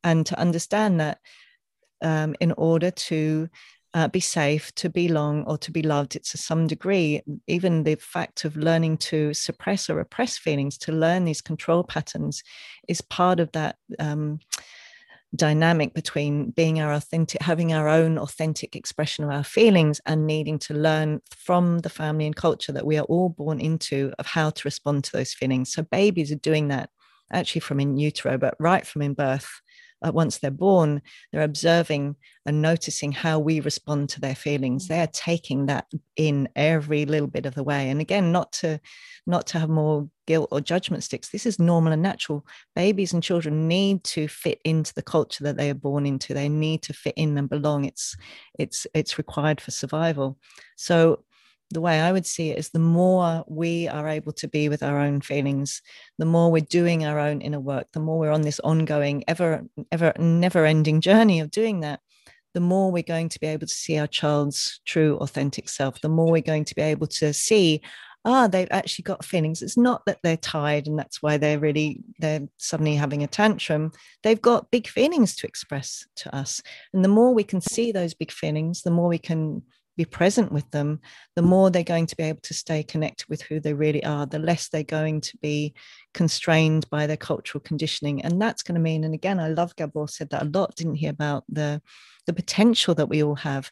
And 0.03 0.25
to 0.27 0.39
understand 0.39 1.01
that 1.01 1.19
um, 2.01 2.35
in 2.41 2.53
order 2.53 2.91
to 2.91 3.49
uh, 3.95 4.09
be 4.09 4.21
safe, 4.21 4.75
to 4.75 4.89
belong, 4.89 5.45
or 5.45 5.59
to 5.59 5.71
be 5.71 5.83
loved. 5.83 6.17
It's 6.17 6.31
to 6.31 6.39
some 6.39 6.67
degree, 6.67 7.21
even 7.47 7.83
the 7.83 7.97
fact 7.97 8.45
of 8.45 8.57
learning 8.57 8.97
to 8.99 9.35
suppress 9.35 9.91
or 9.91 9.97
repress 9.97 10.39
feelings, 10.39 10.79
to 10.79 10.93
learn 10.93 11.25
these 11.25 11.43
control 11.43 11.85
patterns, 11.85 12.43
is 12.89 13.03
part 13.03 13.39
of 13.39 13.53
that 13.53 13.77
um, 13.99 14.41
dynamic 15.35 15.95
between 15.95 16.51
being 16.51 16.81
our 16.81 16.93
authentic 16.93 17.41
having 17.41 17.73
our 17.73 17.89
own 17.89 18.19
authentic 18.19 18.77
expression 18.77 19.25
of 19.25 19.31
our 19.31 19.45
feelings 19.45 20.01
and 20.05 20.27
needing 20.27 20.59
to 20.59 20.75
learn 20.75 21.21
from 21.35 21.79
the 21.79 21.89
family 21.89 22.27
and 22.27 22.37
culture 22.37 22.73
that 22.73 22.85
we 22.85 22.99
are 22.99 23.05
all 23.05 23.31
born 23.31 23.59
into 23.59 24.13
of 24.19 24.27
how 24.27 24.51
to 24.51 24.63
respond 24.65 25.05
to 25.05 25.13
those 25.13 25.33
feelings. 25.33 25.73
So 25.73 25.83
babies 25.83 26.31
are 26.33 26.37
doing 26.37 26.69
that 26.69 26.91
actually 27.33 27.63
from 27.63 27.81
in 27.81 27.97
utero 27.97 28.37
but 28.37 28.55
right 28.59 28.87
from 28.87 29.01
in 29.01 29.15
birth 29.15 29.63
uh, 30.03 30.13
once 30.13 30.39
they're 30.39 30.51
born, 30.51 31.03
they're 31.33 31.43
observing 31.43 32.17
and 32.45 32.61
noticing 32.61 33.13
how 33.13 33.39
we 33.39 33.61
respond 33.61 34.09
to 34.11 34.21
their 34.21 34.35
feelings. 34.35 34.85
Mm. 34.85 34.89
They're 34.89 35.07
taking 35.09 35.67
that 35.67 35.87
in 36.17 36.49
every 36.57 37.07
little 37.07 37.29
bit 37.29 37.47
of 37.47 37.55
the 37.55 37.63
way. 37.63 37.91
And 37.91 38.01
again, 38.01 38.33
not 38.33 38.53
to 38.55 38.81
not 39.27 39.47
to 39.49 39.59
have 39.59 39.69
more 39.69 40.09
guilt 40.27 40.49
or 40.51 40.61
judgment 40.61 41.05
sticks. 41.05 41.29
This 41.29 41.47
is 41.47 41.59
normal 41.59 41.93
and 41.93 42.03
natural. 42.03 42.45
Babies 42.75 43.13
and 43.13 43.23
children 43.23 43.69
need 43.69 44.03
to 44.05 44.27
fit 44.29 44.61
into 44.65 44.93
the 44.95 45.03
culture 45.03 45.45
that 45.45 45.57
they 45.57 45.71
are 45.71 45.75
born 45.75 46.07
into. 46.07 46.35
They 46.35 46.49
need 46.49 46.83
to 46.83 46.93
fit 46.93 47.15
in 47.17 47.39
and 47.39 47.49
belong. 47.49 47.85
It's 47.85 48.17
it's 48.59 48.87
it's 48.95 49.19
required 49.19 49.61
for 49.61 49.71
survival. 49.71 50.39
So 50.77 51.25
the 51.73 51.81
way 51.81 52.01
I 52.01 52.13
would 52.13 52.27
see 52.27 52.51
it 52.51 52.59
is 52.59 52.71
the 52.71 52.79
more 52.79 53.45
we 53.47 53.89
are 53.89 54.09
able 54.09 54.33
to 54.35 54.49
be 54.49 54.69
with 54.69 54.83
our 54.83 54.99
own 54.99 55.21
feelings, 55.21 55.83
the 56.19 56.27
more 56.27 56.51
we're 56.51 56.61
doing 56.61 57.05
our 57.05 57.19
own 57.19 57.41
inner 57.41 57.61
work, 57.61 57.89
the 57.93 58.01
more 58.01 58.19
we're 58.19 58.31
on 58.31 58.43
this 58.43 58.61
ongoing, 58.61 59.25
ever, 59.29 59.65
ever, 59.91 60.13
never 60.19 60.65
ending 60.65 61.01
journey 61.01 61.41
of 61.41 61.51
doing 61.51 61.81
that, 61.81 62.01
the 62.55 62.61
more 62.61 62.93
we're 62.93 63.03
going 63.03 63.29
to 63.31 63.41
be 63.41 63.47
able 63.47 63.67
to 63.67 63.75
see 63.75 63.99
our 63.99 64.07
child's 64.07 64.81
true, 64.85 65.17
authentic 65.19 65.69
self, 65.69 66.01
the 66.01 66.09
more 66.09 66.31
we're 66.31 66.43
going 66.43 66.67
to 66.67 66.75
be 66.75 66.83
able 66.83 67.07
to 67.07 67.33
see, 67.33 67.81
ah, 68.25 68.47
they've 68.47 68.69
actually 68.71 69.05
got 69.05 69.25
feelings. 69.25 69.63
It's 69.63 69.79
not 69.79 70.05
that 70.07 70.19
they're 70.23 70.37
tired 70.37 70.87
and 70.87 70.99
that's 70.99 71.23
why 71.23 71.39
they're 71.39 71.59
really, 71.59 72.01
they're 72.19 72.47
suddenly 72.59 72.95
having 72.95 73.23
a 73.23 73.27
tantrum. 73.27 73.93
They've 74.23 74.41
got 74.41 74.71
big 74.71 74.87
feelings 74.87 75.35
to 75.37 75.47
express 75.47 76.07
to 76.17 76.35
us. 76.35 76.63
And 76.93 77.05
the 77.05 77.09
more 77.09 77.33
we 77.33 77.45
can 77.45 77.61
see 77.61 77.91
those 77.91 78.15
big 78.15 78.31
feelings, 78.31 78.83
the 78.83 78.91
more 78.91 79.09
we 79.09 79.19
can 79.19 79.63
be 79.97 80.05
present 80.05 80.53
with 80.53 80.71
them, 80.71 81.01
the 81.37 81.43
more 81.43 81.71
they're 81.71 81.83
going 81.83 82.07
to 82.07 82.17
be 82.17 82.25
able 82.25 82.41
to 82.43 82.55
stay 82.55 82.83
connected 82.83 83.29
with 83.29 83.43
who 83.43 83.61
they 83.61 83.75
really 83.75 84.03
are, 84.05 84.27
the 84.27 84.39
less 84.39 84.69
they're 84.69 84.83
going 84.83 85.21
to 85.21 85.37
be 85.39 85.75
constrained 86.15 86.89
by 86.91 87.07
their 87.07 87.17
cultural 87.17 87.61
conditioning. 87.61 88.23
And 88.23 88.41
that's 88.41 88.63
going 88.63 88.77
to 88.77 88.81
mean, 88.81 89.05
and 89.05 89.15
again, 89.15 89.39
I 89.39 89.49
love 89.49 89.77
Gabor 89.77 90.09
said 90.09 90.31
that 90.31 90.43
a 90.43 90.51
lot, 90.59 90.75
didn't 90.77 90.97
he, 90.97 91.07
about 91.07 91.45
the, 91.49 91.83
the 92.27 92.33
potential 92.33 92.95
that 92.95 93.09
we 93.09 93.23
all 93.23 93.37
have, 93.37 93.71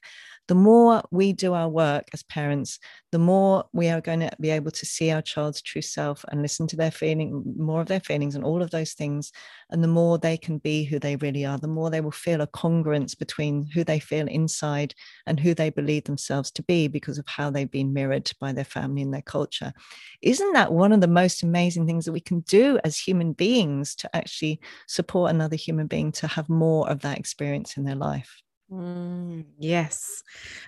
the 0.51 0.57
more 0.57 1.01
we 1.13 1.33
do 1.33 1.55
our 1.55 1.69
work 1.69 2.09
as 2.13 2.25
parents, 2.25 2.81
the 3.13 3.21
more 3.21 3.63
we 3.73 3.89
are 3.89 4.01
going 4.01 4.19
to 4.19 4.31
be 4.41 4.51
able 4.51 4.73
to 4.73 4.85
see 4.85 5.13
our 5.13 5.23
child's 5.23 5.63
true 5.63 5.81
self 5.81 6.25
and 6.27 6.43
listen 6.43 6.67
to 6.67 6.77
their 6.77 6.91
feeling, 6.91 7.55
more 7.57 7.81
of 7.81 7.87
their 7.87 8.01
feelings 8.01 8.35
and 8.35 8.43
all 8.43 8.61
of 8.61 8.73
those 8.73 8.95
things. 8.95 9.31
And 9.71 9.81
the 9.81 9.87
more 9.87 10.19
they 10.19 10.37
can 10.37 10.59
be 10.59 10.83
who 10.83 10.99
they 10.99 11.15
really 11.15 11.47
are, 11.47 11.57
the 11.57 11.69
more 11.69 11.89
they 11.89 12.01
will 12.01 12.11
feel 12.11 12.41
a 12.41 12.49
congruence 12.49 13.17
between 13.17 13.63
who 13.73 13.85
they 13.85 14.01
feel 14.01 14.27
inside 14.27 14.93
and 15.25 15.39
who 15.39 15.55
they 15.55 15.71
believe 15.71 16.03
themselves 16.03 16.51
to 16.51 16.65
be 16.65 16.89
because 16.89 17.17
of 17.17 17.29
how 17.29 17.51
they've 17.51 17.71
been 17.71 17.93
mirrored 17.93 18.29
by 18.41 18.53
their 18.53 18.65
family 18.65 19.03
and 19.03 19.15
their 19.15 19.23
culture. 19.23 19.73
Isn't 20.21 20.55
that 20.55 20.73
one 20.73 20.93
of 20.93 21.01
the 21.01 21.07
most 21.07 21.45
amazing 21.45 21.87
things 21.87 22.07
that 22.07 22.13
we 22.13 22.19
can 22.19 22.41
do 22.41 22.81
as 22.83 22.99
human 22.99 23.35
beings 23.35 23.95
to 23.95 24.17
actually 24.17 24.59
support 24.89 25.31
another 25.31 25.55
human 25.55 25.87
being 25.87 26.11
to 26.11 26.27
have 26.27 26.49
more 26.49 26.91
of 26.91 27.03
that 27.03 27.21
experience 27.21 27.77
in 27.77 27.85
their 27.85 27.95
life? 27.95 28.43
Mm, 28.71 29.47
yes. 29.59 30.23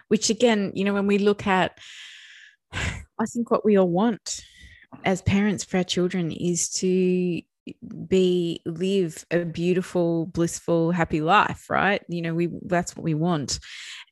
Which 0.08 0.30
again, 0.30 0.72
you 0.74 0.84
know, 0.84 0.94
when 0.94 1.06
we 1.06 1.18
look 1.18 1.46
at, 1.46 1.78
I 2.72 3.24
think 3.32 3.50
what 3.50 3.64
we 3.64 3.78
all 3.78 3.88
want 3.88 4.40
as 5.04 5.22
parents 5.22 5.64
for 5.64 5.78
our 5.78 5.84
children 5.84 6.32
is 6.32 6.68
to 6.70 7.40
be 8.08 8.60
live 8.66 9.24
a 9.30 9.44
beautiful 9.44 10.26
blissful 10.26 10.90
happy 10.90 11.20
life 11.20 11.70
right? 11.70 12.02
You 12.08 12.22
know 12.22 12.34
we 12.34 12.48
that's 12.66 12.96
what 12.96 13.04
we 13.04 13.14
want. 13.14 13.60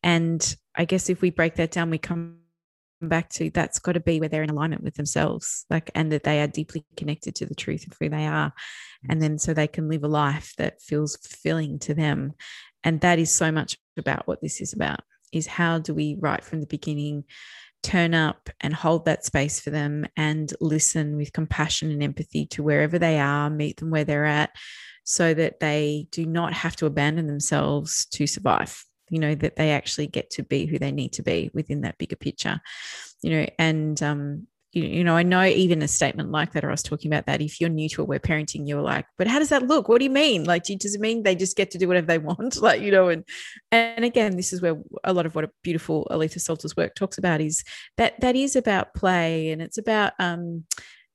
And 0.02 0.54
i 0.76 0.84
guess 0.84 1.10
if 1.10 1.20
we 1.20 1.30
break 1.30 1.56
that 1.56 1.72
down 1.72 1.90
we 1.90 1.98
come 1.98 2.36
back 3.02 3.28
to 3.30 3.50
that's 3.50 3.78
got 3.78 3.92
to 3.92 4.00
be 4.00 4.20
where 4.20 4.28
they're 4.28 4.42
in 4.42 4.50
alignment 4.50 4.82
with 4.84 4.94
themselves 4.94 5.64
like 5.70 5.90
and 5.94 6.12
that 6.12 6.22
they 6.22 6.40
are 6.42 6.46
deeply 6.46 6.84
connected 6.96 7.34
to 7.34 7.46
the 7.46 7.54
truth 7.54 7.86
of 7.86 7.96
who 7.98 8.08
they 8.08 8.26
are. 8.26 8.52
And 9.08 9.20
then 9.20 9.38
so 9.38 9.52
they 9.54 9.66
can 9.66 9.88
live 9.88 10.04
a 10.04 10.08
life 10.08 10.54
that 10.58 10.80
feels 10.82 11.16
fulfilling 11.16 11.78
to 11.80 11.94
them 11.94 12.34
and 12.84 13.00
that 13.00 13.18
is 13.18 13.32
so 13.32 13.50
much 13.52 13.78
about 13.96 14.26
what 14.26 14.40
this 14.40 14.60
is 14.60 14.72
about 14.72 15.00
is 15.32 15.46
how 15.46 15.78
do 15.78 15.94
we 15.94 16.16
right 16.18 16.44
from 16.44 16.60
the 16.60 16.66
beginning 16.66 17.24
turn 17.82 18.14
up 18.14 18.50
and 18.60 18.74
hold 18.74 19.06
that 19.06 19.24
space 19.24 19.58
for 19.60 19.70
them 19.70 20.06
and 20.16 20.52
listen 20.60 21.16
with 21.16 21.32
compassion 21.32 21.90
and 21.90 22.02
empathy 22.02 22.44
to 22.46 22.62
wherever 22.62 22.98
they 22.98 23.18
are 23.18 23.48
meet 23.48 23.78
them 23.78 23.90
where 23.90 24.04
they're 24.04 24.26
at 24.26 24.50
so 25.04 25.34
that 25.34 25.60
they 25.60 26.06
do 26.10 26.26
not 26.26 26.52
have 26.52 26.76
to 26.76 26.86
abandon 26.86 27.26
themselves 27.26 28.06
to 28.06 28.26
survive. 28.26 28.84
You 29.08 29.18
know 29.18 29.34
that 29.34 29.56
they 29.56 29.72
actually 29.72 30.06
get 30.06 30.30
to 30.32 30.44
be 30.44 30.66
who 30.66 30.78
they 30.78 30.92
need 30.92 31.14
to 31.14 31.22
be 31.22 31.50
within 31.52 31.80
that 31.80 31.98
bigger 31.98 32.16
picture. 32.16 32.60
You 33.22 33.30
know 33.30 33.46
and 33.58 34.00
um 34.02 34.46
you, 34.72 34.84
you 34.84 35.04
know, 35.04 35.16
I 35.16 35.22
know 35.22 35.44
even 35.44 35.82
a 35.82 35.88
statement 35.88 36.30
like 36.30 36.52
that, 36.52 36.64
or 36.64 36.68
I 36.68 36.72
was 36.72 36.82
talking 36.82 37.12
about 37.12 37.26
that. 37.26 37.40
If 37.40 37.60
you're 37.60 37.70
new 37.70 37.88
to 37.90 38.02
aware 38.02 38.20
parenting, 38.20 38.68
you're 38.68 38.82
like, 38.82 39.06
but 39.18 39.26
how 39.26 39.38
does 39.38 39.48
that 39.48 39.66
look? 39.66 39.88
What 39.88 39.98
do 39.98 40.04
you 40.04 40.10
mean? 40.10 40.44
Like, 40.44 40.64
does 40.64 40.94
it 40.94 41.00
mean 41.00 41.22
they 41.22 41.34
just 41.34 41.56
get 41.56 41.72
to 41.72 41.78
do 41.78 41.88
whatever 41.88 42.06
they 42.06 42.18
want? 42.30 42.60
Like, 42.62 42.80
you 42.80 42.92
know, 42.92 43.08
and 43.08 43.24
and 43.72 44.04
again, 44.04 44.36
this 44.36 44.52
is 44.52 44.62
where 44.62 44.76
a 45.02 45.12
lot 45.12 45.26
of 45.26 45.34
what 45.34 45.44
a 45.44 45.50
beautiful 45.62 46.06
Aletha 46.10 46.40
Solter's 46.40 46.76
work 46.76 46.94
talks 46.94 47.18
about 47.18 47.40
is 47.40 47.64
that 47.96 48.20
that 48.20 48.36
is 48.36 48.54
about 48.54 48.94
play 48.94 49.50
and 49.50 49.60
it's 49.60 49.78
about 49.78 50.12
um 50.18 50.64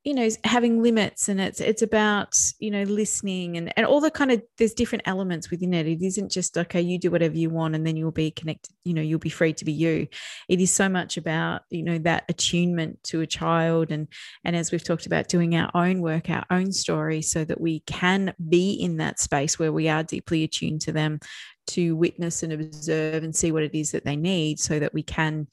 you 0.06 0.14
know 0.14 0.30
having 0.44 0.84
limits 0.84 1.28
and 1.28 1.42
it's 1.42 1.60
it's 1.60 1.82
about 1.82 2.36
you 2.60 2.70
know 2.70 2.84
listening 2.84 3.58
and 3.58 3.74
and 3.76 3.88
all 3.88 4.00
the 4.00 4.12
kind 4.12 4.32
of 4.32 4.42
there's 4.60 4.76
different 4.76 5.02
elements 5.06 5.50
within 5.50 5.74
it. 5.74 5.88
It 5.88 6.02
isn't 6.04 6.32
just 6.32 6.58
okay 6.58 6.80
you 6.80 7.00
do 7.00 7.10
whatever 7.10 7.36
you 7.36 7.50
want 7.50 7.76
and 7.76 7.86
then 7.86 7.98
you'll 7.98 8.12
be 8.12 8.30
connected 8.30 8.72
you 8.84 8.94
know 8.94 9.02
you'll 9.02 9.18
be 9.18 9.30
free 9.30 9.54
to 9.54 9.66
be 9.66 9.74
you. 9.74 10.08
It 10.48 10.62
is 10.62 10.72
so 10.72 10.88
much 10.88 11.18
about 11.18 11.64
you 11.72 11.82
know 11.82 11.98
that 12.00 12.26
attunement 12.30 13.04
to 13.06 13.22
a 13.22 13.28
child 13.28 13.92
and 13.92 14.08
and 14.44 14.56
as 14.56 14.72
we've 14.72 14.84
talked 14.84 15.08
about 15.08 15.28
doing 15.28 15.56
our 15.56 15.72
own 15.74 16.02
work 16.02 16.30
our 16.30 16.46
own 16.52 16.72
story 16.72 17.24
so 17.24 17.44
that 17.44 17.60
we 17.60 17.80
can 17.82 18.34
be 18.48 18.74
in 18.74 18.98
that 18.98 19.20
space 19.20 19.58
where 19.58 19.74
we 19.74 19.90
are 19.90 20.04
deeply 20.04 20.44
attuned 20.44 20.82
to 20.82 20.92
them 20.92 21.20
to 21.68 21.96
witness 21.96 22.44
and 22.44 22.54
observe 22.54 23.24
and 23.24 23.36
see 23.36 23.52
what 23.52 23.64
it 23.64 23.74
is 23.74 23.92
that 23.92 24.06
they 24.06 24.16
need 24.16 24.60
so 24.60 24.78
that 24.80 24.94
we 24.94 25.02
can 25.02 25.48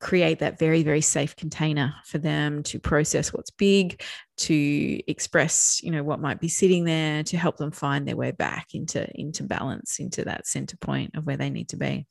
create 0.00 0.38
that 0.38 0.58
very 0.58 0.82
very 0.82 1.00
safe 1.00 1.36
container 1.36 1.94
for 2.04 2.18
them 2.18 2.62
to 2.62 2.78
process 2.78 3.32
what's 3.32 3.50
big 3.50 4.02
to 4.40 5.10
express 5.10 5.80
you 5.82 5.90
know 5.90 6.02
what 6.02 6.20
might 6.20 6.40
be 6.40 6.48
sitting 6.48 6.84
there 6.84 7.22
to 7.22 7.36
help 7.36 7.58
them 7.58 7.70
find 7.70 8.08
their 8.08 8.16
way 8.16 8.30
back 8.30 8.68
into 8.72 9.06
into 9.14 9.42
balance 9.42 9.98
into 9.98 10.24
that 10.24 10.46
center 10.46 10.76
point 10.78 11.14
of 11.14 11.26
where 11.26 11.36
they 11.36 11.50
need 11.50 11.68
to 11.68 11.76
be. 11.76 12.06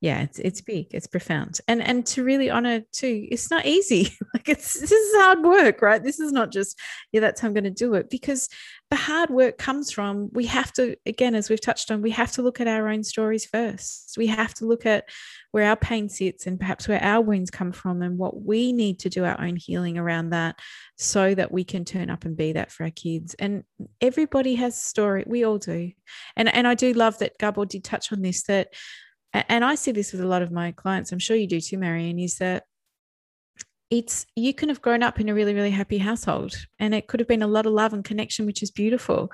Yeah 0.00 0.22
it's 0.22 0.38
it's 0.38 0.60
big 0.60 0.88
it's 0.90 1.06
profound. 1.06 1.60
And 1.68 1.82
and 1.82 2.04
to 2.06 2.24
really 2.24 2.50
honor 2.50 2.82
too 2.92 3.28
it's 3.30 3.50
not 3.50 3.66
easy. 3.66 4.16
Like 4.34 4.48
it's 4.48 4.78
this 4.78 4.92
is 4.92 5.16
hard 5.16 5.42
work 5.42 5.82
right? 5.82 6.02
This 6.02 6.20
is 6.20 6.32
not 6.32 6.50
just 6.52 6.78
yeah 7.12 7.20
that's 7.20 7.40
how 7.40 7.48
i'm 7.48 7.54
going 7.54 7.64
to 7.64 7.70
do 7.70 7.94
it. 7.94 8.10
Because 8.10 8.48
the 8.90 8.96
hard 8.96 9.30
work 9.30 9.56
comes 9.58 9.92
from 9.92 10.30
we 10.32 10.46
have 10.46 10.72
to 10.72 10.96
again 11.06 11.34
as 11.34 11.48
we've 11.48 11.60
touched 11.60 11.90
on 11.90 12.02
we 12.02 12.10
have 12.10 12.32
to 12.32 12.42
look 12.42 12.60
at 12.60 12.66
our 12.66 12.88
own 12.88 13.04
stories 13.04 13.46
first. 13.46 14.14
We 14.16 14.26
have 14.26 14.54
to 14.54 14.66
look 14.66 14.86
at 14.86 15.04
where 15.52 15.68
our 15.68 15.76
pain 15.76 16.08
sits 16.08 16.46
and 16.46 16.58
perhaps 16.58 16.86
where 16.86 17.02
our 17.02 17.20
wounds 17.20 17.50
come 17.50 17.72
from 17.72 18.02
and 18.02 18.18
what 18.18 18.42
we 18.42 18.72
need 18.72 19.00
to 19.00 19.08
do 19.08 19.24
our 19.24 19.40
own 19.40 19.56
healing 19.56 19.98
around 19.98 20.30
that 20.30 20.58
so 20.96 21.34
that 21.34 21.50
we 21.50 21.59
can 21.64 21.84
turn 21.84 22.10
up 22.10 22.24
and 22.24 22.36
be 22.36 22.52
that 22.52 22.70
for 22.70 22.84
our 22.84 22.90
kids. 22.90 23.34
And 23.34 23.64
everybody 24.00 24.54
has 24.56 24.74
a 24.74 24.80
story. 24.80 25.24
We 25.26 25.44
all 25.44 25.58
do. 25.58 25.92
And 26.36 26.52
and 26.54 26.66
i 26.66 26.74
do 26.74 26.92
love 26.92 27.18
that 27.18 27.38
gabor 27.38 27.66
did 27.66 27.84
touch 27.84 28.12
on 28.12 28.22
this 28.22 28.42
that 28.44 28.74
and 29.32 29.64
i 29.64 29.74
see 29.74 29.92
this 29.92 30.12
with 30.12 30.20
a 30.20 30.26
lot 30.26 30.42
of 30.42 30.50
my 30.50 30.72
clients 30.72 31.12
i'm 31.12 31.18
sure 31.18 31.36
you 31.36 31.46
do 31.46 31.60
too 31.60 31.78
marion 31.78 32.18
is 32.18 32.38
that 32.38 32.64
it's 33.90 34.24
you 34.36 34.54
can 34.54 34.68
have 34.68 34.80
grown 34.80 35.02
up 35.02 35.18
in 35.18 35.28
a 35.28 35.34
really 35.34 35.54
really 35.54 35.70
happy 35.70 35.98
household 35.98 36.54
and 36.78 36.94
it 36.94 37.08
could 37.08 37.18
have 37.18 37.28
been 37.28 37.42
a 37.42 37.48
lot 37.48 37.66
of 37.66 37.72
love 37.72 37.92
and 37.92 38.04
connection 38.04 38.46
which 38.46 38.62
is 38.62 38.70
beautiful. 38.70 39.30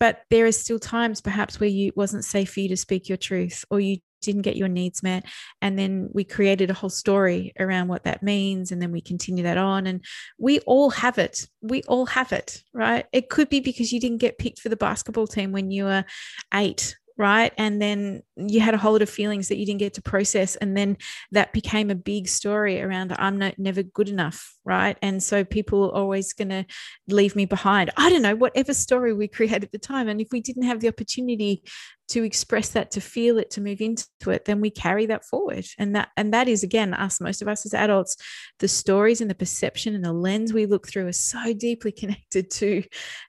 But 0.00 0.22
there 0.30 0.46
are 0.46 0.52
still 0.52 0.80
times 0.80 1.20
perhaps 1.20 1.60
where 1.60 1.68
you 1.68 1.92
wasn't 1.94 2.24
safe 2.24 2.52
for 2.52 2.60
you 2.60 2.68
to 2.70 2.76
speak 2.76 3.08
your 3.08 3.16
truth 3.16 3.64
or 3.70 3.78
you 3.78 3.98
didn't 4.22 4.42
get 4.42 4.56
your 4.56 4.68
needs 4.68 5.02
met. 5.02 5.24
And 5.60 5.78
then 5.78 6.08
we 6.12 6.24
created 6.24 6.70
a 6.70 6.74
whole 6.74 6.90
story 6.90 7.52
around 7.58 7.88
what 7.88 8.04
that 8.04 8.22
means 8.22 8.72
and 8.72 8.80
then 8.80 8.92
we 8.92 9.00
continue 9.00 9.44
that 9.44 9.58
on. 9.58 9.86
And 9.86 10.04
we 10.38 10.60
all 10.60 10.90
have 10.90 11.18
it. 11.18 11.46
We 11.60 11.82
all 11.82 12.06
have 12.06 12.32
it 12.32 12.62
right? 12.72 13.06
It 13.12 13.28
could 13.28 13.48
be 13.48 13.60
because 13.60 13.92
you 13.92 14.00
didn't 14.00 14.18
get 14.18 14.38
picked 14.38 14.60
for 14.60 14.68
the 14.68 14.76
basketball 14.76 15.26
team 15.26 15.52
when 15.52 15.70
you 15.70 15.84
were 15.84 16.04
8 16.52 16.96
right? 17.18 17.52
And 17.58 17.80
then 17.80 18.22
you 18.36 18.60
had 18.60 18.72
a 18.72 18.78
whole 18.78 18.92
lot 18.92 19.02
of 19.02 19.10
feelings 19.10 19.48
that 19.48 19.58
you 19.58 19.66
didn't 19.66 19.80
get 19.80 19.94
to 19.94 20.02
process. 20.02 20.56
And 20.56 20.74
then 20.74 20.96
that 21.30 21.52
became 21.52 21.90
a 21.90 21.94
big 21.94 22.28
story 22.28 22.80
around 22.80 23.14
i'm 23.18 23.38
not 23.38 23.58
never 23.58 23.82
good 23.82 24.08
enough 24.08 24.56
right? 24.64 24.96
And 25.02 25.22
so 25.22 25.44
people 25.44 25.84
are 25.90 25.94
always 25.94 26.32
going 26.32 26.50
to 26.50 26.64
leave 27.08 27.34
me 27.34 27.46
behind. 27.46 27.90
I 27.96 28.10
don't 28.10 28.22
know 28.22 28.36
whatever 28.36 28.74
story 28.74 29.12
we 29.12 29.28
create 29.28 29.64
at 29.64 29.72
the 29.72 29.78
time 29.78 30.08
and 30.08 30.20
if 30.20 30.28
we 30.30 30.40
didn't 30.40 30.64
have 30.64 30.80
the 30.80 30.88
opportunity 30.88 31.62
to 32.08 32.24
express 32.24 32.70
that 32.70 32.90
to 32.90 33.00
feel 33.00 33.38
it 33.38 33.50
to 33.50 33.60
move 33.60 33.80
into 33.80 34.04
it 34.26 34.44
then 34.44 34.60
we 34.60 34.70
carry 34.70 35.06
that 35.06 35.24
forward. 35.24 35.64
And 35.78 35.96
that 35.96 36.10
and 36.16 36.32
that 36.34 36.46
is 36.46 36.62
again 36.62 36.94
us 36.94 37.20
most 37.20 37.42
of 37.42 37.48
us 37.48 37.66
as 37.66 37.74
adults 37.74 38.16
the 38.58 38.68
stories 38.68 39.20
and 39.20 39.30
the 39.30 39.34
perception 39.34 39.94
and 39.94 40.04
the 40.04 40.12
lens 40.12 40.52
we 40.52 40.66
look 40.66 40.86
through 40.86 41.08
are 41.08 41.12
so 41.12 41.52
deeply 41.54 41.90
connected 42.02 42.50
to 42.50 42.84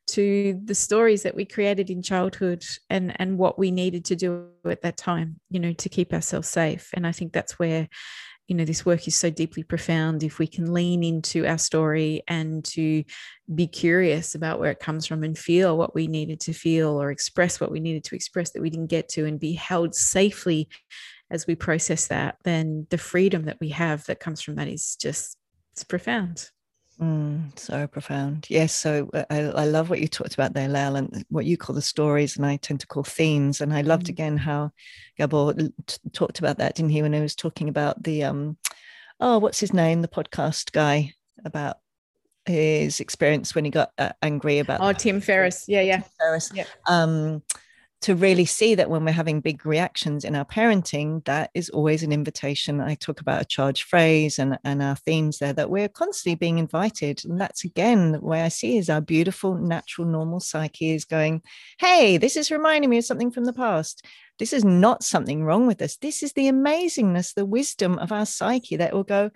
to 0.07 0.59
the 0.63 0.75
stories 0.75 1.23
that 1.23 1.35
we 1.35 1.45
created 1.45 1.89
in 1.89 2.03
childhood 2.03 2.63
and 2.89 3.19
and 3.19 3.37
what 3.37 3.57
we 3.57 3.71
needed 3.71 4.05
to 4.05 4.15
do 4.15 4.49
at 4.65 4.81
that 4.81 4.97
time 4.97 5.39
you 5.49 5.59
know 5.59 5.73
to 5.73 5.89
keep 5.89 6.13
ourselves 6.13 6.49
safe. 6.49 6.89
And 6.93 7.07
i 7.07 7.11
think 7.11 7.33
that's 7.33 7.57
where 7.57 7.87
you 8.47 8.55
know 8.55 8.65
this 8.65 8.85
work 8.85 9.07
is 9.07 9.15
so 9.15 9.29
deeply 9.29 9.63
profound 9.63 10.23
if 10.23 10.37
we 10.37 10.47
can 10.47 10.73
lean 10.73 11.03
into 11.03 11.45
our 11.45 11.57
story 11.57 12.21
and 12.27 12.63
to 12.65 13.03
be 13.53 13.67
curious 13.67 14.35
about 14.35 14.59
where 14.59 14.71
it 14.71 14.79
comes 14.79 15.05
from 15.05 15.23
and 15.23 15.37
feel 15.37 15.77
what 15.77 15.95
we 15.95 16.07
needed 16.07 16.39
to 16.41 16.53
feel 16.53 17.01
or 17.01 17.09
express 17.09 17.59
what 17.59 17.71
we 17.71 17.79
needed 17.79 18.03
to 18.03 18.15
express 18.15 18.51
that 18.51 18.61
we 18.61 18.69
didn't 18.69 18.87
get 18.87 19.07
to 19.09 19.25
and 19.25 19.39
be 19.39 19.53
held 19.53 19.95
safely 19.95 20.67
as 21.31 21.47
we 21.47 21.55
process 21.55 22.07
that 22.07 22.37
then 22.43 22.85
the 22.89 22.97
freedom 22.97 23.45
that 23.45 23.59
we 23.59 23.69
have 23.69 24.05
that 24.05 24.19
comes 24.19 24.41
from 24.41 24.55
that 24.55 24.67
is 24.67 24.95
just 24.97 25.37
it's 25.71 25.83
profound 25.83 26.49
Mm, 27.01 27.57
so 27.57 27.87
profound. 27.87 28.45
Yes. 28.49 28.73
So 28.73 29.09
uh, 29.13 29.25
I, 29.29 29.39
I, 29.39 29.65
love 29.65 29.89
what 29.89 29.99
you 29.99 30.07
talked 30.07 30.35
about 30.35 30.53
there, 30.53 30.69
Lael, 30.69 30.95
and 30.95 31.25
what 31.29 31.45
you 31.45 31.57
call 31.57 31.75
the 31.75 31.81
stories, 31.81 32.37
and 32.37 32.45
I 32.45 32.57
tend 32.57 32.81
to 32.81 32.87
call 32.87 33.03
themes. 33.03 33.61
And 33.61 33.73
I 33.73 33.81
loved 33.81 34.05
mm. 34.05 34.09
again 34.09 34.37
how 34.37 34.71
Gabor 35.17 35.53
t- 35.53 35.97
talked 36.13 36.39
about 36.39 36.59
that, 36.59 36.75
didn't 36.75 36.91
he, 36.91 37.01
when 37.01 37.13
he 37.13 37.19
was 37.19 37.35
talking 37.35 37.67
about 37.67 38.03
the 38.03 38.23
um, 38.25 38.57
oh, 39.19 39.39
what's 39.39 39.59
his 39.59 39.73
name, 39.73 40.01
the 40.01 40.07
podcast 40.07 40.71
guy 40.71 41.13
about 41.43 41.77
his 42.45 42.99
experience 42.99 43.55
when 43.55 43.65
he 43.65 43.71
got 43.71 43.91
uh, 43.97 44.11
angry 44.21 44.59
about. 44.59 44.81
Oh, 44.81 44.93
Tim 44.93 45.19
Ferriss. 45.19 45.65
Yeah, 45.67 45.81
yeah. 45.81 45.97
Tim 45.97 46.09
Ferriss. 46.19 46.51
Yeah. 46.53 46.65
Um, 46.87 47.41
to 48.03 48.15
really 48.15 48.43
see 48.43 48.75
that 48.75 48.89
when 48.89 49.05
we're 49.05 49.11
having 49.11 49.39
big 49.39 49.65
reactions 49.65 50.25
in 50.25 50.35
our 50.35 50.43
parenting, 50.43 51.23
that 51.23 51.49
is 51.53 51.69
always 51.69 52.03
an 52.03 52.11
invitation. 52.11 52.81
I 52.81 52.95
talk 52.95 53.21
about 53.21 53.41
a 53.41 53.45
charge 53.45 53.83
phrase 53.83 54.39
and, 54.39 54.59
and 54.65 54.83
our 54.83 54.97
themes 54.97 55.39
there 55.39 55.53
that 55.53 55.69
we're 55.69 55.87
constantly 55.87 56.35
being 56.35 56.57
invited. 56.57 57.23
And 57.23 57.39
that's 57.39 57.63
again 57.63 58.11
the 58.11 58.19
way 58.19 58.41
I 58.41 58.49
see 58.49 58.77
is 58.77 58.89
our 58.89 58.99
beautiful, 58.99 59.55
natural, 59.55 60.05
normal 60.05 60.41
psyche 60.41 60.91
is 60.91 61.05
going, 61.05 61.41
hey, 61.79 62.17
this 62.17 62.35
is 62.35 62.51
reminding 62.51 62.89
me 62.89 62.97
of 62.97 63.05
something 63.05 63.31
from 63.31 63.45
the 63.45 63.53
past. 63.53 64.05
This 64.37 64.51
is 64.51 64.65
not 64.65 65.03
something 65.03 65.43
wrong 65.43 65.65
with 65.65 65.81
us. 65.81 65.95
This 65.95 66.23
is 66.23 66.33
the 66.33 66.51
amazingness, 66.51 67.33
the 67.33 67.45
wisdom 67.45 67.97
of 67.99 68.11
our 68.11 68.25
psyche 68.25 68.75
that 68.77 68.93
will 68.93 69.03
go, 69.03 69.31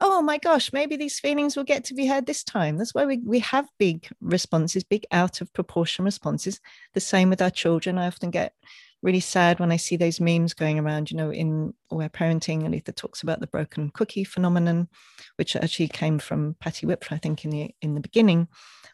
oh 0.00 0.22
my 0.22 0.38
gosh, 0.38 0.72
maybe 0.72 0.96
these 0.96 1.20
feelings 1.20 1.56
will 1.56 1.64
get 1.64 1.84
to 1.84 1.94
be 1.94 2.06
heard 2.06 2.26
this 2.26 2.42
time. 2.42 2.76
That's 2.76 2.94
why 2.94 3.04
we, 3.04 3.18
we 3.18 3.40
have 3.40 3.68
big 3.78 4.08
responses, 4.20 4.84
big 4.84 5.04
out 5.10 5.40
of 5.40 5.52
proportion 5.52 6.04
responses. 6.04 6.60
The 6.94 7.00
same 7.00 7.30
with 7.30 7.42
our 7.42 7.50
children. 7.50 7.98
I 7.98 8.06
often 8.06 8.30
get 8.30 8.54
really 9.02 9.20
sad 9.20 9.60
when 9.60 9.72
I 9.72 9.76
see 9.76 9.96
those 9.96 10.20
memes 10.20 10.54
going 10.54 10.78
around, 10.78 11.10
you 11.10 11.16
know, 11.16 11.30
in 11.30 11.74
Aware 11.90 12.10
Parenting, 12.10 12.62
Aletha 12.62 12.94
talks 12.94 13.22
about 13.22 13.40
the 13.40 13.46
broken 13.46 13.90
cookie 13.90 14.24
phenomenon, 14.24 14.88
which 15.36 15.56
actually 15.56 15.88
came 15.88 16.18
from 16.18 16.56
Patty 16.60 16.86
Wipfler, 16.86 17.12
I 17.12 17.18
think, 17.18 17.44
in 17.44 17.50
the 17.50 17.74
in 17.80 17.94
the 17.94 18.00
beginning, 18.00 18.48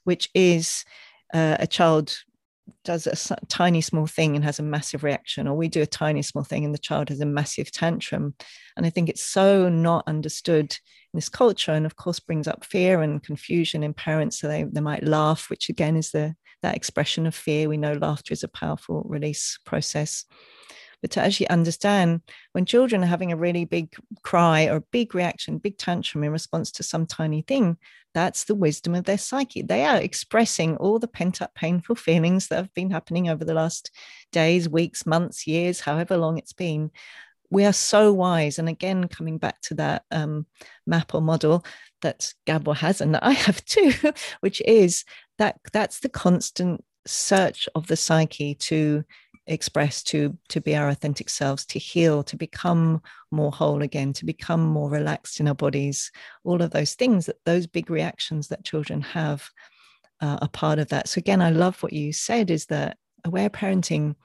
which 0.05 0.31
is 0.35 0.85
uh, 1.35 1.57
a 1.59 1.67
child 1.67 2.17
does 2.85 3.07
a 3.07 3.37
tiny 3.47 3.81
small 3.81 4.07
thing 4.07 4.37
and 4.37 4.45
has 4.45 4.59
a 4.59 4.63
massive 4.63 5.05
reaction, 5.05 5.47
or 5.47 5.57
we 5.57 5.69
do 5.69 5.83
a 5.83 5.87
tiny 5.87 6.23
small 6.23 6.45
thing 6.45 6.65
and 6.65 6.75
the 6.75 6.79
child 6.79 7.09
has 7.09 7.21
a 7.21 7.27
massive 7.27 7.71
tantrum. 7.71 8.35
And 8.77 8.87
I 8.87 8.91
think 8.91 9.09
it's 9.09 9.25
so 9.25 9.69
not 9.69 10.05
understood 10.07 10.73
in 11.13 11.19
this 11.19 11.29
culture, 11.29 11.73
and 11.73 11.87
of 11.87 11.97
course 11.97 12.21
brings 12.21 12.49
up 12.49 12.65
fear 12.65 13.03
and 13.03 13.23
confusion 13.23 13.83
in 13.83 13.95
parents. 13.95 14.41
So 14.41 14.49
they, 14.49 14.65
they 14.65 14.81
might 14.81 15.05
laugh, 15.05 15.51
which 15.51 15.69
again 15.69 15.97
is 15.97 16.11
the 16.11 16.35
that 16.63 16.77
expression 16.77 17.27
of 17.27 17.35
fear. 17.35 17.69
We 17.69 17.77
know 17.77 17.93
laughter 17.93 18.33
is 18.33 18.43
a 18.43 18.49
powerful 18.49 19.03
release 19.07 19.59
process. 19.65 20.25
But 21.03 21.11
to 21.13 21.23
actually 21.23 21.49
understand 21.49 22.23
when 22.53 22.65
children 22.65 23.03
are 23.03 23.07
having 23.07 23.33
a 23.33 23.37
really 23.37 23.65
big 23.65 23.95
cry 24.23 24.67
or 24.67 24.77
a 24.77 24.85
big 24.93 25.15
reaction, 25.15 25.59
big 25.59 25.79
tantrum 25.79 26.25
in 26.25 26.33
response 26.33 26.73
to 26.73 26.83
some 26.83 27.07
tiny 27.07 27.43
thing, 27.43 27.77
that's 28.15 28.45
the 28.45 28.55
wisdom 28.55 28.95
of 28.95 29.05
their 29.05 29.19
psyche. 29.19 29.63
They 29.63 29.85
are 29.85 29.99
expressing 29.99 30.77
all 30.79 30.99
the 30.99 31.07
pent 31.07 31.43
up 31.43 31.55
painful 31.55 31.97
feelings 31.97 32.49
that 32.49 32.57
have 32.57 32.73
been 32.73 32.91
happening 32.91 33.29
over 33.29 33.45
the 33.45 33.55
last 33.55 33.91
days, 34.33 34.69
weeks, 34.69 35.05
months, 35.05 35.47
years, 35.47 35.81
however 35.81 36.17
long 36.17 36.39
it's 36.39 36.55
been. 36.55 36.91
We 37.51 37.65
are 37.67 37.75
so 37.75 38.13
wise. 38.13 38.59
And 38.59 38.69
again, 38.69 39.07
coming 39.09 39.39
back 39.39 39.61
to 39.63 39.75
that 39.75 40.05
um, 40.11 40.47
map 40.87 41.15
or 41.15 41.21
model 41.21 41.65
that 42.03 42.33
Gabor 42.47 42.75
has 42.75 43.01
and 43.01 43.15
that 43.15 43.23
I 43.23 43.33
have 43.33 43.65
too, 43.67 43.93
which 44.41 44.63
is 44.63 45.05
that 45.39 45.61
that's 45.73 46.01
the 46.01 46.09
constant 46.09 46.83
search 47.07 47.69
of 47.75 47.87
the 47.87 47.97
psyche 47.97 48.55
to 48.55 49.05
express 49.47 50.03
to 50.03 50.37
to 50.49 50.61
be 50.61 50.75
our 50.75 50.89
authentic 50.89 51.29
selves 51.29 51.65
to 51.65 51.79
heal 51.79 52.23
to 52.23 52.37
become 52.37 53.01
more 53.31 53.53
whole 53.53 53.83
again 53.83 54.13
to 54.13 54.25
become 54.25 54.61
more 54.61 54.91
relaxed 54.91 55.39
in 55.39 55.47
our 55.47 55.55
bodies 55.55 56.11
all 56.43 56.61
of 56.61 56.71
those 56.71 56.95
things 56.95 57.27
that 57.27 57.37
those 57.45 57.67
big 57.67 57.89
reactions 57.89 58.49
that 58.49 58.65
children 58.65 59.01
have 59.01 59.49
uh, 60.21 60.39
are 60.41 60.49
part 60.49 60.79
of 60.79 60.89
that. 60.89 61.09
So 61.09 61.19
again 61.19 61.41
i 61.41 61.51
love 61.51 61.83
what 61.83 61.93
you 61.93 62.13
said 62.13 62.51
is 62.51 62.67
that 62.67 62.99
aware 63.25 63.51
parenting 63.51 64.17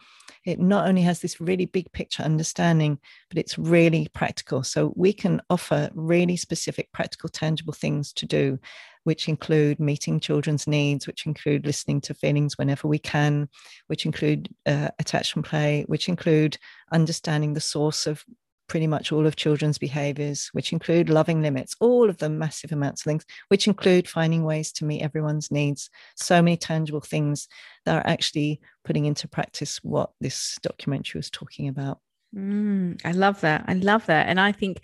it 0.46 0.60
not 0.60 0.88
only 0.88 1.02
has 1.02 1.20
this 1.20 1.40
really 1.40 1.66
big 1.66 1.92
picture 1.92 2.24
understanding 2.24 3.00
but 3.30 3.38
it's 3.38 3.58
really 3.58 4.08
practical. 4.14 4.64
So 4.64 4.94
we 4.96 5.14
can 5.14 5.42
offer 5.50 5.90
really 5.94 6.38
specific 6.38 6.92
practical 6.92 7.30
tangible 7.30 7.74
things 7.74 8.12
to 8.14 8.26
do 8.26 8.60
which 9.04 9.28
include 9.28 9.80
meeting 9.80 10.20
children's 10.20 10.68
needs, 10.68 11.08
which 11.08 11.26
include 11.26 11.66
listening 11.66 12.02
to 12.02 12.14
feelings 12.14 12.58
whenever 12.58 12.88
we 12.88 13.00
can, 13.00 13.50
which 13.88 14.06
include 14.06 14.50
uh, 14.66 14.90
attachment 15.00 15.48
play, 15.48 15.84
which 15.88 16.08
include 16.10 16.58
understanding 16.92 17.54
the 17.54 17.62
source 17.62 18.08
of 18.08 18.24
pretty 18.72 18.88
much 18.88 19.12
all 19.12 19.28
of 19.28 19.36
children's 19.36 19.78
behaviors, 19.78 20.50
which 20.54 20.72
include 20.72 21.10
loving 21.10 21.42
limits, 21.42 21.76
all 21.82 22.10
of 22.10 22.18
them 22.20 22.40
massive 22.40 22.72
amounts 22.72 23.02
of 23.02 23.04
things, 23.04 23.26
which 23.50 23.68
include 23.68 24.08
finding 24.08 24.46
ways 24.46 24.72
to 24.72 24.86
meet 24.86 25.02
everyone's 25.02 25.52
needs. 25.52 25.90
So 26.16 26.42
many 26.42 26.56
tangible 26.56 27.02
things 27.02 27.50
that 27.86 27.98
are 27.98 28.10
actually 28.10 28.62
putting 28.86 29.04
into 29.04 29.28
practice 29.28 29.80
what 29.84 30.12
this 30.22 30.58
documentary 30.62 31.20
was 31.20 31.30
talking 31.30 31.68
about. 31.68 32.00
Mm, 32.36 33.02
I 33.04 33.12
love 33.12 33.42
that. 33.42 33.66
I 33.68 33.74
love 33.74 34.06
that. 34.06 34.28
And 34.28 34.40
I 34.40 34.54
think 34.54 34.82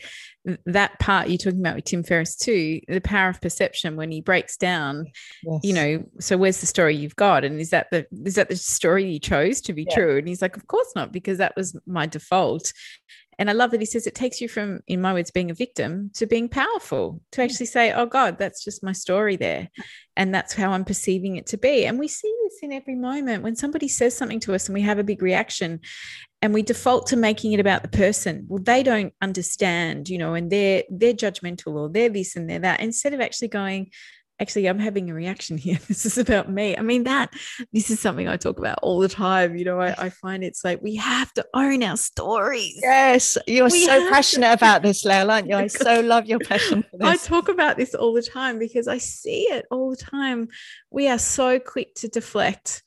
that 0.65 0.99
part 0.99 1.29
you're 1.29 1.37
talking 1.37 1.59
about 1.59 1.75
with 1.75 1.85
Tim 1.85 2.03
Ferriss 2.03 2.35
too, 2.35 2.81
the 2.87 2.99
power 2.99 3.29
of 3.29 3.41
perception 3.41 3.95
when 3.95 4.11
he 4.11 4.21
breaks 4.21 4.57
down, 4.57 5.05
yes. 5.43 5.59
you 5.63 5.73
know, 5.73 6.03
so 6.19 6.37
where's 6.37 6.59
the 6.59 6.65
story 6.65 6.95
you've 6.95 7.15
got? 7.15 7.45
And 7.45 7.59
is 7.59 7.69
that 7.69 7.87
the 7.91 8.05
is 8.25 8.35
that 8.35 8.49
the 8.49 8.55
story 8.55 9.11
you 9.11 9.19
chose 9.19 9.61
to 9.61 9.73
be 9.73 9.85
yeah. 9.89 9.95
true? 9.95 10.17
And 10.17 10.27
he's 10.27 10.41
like, 10.41 10.57
Of 10.57 10.67
course 10.67 10.91
not, 10.95 11.11
because 11.11 11.37
that 11.37 11.55
was 11.55 11.79
my 11.85 12.05
default. 12.05 12.73
And 13.39 13.49
I 13.49 13.53
love 13.53 13.71
that 13.71 13.79
he 13.79 13.85
says 13.85 14.07
it 14.07 14.15
takes 14.15 14.41
you 14.41 14.47
from, 14.47 14.81
in 14.87 15.01
my 15.01 15.13
words, 15.13 15.31
being 15.31 15.51
a 15.51 15.55
victim 15.55 16.11
to 16.15 16.25
being 16.25 16.49
powerful, 16.49 17.21
to 17.33 17.43
actually 17.43 17.67
say, 17.67 17.93
oh 17.93 18.05
God, 18.07 18.37
that's 18.37 18.63
just 18.63 18.83
my 18.83 18.93
story 18.93 19.35
there. 19.35 19.69
And 20.15 20.33
that's 20.33 20.53
how 20.53 20.71
I'm 20.71 20.85
perceiving 20.85 21.35
it 21.35 21.45
to 21.47 21.57
be. 21.57 21.85
And 21.85 21.99
we 21.99 22.07
see 22.07 22.33
this 22.43 22.59
in 22.63 22.71
every 22.71 22.95
moment 22.95 23.43
when 23.43 23.55
somebody 23.55 23.87
says 23.87 24.17
something 24.17 24.39
to 24.41 24.55
us 24.55 24.67
and 24.67 24.73
we 24.73 24.81
have 24.81 24.97
a 24.97 25.03
big 25.03 25.21
reaction 25.21 25.81
and 26.41 26.53
we 26.53 26.61
default 26.61 27.07
to 27.07 27.15
making 27.17 27.53
it 27.53 27.59
about 27.59 27.83
the 27.83 27.89
person. 27.89 28.45
Well, 28.47 28.61
they 28.61 28.83
don't 28.83 29.13
understand, 29.21 30.09
you 30.09 30.17
know, 30.17 30.33
and 30.33 30.51
they're 30.51 30.83
they're 30.89 31.13
judgmental 31.13 31.75
or 31.75 31.89
they're 31.89 32.09
this 32.09 32.35
and 32.35 32.49
they're 32.49 32.59
that. 32.59 32.79
Instead 32.79 33.13
of 33.13 33.21
actually 33.21 33.47
going, 33.49 33.91
actually 34.39 34.67
i'm 34.67 34.79
having 34.79 35.09
a 35.09 35.13
reaction 35.13 35.57
here. 35.67 35.79
This 35.87 36.05
is 36.05 36.17
about 36.17 36.49
me. 36.49 36.77
I 36.77 36.81
mean 36.81 37.03
that 37.03 37.33
this 37.73 37.89
is 37.89 37.99
something 37.99 38.27
i 38.27 38.37
talk 38.37 38.59
about 38.59 38.79
all 38.81 38.99
the 38.99 39.07
time 39.09 39.55
you 39.57 39.65
know 39.65 39.79
i, 39.79 39.93
I 39.97 40.09
find 40.09 40.43
it's 40.43 40.63
like 40.63 40.81
we 40.81 40.95
have 40.95 41.33
to 41.33 41.45
own 41.53 41.83
our 41.83 41.97
stories. 41.97 42.79
Yes 42.81 43.37
you're 43.47 43.69
we 43.69 43.85
so 43.85 44.09
passionate 44.09 44.47
to- 44.47 44.53
about 44.53 44.81
this 44.83 45.05
Lael, 45.05 45.31
aren't 45.31 45.47
you? 45.49 45.55
I 45.55 45.67
so 45.87 46.01
love 46.01 46.25
your 46.25 46.39
passion 46.39 46.83
for 46.83 46.97
this. 46.97 47.07
i 47.07 47.27
talk 47.27 47.49
about 47.49 47.77
this 47.77 47.93
all 47.95 48.13
the 48.13 48.21
time 48.21 48.59
because 48.59 48.87
i 48.87 48.97
see 48.97 49.41
it 49.43 49.65
all 49.71 49.89
the 49.89 49.97
time. 49.97 50.49
We 50.91 51.07
are 51.09 51.19
so 51.19 51.59
quick 51.59 51.95
to 51.95 52.07
deflect 52.07 52.83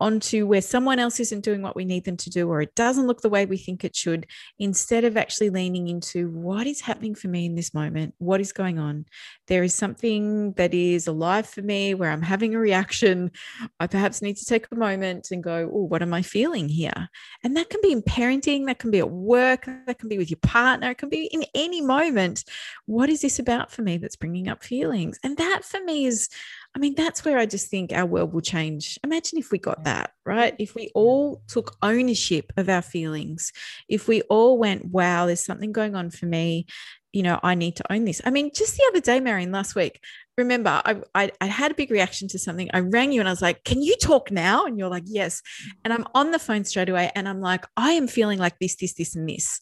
onto 0.00 0.46
where 0.46 0.60
someone 0.60 0.98
else 0.98 1.20
isn't 1.20 1.44
doing 1.44 1.62
what 1.62 1.76
we 1.76 1.84
need 1.84 2.04
them 2.04 2.16
to 2.16 2.30
do 2.30 2.48
or 2.48 2.60
it 2.60 2.74
doesn't 2.74 3.06
look 3.06 3.20
the 3.20 3.28
way 3.28 3.46
we 3.46 3.56
think 3.56 3.84
it 3.84 3.94
should 3.94 4.26
instead 4.58 5.04
of 5.04 5.16
actually 5.16 5.50
leaning 5.50 5.88
into 5.88 6.30
what 6.30 6.66
is 6.66 6.80
happening 6.80 7.14
for 7.14 7.28
me 7.28 7.46
in 7.46 7.54
this 7.54 7.72
moment 7.74 8.14
what 8.18 8.40
is 8.40 8.52
going 8.52 8.78
on. 8.78 9.04
There 9.46 9.62
is 9.62 9.74
something 9.74 10.52
that 10.52 10.74
is 10.74 11.06
alive 11.06 11.46
for 11.46 11.62
me 11.62 11.94
where 11.94 12.10
i'm 12.10 12.22
having 12.22 12.54
a 12.54 12.58
reaction. 12.58 13.30
I 13.78 13.86
perhaps 13.86 14.22
need 14.22 14.36
to 14.36 14.44
take 14.44 14.66
a 14.70 14.76
moment 14.76 15.28
and 15.30 15.42
go 15.42 15.70
oh 15.72 15.84
what 15.84 16.02
am 16.02 16.14
i 16.14 16.22
feeling 16.22 16.68
here? 16.68 17.08
And 17.42 17.56
that 17.56 17.70
can 17.70 17.80
be 17.82 17.92
in 17.92 18.02
parenting 18.02 18.66
that 18.66 18.78
can 18.78 18.90
be 18.90 18.98
at 18.98 19.10
work 19.10 19.66
that 19.86 19.98
can 19.98 20.08
be 20.08 20.18
with 20.18 20.30
your 20.30 20.40
partner 20.42 20.90
it 20.90 20.98
can 20.98 21.08
be 21.08 21.26
in 21.26 21.44
any 21.54 21.80
moment. 21.80 22.44
What 22.86 23.08
is 23.08 23.20
this 23.20 23.38
about 23.38 23.70
for 23.70 23.82
me 23.82 23.98
that's 23.98 24.16
bringing 24.16 24.48
up 24.48 24.62
feelings? 24.62 25.18
And 25.22 25.36
that 25.36 25.64
for 25.64 25.82
me 25.82 26.06
is 26.06 26.28
I 26.74 26.80
mean, 26.80 26.94
that's 26.96 27.24
where 27.24 27.38
I 27.38 27.46
just 27.46 27.70
think 27.70 27.92
our 27.92 28.04
world 28.04 28.32
will 28.32 28.40
change. 28.40 28.98
Imagine 29.04 29.38
if 29.38 29.52
we 29.52 29.58
got 29.58 29.84
that, 29.84 30.10
right? 30.26 30.54
If 30.58 30.74
we 30.74 30.90
all 30.94 31.42
took 31.46 31.76
ownership 31.82 32.52
of 32.56 32.68
our 32.68 32.82
feelings, 32.82 33.52
if 33.88 34.08
we 34.08 34.22
all 34.22 34.58
went, 34.58 34.86
wow, 34.86 35.26
there's 35.26 35.44
something 35.44 35.70
going 35.70 35.94
on 35.94 36.10
for 36.10 36.26
me, 36.26 36.66
you 37.12 37.22
know, 37.22 37.38
I 37.44 37.54
need 37.54 37.76
to 37.76 37.92
own 37.92 38.04
this. 38.04 38.20
I 38.24 38.30
mean, 38.30 38.50
just 38.52 38.76
the 38.76 38.84
other 38.90 39.00
day, 39.00 39.20
Marion, 39.20 39.52
last 39.52 39.76
week, 39.76 40.00
remember 40.36 40.82
I, 40.84 41.00
I, 41.14 41.30
I 41.40 41.46
had 41.46 41.70
a 41.70 41.74
big 41.74 41.92
reaction 41.92 42.26
to 42.28 42.40
something. 42.40 42.68
I 42.74 42.80
rang 42.80 43.12
you 43.12 43.20
and 43.20 43.28
i 43.28 43.32
was 43.32 43.40
like 43.40 43.62
can 43.62 43.80
you 43.80 43.96
talk 43.96 44.32
now? 44.32 44.66
And 44.66 44.76
you're 44.76 44.88
like 44.88 45.04
yes. 45.06 45.42
And 45.84 45.92
i'm 45.92 46.04
on 46.12 46.32
the 46.32 46.40
phone 46.40 46.64
straight 46.64 46.88
away 46.88 47.12
and 47.14 47.28
i'm 47.28 47.40
like 47.40 47.64
i 47.76 47.92
am 47.92 48.08
feeling 48.08 48.40
like 48.40 48.58
this 48.58 48.74
this 48.74 48.94
this 48.94 49.14
and 49.14 49.28
this 49.28 49.60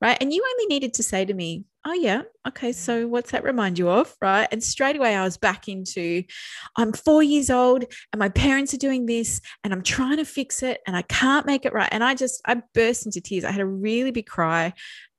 right? 0.00 0.16
And 0.20 0.32
you 0.32 0.44
only 0.44 0.66
needed 0.66 0.94
to 0.94 1.02
say 1.02 1.24
to 1.24 1.34
me 1.34 1.64
oh 1.86 1.92
yeah. 1.92 2.22
Okay 2.46 2.72
so 2.72 3.06
what's 3.06 3.30
that 3.30 3.44
remind 3.44 3.78
you 3.78 3.88
of? 3.88 4.14
Right 4.20 4.48
and 4.50 4.62
straight 4.62 4.96
away 4.96 5.14
i 5.14 5.24
was 5.24 5.36
back 5.36 5.68
into 5.68 6.24
i'm 6.76 6.92
four 6.92 7.22
years 7.22 7.48
old 7.48 7.84
and 8.12 8.18
my 8.18 8.28
parents 8.28 8.74
are 8.74 8.78
doing 8.78 9.06
this 9.06 9.40
and 9.62 9.72
i'm 9.72 9.82
trying 9.82 10.16
to 10.16 10.24
fix 10.24 10.62
it 10.62 10.80
and 10.86 10.96
i 10.96 11.02
can't 11.02 11.46
make 11.46 11.64
it 11.64 11.72
right. 11.72 11.88
And 11.92 12.02
i 12.02 12.14
just 12.14 12.40
i 12.44 12.60
burst 12.74 13.06
into 13.06 13.20
tears. 13.20 13.44
I 13.44 13.52
had 13.52 13.60
a 13.60 13.66
really 13.66 14.10
big 14.10 14.26
cry 14.26 14.72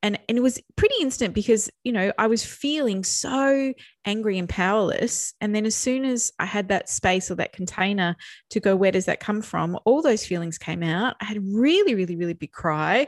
and 0.03 0.19
and 0.27 0.37
it 0.37 0.41
was 0.41 0.59
pretty 0.75 0.95
instant 1.01 1.33
because 1.33 1.69
you 1.83 1.91
know 1.91 2.11
i 2.17 2.27
was 2.27 2.45
feeling 2.45 3.03
so 3.03 3.73
angry 4.05 4.37
and 4.37 4.49
powerless. 4.49 5.33
And 5.39 5.55
then 5.55 5.65
as 5.65 5.75
soon 5.75 6.03
as 6.05 6.31
i 6.39 6.45
had 6.45 6.67
that 6.67 6.89
space 6.89 7.31
or 7.31 7.35
that 7.35 7.53
container 7.53 8.15
to 8.51 8.59
go 8.59 8.75
where 8.75 8.91
does 8.91 9.05
that 9.05 9.19
come 9.21 9.41
from? 9.41 9.79
all 9.85 10.01
those 10.01 10.25
feelings 10.25 10.57
came 10.57 10.83
out. 10.83 11.15
I 11.21 11.25
had 11.25 11.37
a 11.37 11.41
really 11.41 11.95
really 11.95 12.17
really 12.17 12.33
big 12.33 12.51
cry 12.51 13.07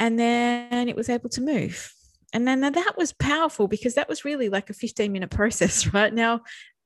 and 0.00 0.18
then 0.18 0.88
it 0.88 0.96
was 0.96 1.08
able 1.08 1.28
to 1.30 1.40
move 1.42 1.92
and 2.32 2.46
then 2.46 2.60
that 2.60 2.94
was 2.96 3.12
powerful 3.12 3.68
because 3.68 3.94
that 3.94 4.08
was 4.08 4.24
really 4.24 4.48
like 4.48 4.70
a 4.70 4.74
15 4.74 5.10
minute 5.10 5.30
process 5.30 5.86
right 5.92 6.12
now 6.12 6.42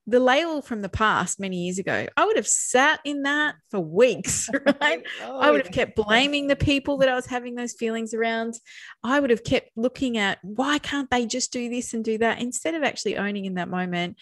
the 0.06 0.20
Lael 0.20 0.62
from 0.62 0.82
the 0.82 0.88
past 0.88 1.38
many 1.38 1.64
years 1.64 1.78
ago, 1.78 2.06
I 2.16 2.24
would 2.24 2.36
have 2.36 2.48
sat 2.48 3.00
in 3.04 3.22
that 3.22 3.54
for 3.70 3.78
weeks, 3.78 4.48
right? 4.80 5.04
oh, 5.24 5.38
I 5.38 5.50
would 5.50 5.64
have 5.64 5.72
kept 5.72 5.94
blaming 5.96 6.48
the 6.48 6.56
people 6.56 6.98
that 6.98 7.08
I 7.08 7.14
was 7.14 7.26
having 7.26 7.54
those 7.54 7.72
feelings 7.72 8.12
around. 8.12 8.54
I 9.04 9.20
would 9.20 9.30
have 9.30 9.44
kept 9.44 9.70
looking 9.76 10.18
at 10.18 10.38
why 10.42 10.78
can't 10.78 11.10
they 11.10 11.26
just 11.26 11.52
do 11.52 11.68
this 11.68 11.94
and 11.94 12.04
do 12.04 12.18
that 12.18 12.40
instead 12.40 12.74
of 12.74 12.82
actually 12.82 13.16
owning 13.16 13.44
in 13.44 13.54
that 13.54 13.68
moment, 13.68 14.18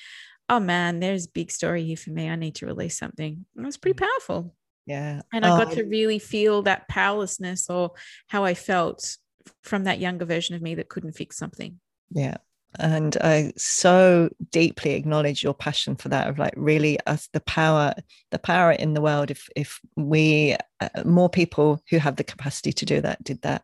oh 0.49 0.61
man, 0.61 1.01
there's 1.01 1.27
a 1.27 1.31
big 1.31 1.51
story 1.51 1.85
here 1.85 1.97
for 1.97 2.11
me. 2.11 2.29
I 2.29 2.37
need 2.37 2.57
to 2.57 2.67
release 2.67 2.99
something. 2.99 3.47
And 3.57 3.65
it 3.65 3.67
was 3.67 3.79
pretty 3.79 3.99
powerful. 3.99 4.55
Yeah. 4.87 5.23
And 5.33 5.47
I 5.47 5.51
got 5.51 5.69
um, 5.69 5.75
to 5.77 5.85
really 5.85 6.19
feel 6.19 6.63
that 6.63 6.89
powerlessness 6.89 7.71
or 7.71 7.93
how 8.27 8.45
I 8.45 8.55
felt 8.55 9.17
from 9.63 9.85
that 9.85 10.01
younger 10.01 10.25
version 10.25 10.55
of 10.55 10.63
me 10.63 10.75
that 10.75 10.89
couldn't 10.89 11.13
fix 11.13 11.37
something. 11.37 11.81
Yeah 12.11 12.37
and 12.79 13.17
i 13.21 13.53
so 13.57 14.29
deeply 14.51 14.93
acknowledge 14.93 15.43
your 15.43 15.55
passion 15.55 15.97
for 15.97 16.09
that 16.09 16.29
of 16.29 16.39
like 16.39 16.55
really 16.57 16.99
us 17.07 17.29
the 17.33 17.41
power 17.41 17.93
the 18.31 18.39
power 18.39 18.71
in 18.71 18.95
the 18.95 19.01
world 19.01 19.31
if 19.31 19.49
if 19.57 19.81
we 19.97 20.57
uh, 20.81 20.89
more 21.05 21.29
people 21.29 21.83
who 21.91 21.99
have 21.99 22.17
the 22.17 22.25
capacity 22.25 22.73
to 22.73 22.87
do 22.87 23.01
that 23.01 23.23
did 23.25 23.43
that 23.43 23.63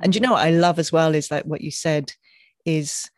and 0.00 0.14
you 0.14 0.20
know 0.20 0.32
what 0.32 0.44
i 0.44 0.50
love 0.50 0.78
as 0.78 0.92
well 0.92 1.14
is 1.14 1.30
like 1.30 1.44
what 1.44 1.62
you 1.62 1.70
said 1.70 2.12
is 2.66 3.10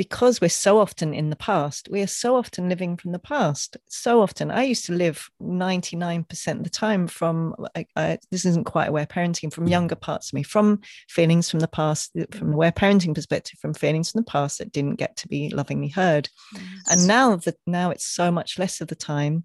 because 0.00 0.40
we're 0.40 0.48
so 0.48 0.78
often 0.78 1.12
in 1.12 1.28
the 1.28 1.36
past, 1.36 1.86
we 1.90 2.00
are 2.00 2.06
so 2.06 2.34
often 2.34 2.70
living 2.70 2.96
from 2.96 3.12
the 3.12 3.18
past. 3.18 3.76
So 3.90 4.22
often, 4.22 4.50
I 4.50 4.62
used 4.62 4.86
to 4.86 4.94
live 4.94 5.28
99% 5.42 6.52
of 6.56 6.64
the 6.64 6.70
time 6.70 7.06
from, 7.06 7.54
I, 7.76 7.84
I, 7.94 8.18
this 8.30 8.46
isn't 8.46 8.64
quite 8.64 8.88
aware 8.88 9.04
parenting, 9.04 9.52
from 9.52 9.68
younger 9.68 9.96
parts 9.96 10.30
of 10.30 10.32
me, 10.32 10.42
from 10.42 10.80
feelings 11.10 11.50
from 11.50 11.60
the 11.60 11.68
past, 11.68 12.12
from 12.30 12.48
the 12.48 12.54
aware 12.54 12.72
parenting 12.72 13.14
perspective, 13.14 13.58
from 13.58 13.74
feelings 13.74 14.10
from 14.10 14.22
the 14.22 14.30
past 14.30 14.56
that 14.56 14.72
didn't 14.72 14.94
get 14.94 15.18
to 15.18 15.28
be 15.28 15.50
lovingly 15.50 15.88
heard. 15.88 16.30
Yes. 16.54 16.62
And 16.92 17.06
now 17.06 17.36
that 17.36 17.56
now 17.66 17.90
it's 17.90 18.06
so 18.06 18.30
much 18.30 18.58
less 18.58 18.80
of 18.80 18.88
the 18.88 18.94
time. 18.94 19.44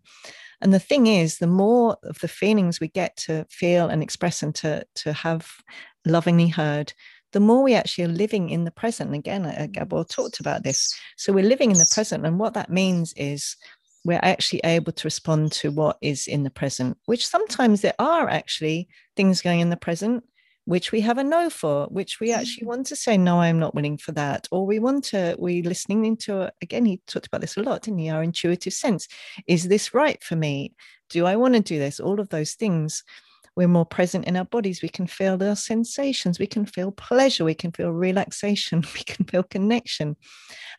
And 0.62 0.74
the 0.74 0.80
thing 0.80 1.08
is, 1.08 1.38
the 1.38 1.48
more 1.48 1.98
of 2.04 2.20
the 2.20 2.30
feelings 2.30 2.80
we 2.80 2.88
get 2.88 3.18
to 3.26 3.46
feel 3.50 3.90
and 3.90 4.02
express 4.02 4.42
and 4.42 4.56
to, 4.56 4.86
to 4.96 5.12
have 5.12 5.52
lovingly 6.06 6.48
heard, 6.48 6.94
the 7.34 7.40
more 7.40 7.64
we 7.64 7.74
actually 7.74 8.06
are 8.06 8.10
living 8.10 8.50
in 8.50 8.64
the 8.64 8.72
present. 8.72 9.10
And 9.10 9.20
again, 9.20 9.46
uh, 9.46 9.68
Gabor 9.72 10.04
talked 10.04 10.40
about 10.40 10.64
this. 10.64 10.94
So 11.18 11.34
we're 11.34 11.44
living 11.44 11.72
in 11.72 11.78
the 11.78 11.92
present. 11.94 12.26
And 12.26 12.40
what 12.40 12.54
that 12.54 12.70
means 12.70 13.14
is 13.18 13.56
we're 14.06 14.20
actually 14.22 14.62
able 14.64 14.92
to 14.92 15.08
respond 15.08 15.52
to 15.54 15.72
what 15.72 15.98
is 16.02 16.28
in 16.28 16.44
the 16.44 16.50
present, 16.50 16.98
which 17.06 17.26
sometimes 17.26 17.82
there 17.82 17.96
are 18.00 18.30
actually 18.30 18.88
things 19.16 19.42
going 19.42 19.60
in 19.60 19.70
the 19.70 19.78
present 19.78 20.24
which 20.66 20.92
we 20.92 21.02
have 21.02 21.20
a 21.20 21.24
no 21.24 21.50
for, 21.50 21.86
which 21.86 22.20
we 22.20 22.34
actually 22.34 22.64
mm. 22.66 22.70
want 22.70 22.88
to 22.88 22.96
say, 22.96 23.18
no, 23.18 23.40
I'm 23.40 23.60
not 23.60 23.76
willing 23.76 23.98
for 23.98 24.12
that. 24.14 24.48
Or 24.52 24.66
we 24.66 24.80
want 24.80 25.04
to, 25.06 25.36
we 25.38 25.62
listening 25.62 26.06
into, 26.06 26.52
again, 26.62 26.86
he 26.86 27.02
talked 27.08 27.28
about 27.28 27.42
this 27.42 27.56
a 27.56 27.62
lot, 27.62 27.84
didn't 27.84 28.00
he? 28.00 28.10
Our 28.10 28.24
intuitive 28.24 28.74
sense. 28.74 29.08
Is 29.48 29.68
this 29.68 29.94
right 29.94 30.22
for 30.24 30.36
me? 30.36 30.74
Do 31.10 31.26
I 31.26 31.36
want 31.36 31.54
to 31.54 31.60
do 31.60 31.78
this? 31.78 32.00
All 32.00 32.20
of 32.20 32.30
those 32.30 32.54
things 32.54 33.04
we're 33.56 33.68
more 33.68 33.86
present 33.86 34.26
in 34.26 34.36
our 34.36 34.46
bodies. 34.46 34.82
We 34.82 34.90
can 34.90 35.08
feel 35.08 35.42
our 35.42 35.56
sensations. 35.56 36.40
We 36.40 36.48
can 36.48 36.66
feel 36.66 36.92
pleasure. 36.92 37.46
We 37.46 37.54
can 37.54 37.72
feel 37.72 37.92
relaxation. 37.92 38.84
We 38.94 39.04
can 39.04 39.26
feel 39.26 39.44
connection. 39.44 40.16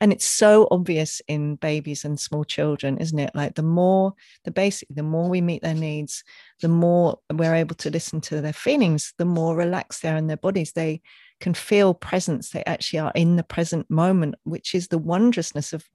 And 0.00 0.12
it's 0.12 0.26
so 0.26 0.68
obvious 0.70 1.22
in 1.26 1.56
babies 1.56 2.04
and 2.04 2.20
small 2.20 2.44
children, 2.44 2.98
isn't 2.98 3.18
it? 3.18 3.30
Like 3.34 3.54
the 3.54 3.62
more, 3.62 4.12
the 4.44 4.50
basic, 4.50 4.88
the 4.90 5.02
more 5.02 5.28
we 5.28 5.40
meet 5.40 5.62
their 5.62 5.74
needs, 5.74 6.22
the 6.60 6.68
more 6.68 7.18
we're 7.32 7.54
able 7.54 7.76
to 7.76 7.90
listen 7.90 8.20
to 8.22 8.40
their 8.40 8.52
feelings, 8.52 9.14
the 9.16 9.24
more 9.24 9.56
relaxed 9.56 10.02
they 10.02 10.10
are 10.10 10.16
in 10.16 10.26
their 10.26 10.36
bodies. 10.36 10.72
They 10.72 11.00
can 11.40 11.54
feel 11.54 11.94
presence. 11.94 12.50
They 12.50 12.64
actually 12.64 13.00
are 13.00 13.12
in 13.14 13.36
the 13.36 13.42
present 13.42 13.90
moment, 13.90 14.36
which 14.44 14.74
is 14.74 14.88
the 14.88 14.98
wondrousness 14.98 15.72
of 15.72 15.86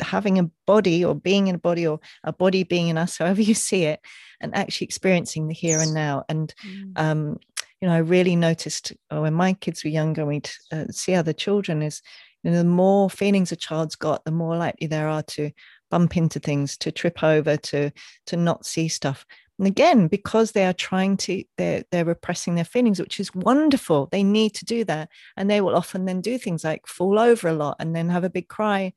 having 0.00 0.38
a 0.38 0.50
body 0.66 1.04
or 1.04 1.14
being 1.14 1.48
in 1.48 1.54
a 1.54 1.58
body 1.58 1.86
or 1.86 2.00
a 2.24 2.32
body 2.32 2.64
being 2.64 2.88
in 2.88 2.98
us, 2.98 3.18
however 3.18 3.42
you 3.42 3.54
see 3.54 3.84
it, 3.84 4.00
and 4.40 4.54
actually 4.54 4.86
experiencing 4.86 5.48
the 5.48 5.54
here 5.54 5.80
and 5.80 5.94
now. 5.94 6.24
And 6.28 6.54
mm. 6.66 6.92
um, 6.96 7.40
you 7.80 7.88
know, 7.88 7.94
I 7.94 7.98
really 7.98 8.36
noticed 8.36 8.92
oh, 9.10 9.22
when 9.22 9.34
my 9.34 9.54
kids 9.54 9.84
were 9.84 9.90
younger, 9.90 10.26
we'd 10.26 10.50
uh, 10.70 10.86
see 10.90 11.14
other 11.14 11.32
children 11.32 11.82
is 11.82 12.02
you 12.42 12.50
know, 12.50 12.58
the 12.58 12.64
more 12.64 13.10
feelings 13.10 13.52
a 13.52 13.56
child's 13.56 13.96
got, 13.96 14.24
the 14.24 14.30
more 14.30 14.56
likely 14.56 14.86
there 14.86 15.08
are 15.08 15.22
to 15.22 15.50
bump 15.90 16.16
into 16.16 16.38
things, 16.38 16.76
to 16.78 16.92
trip 16.92 17.22
over, 17.22 17.56
to 17.56 17.90
to 18.26 18.36
not 18.36 18.66
see 18.66 18.88
stuff. 18.88 19.26
And 19.60 19.66
again, 19.66 20.08
because 20.08 20.52
they 20.52 20.64
are 20.64 20.72
trying 20.72 21.18
to, 21.18 21.44
they're, 21.58 21.84
they're 21.92 22.06
repressing 22.06 22.54
their 22.54 22.64
feelings, 22.64 22.98
which 22.98 23.20
is 23.20 23.34
wonderful. 23.34 24.08
They 24.10 24.22
need 24.22 24.54
to 24.54 24.64
do 24.64 24.84
that. 24.84 25.10
And 25.36 25.50
they 25.50 25.60
will 25.60 25.76
often 25.76 26.06
then 26.06 26.22
do 26.22 26.38
things 26.38 26.64
like 26.64 26.86
fall 26.86 27.18
over 27.18 27.46
a 27.46 27.52
lot 27.52 27.76
and 27.78 27.94
then 27.94 28.08
have 28.08 28.24
a 28.24 28.30
big 28.30 28.48
cry 28.48 28.94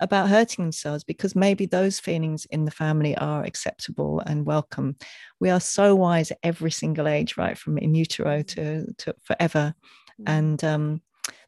about 0.00 0.30
hurting 0.30 0.64
themselves 0.64 1.04
because 1.04 1.36
maybe 1.36 1.66
those 1.66 2.00
feelings 2.00 2.46
in 2.46 2.64
the 2.64 2.70
family 2.70 3.14
are 3.18 3.44
acceptable 3.44 4.20
and 4.20 4.46
welcome. 4.46 4.96
We 5.38 5.50
are 5.50 5.60
so 5.60 5.94
wise 5.94 6.30
at 6.30 6.38
every 6.42 6.70
single 6.70 7.08
age, 7.08 7.36
right? 7.36 7.58
From 7.58 7.76
in 7.76 7.94
utero 7.94 8.40
to, 8.40 8.90
to 8.94 9.14
forever. 9.22 9.74
Mm. 10.22 10.24
And 10.26 10.64
um, 10.64 11.02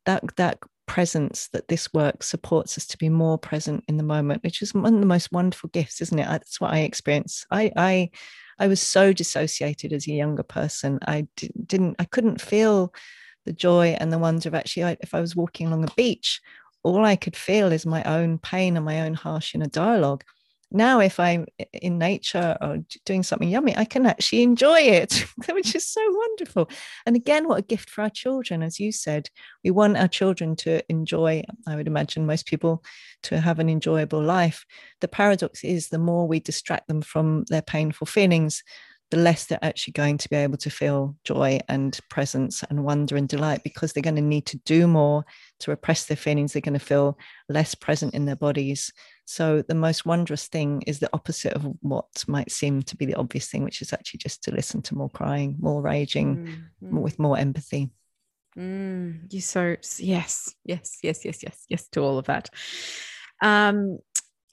that, 0.04 0.36
that 0.36 0.58
presence 0.84 1.48
that 1.54 1.68
this 1.68 1.94
work 1.94 2.22
supports 2.22 2.76
us 2.76 2.86
to 2.88 2.98
be 2.98 3.08
more 3.08 3.38
present 3.38 3.82
in 3.88 3.96
the 3.96 4.02
moment, 4.02 4.42
which 4.42 4.60
is 4.60 4.74
one 4.74 4.92
of 4.92 5.00
the 5.00 5.06
most 5.06 5.32
wonderful 5.32 5.70
gifts, 5.70 6.02
isn't 6.02 6.18
it? 6.18 6.28
That's 6.28 6.60
what 6.60 6.74
I 6.74 6.80
experience. 6.80 7.46
I, 7.50 7.72
I, 7.74 8.10
I 8.58 8.68
was 8.68 8.80
so 8.80 9.12
dissociated 9.12 9.92
as 9.92 10.06
a 10.06 10.12
younger 10.12 10.42
person. 10.42 10.98
I 11.06 11.26
didn't, 11.66 11.96
I 11.98 12.04
couldn't 12.04 12.40
feel 12.40 12.92
the 13.44 13.52
joy 13.52 13.96
and 13.98 14.12
the 14.12 14.18
wonder 14.18 14.48
of 14.48 14.54
actually, 14.54 14.96
if 15.00 15.14
I 15.14 15.20
was 15.20 15.36
walking 15.36 15.68
along 15.68 15.84
a 15.84 15.94
beach, 15.96 16.40
all 16.82 17.04
I 17.04 17.16
could 17.16 17.36
feel 17.36 17.72
is 17.72 17.86
my 17.86 18.02
own 18.04 18.38
pain 18.38 18.76
and 18.76 18.84
my 18.84 19.00
own 19.00 19.14
harsh 19.14 19.54
inner 19.54 19.66
dialogue 19.66 20.24
now 20.70 21.00
if 21.00 21.18
i'm 21.18 21.46
in 21.72 21.98
nature 21.98 22.56
or 22.60 22.78
doing 23.04 23.22
something 23.22 23.48
yummy 23.48 23.76
i 23.76 23.84
can 23.84 24.06
actually 24.06 24.42
enjoy 24.42 24.78
it 24.80 25.24
which 25.50 25.74
is 25.74 25.88
so 25.88 26.00
wonderful 26.10 26.68
and 27.06 27.16
again 27.16 27.48
what 27.48 27.58
a 27.58 27.62
gift 27.62 27.88
for 27.88 28.02
our 28.02 28.10
children 28.10 28.62
as 28.62 28.78
you 28.78 28.92
said 28.92 29.28
we 29.64 29.70
want 29.70 29.96
our 29.96 30.08
children 30.08 30.54
to 30.54 30.82
enjoy 30.90 31.42
i 31.66 31.74
would 31.74 31.86
imagine 31.86 32.26
most 32.26 32.46
people 32.46 32.82
to 33.22 33.40
have 33.40 33.58
an 33.58 33.68
enjoyable 33.68 34.22
life 34.22 34.64
the 35.00 35.08
paradox 35.08 35.64
is 35.64 35.88
the 35.88 35.98
more 35.98 36.28
we 36.28 36.40
distract 36.40 36.88
them 36.88 37.00
from 37.00 37.44
their 37.48 37.62
painful 37.62 38.06
feelings 38.06 38.62
the 39.10 39.16
less 39.16 39.46
they're 39.46 39.58
actually 39.62 39.92
going 39.92 40.18
to 40.18 40.28
be 40.28 40.36
able 40.36 40.58
to 40.58 40.70
feel 40.70 41.16
joy 41.24 41.58
and 41.68 41.98
presence 42.10 42.62
and 42.68 42.84
wonder 42.84 43.16
and 43.16 43.28
delight 43.28 43.62
because 43.64 43.92
they're 43.92 44.02
going 44.02 44.16
to 44.16 44.22
need 44.22 44.44
to 44.46 44.58
do 44.58 44.86
more 44.86 45.24
to 45.60 45.70
repress 45.70 46.06
their 46.06 46.16
feelings. 46.16 46.52
They're 46.52 46.62
going 46.62 46.74
to 46.74 46.78
feel 46.78 47.18
less 47.48 47.74
present 47.74 48.14
in 48.14 48.26
their 48.26 48.36
bodies. 48.36 48.92
So, 49.30 49.60
the 49.60 49.74
most 49.74 50.06
wondrous 50.06 50.48
thing 50.48 50.82
is 50.86 51.00
the 51.00 51.10
opposite 51.12 51.52
of 51.52 51.62
what 51.80 52.24
might 52.26 52.50
seem 52.50 52.82
to 52.84 52.96
be 52.96 53.04
the 53.04 53.16
obvious 53.16 53.50
thing, 53.50 53.62
which 53.62 53.82
is 53.82 53.92
actually 53.92 54.18
just 54.18 54.42
to 54.44 54.50
listen 54.52 54.80
to 54.82 54.94
more 54.94 55.10
crying, 55.10 55.56
more 55.60 55.82
raging, 55.82 56.36
mm-hmm. 56.82 56.98
with 56.98 57.18
more 57.18 57.36
empathy. 57.36 57.90
Mm, 58.56 59.30
you 59.30 59.42
so 59.42 59.76
yes, 59.98 60.54
yes, 60.64 60.98
yes, 61.02 61.26
yes, 61.26 61.42
yes, 61.42 61.66
yes 61.68 61.88
to 61.88 62.00
all 62.00 62.16
of 62.16 62.24
that. 62.24 62.48
Um, 63.42 63.98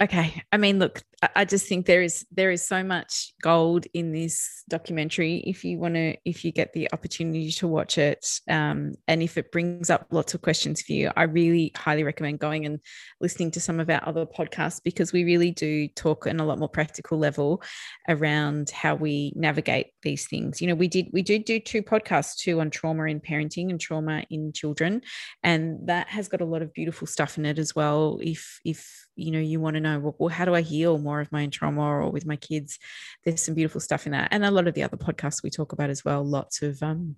okay 0.01 0.43
i 0.51 0.57
mean 0.57 0.80
look 0.80 1.01
i 1.36 1.45
just 1.45 1.67
think 1.67 1.86
there 1.86 2.01
is 2.01 2.26
there 2.32 2.51
is 2.51 2.65
so 2.65 2.84
much 2.84 3.34
gold 3.41 3.86
in 3.93 4.11
this 4.11 4.63
documentary 4.69 5.38
if 5.45 5.63
you 5.63 5.78
want 5.78 5.95
to 5.95 6.15
if 6.26 6.43
you 6.43 6.51
get 6.51 6.73
the 6.73 6.89
opportunity 6.93 7.51
to 7.51 7.67
watch 7.67 7.97
it 7.97 8.26
um, 8.49 8.93
and 9.07 9.21
if 9.21 9.38
it 9.38 9.51
brings 9.51 9.89
up 9.89 10.07
lots 10.11 10.34
of 10.34 10.41
questions 10.41 10.82
for 10.82 10.93
you 10.93 11.11
i 11.15 11.23
really 11.23 11.71
highly 11.76 12.03
recommend 12.03 12.39
going 12.39 12.65
and 12.65 12.80
listening 13.21 13.51
to 13.51 13.59
some 13.59 13.80
of 13.80 13.89
our 13.89 14.01
other 14.07 14.26
podcasts 14.26 14.82
because 14.84 15.13
we 15.13 15.23
really 15.23 15.51
do 15.51 15.88
talk 15.89 16.28
in 16.28 16.39
a 16.39 16.45
lot 16.45 16.59
more 16.59 16.69
practical 16.69 17.17
level 17.17 17.61
around 18.07 18.69
how 18.69 18.95
we 18.95 19.34
navigate 19.36 19.88
these 20.03 20.28
things. 20.28 20.61
You 20.61 20.67
know 20.67 20.76
we 20.76 20.88
did 20.88 21.09
we 21.11 21.21
did 21.21 21.45
do 21.45 21.59
two 21.59 21.82
podcasts 21.82 22.38
too 22.38 22.59
on 22.59 22.69
trauma 22.69 23.05
in 23.05 23.19
parenting 23.19 23.69
and 23.69 23.80
trauma 23.80 24.23
in 24.30 24.51
children 24.53 25.01
and 25.43 25.88
that 25.88 26.07
has 26.07 26.28
got 26.28 26.41
a 26.41 26.45
lot 26.45 26.61
of 26.61 26.73
beautiful 26.73 27.07
stuff 27.07 27.38
in 27.38 27.45
it 27.45 27.59
as 27.59 27.76
well 27.76 28.19
if 28.21 28.59
if 28.63 29.07
you 29.15 29.32
know 29.32 29.39
you 29.39 29.59
want 29.59 29.76
to 29.76 29.80
know 29.80 30.15
well, 30.17 30.30
how 30.30 30.45
do 30.45 30.53
i 30.53 30.61
heal 30.61 30.97
more 30.97 31.14
of 31.22 31.32
my 31.32 31.43
own 31.43 31.51
trauma 31.51 31.82
or 31.82 32.09
with 32.09 32.26
my 32.26 32.36
kids 32.36 32.80
there's 33.24 33.41
some 33.41 33.55
beautiful 33.55 33.82
stuff 33.82 34.05
in 34.05 34.11
that. 34.11 34.30
And 34.32 34.45
a 34.45 34.51
lot 34.51 34.68
of 34.68 34.74
the 34.74 34.84
other 34.84 34.97
podcasts 34.97 35.43
we 35.43 35.49
talk 35.49 35.74
about 35.74 35.89
as 35.89 36.05
well 36.05 36.24
lots 36.24 36.61
of 36.61 36.82
um 36.84 37.16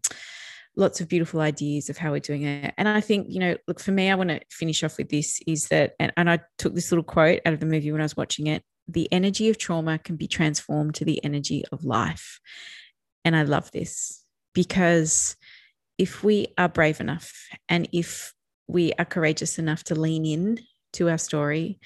lots 0.75 1.01
of 1.01 1.07
beautiful 1.07 1.41
ideas 1.41 1.89
of 1.89 1.97
how 1.97 2.11
we're 2.11 2.19
doing 2.19 2.43
it. 2.43 2.73
And 2.77 2.87
i 2.87 3.01
think 3.01 3.27
you 3.29 3.39
know 3.39 3.57
look 3.67 3.79
for 3.79 3.91
me 3.91 4.09
i 4.09 4.15
want 4.15 4.29
to 4.29 4.41
finish 4.51 4.83
off 4.83 4.97
with 4.97 5.09
this 5.09 5.39
is 5.47 5.67
that 5.67 5.93
and, 5.99 6.13
and 6.17 6.29
i 6.29 6.39
took 6.57 6.75
this 6.75 6.91
little 6.91 7.03
quote 7.03 7.41
out 7.45 7.53
of 7.53 7.59
the 7.59 7.65
movie 7.65 7.91
when 7.91 8.01
i 8.01 8.05
was 8.05 8.17
watching 8.17 8.47
it 8.47 8.63
the 8.87 9.11
energy 9.11 9.49
of 9.49 9.57
trauma 9.57 9.97
can 9.97 10.15
be 10.15 10.27
transformed 10.27 10.95
to 10.95 11.05
the 11.05 11.23
energy 11.23 11.63
of 11.71 11.83
life. 11.83 12.39
And 13.25 13.35
i 13.35 13.43
love 13.43 13.71
this 13.71 14.23
because 14.53 15.35
if 15.97 16.23
we 16.23 16.47
are 16.57 16.69
brave 16.69 16.99
enough 16.99 17.47
and 17.67 17.89
if 17.91 18.33
we 18.67 18.93
are 18.93 19.05
courageous 19.05 19.59
enough 19.59 19.83
to 19.85 19.95
lean 19.95 20.25
in 20.25 20.59
to 20.93 21.09
our 21.09 21.17
story, 21.17 21.79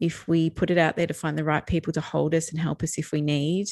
if 0.00 0.26
we 0.26 0.50
put 0.50 0.70
it 0.70 0.78
out 0.78 0.96
there 0.96 1.06
to 1.06 1.14
find 1.14 1.36
the 1.36 1.44
right 1.44 1.66
people 1.66 1.92
to 1.92 2.00
hold 2.00 2.34
us 2.34 2.50
and 2.50 2.58
help 2.58 2.82
us 2.82 2.98
if 2.98 3.12
we 3.12 3.20
need, 3.20 3.68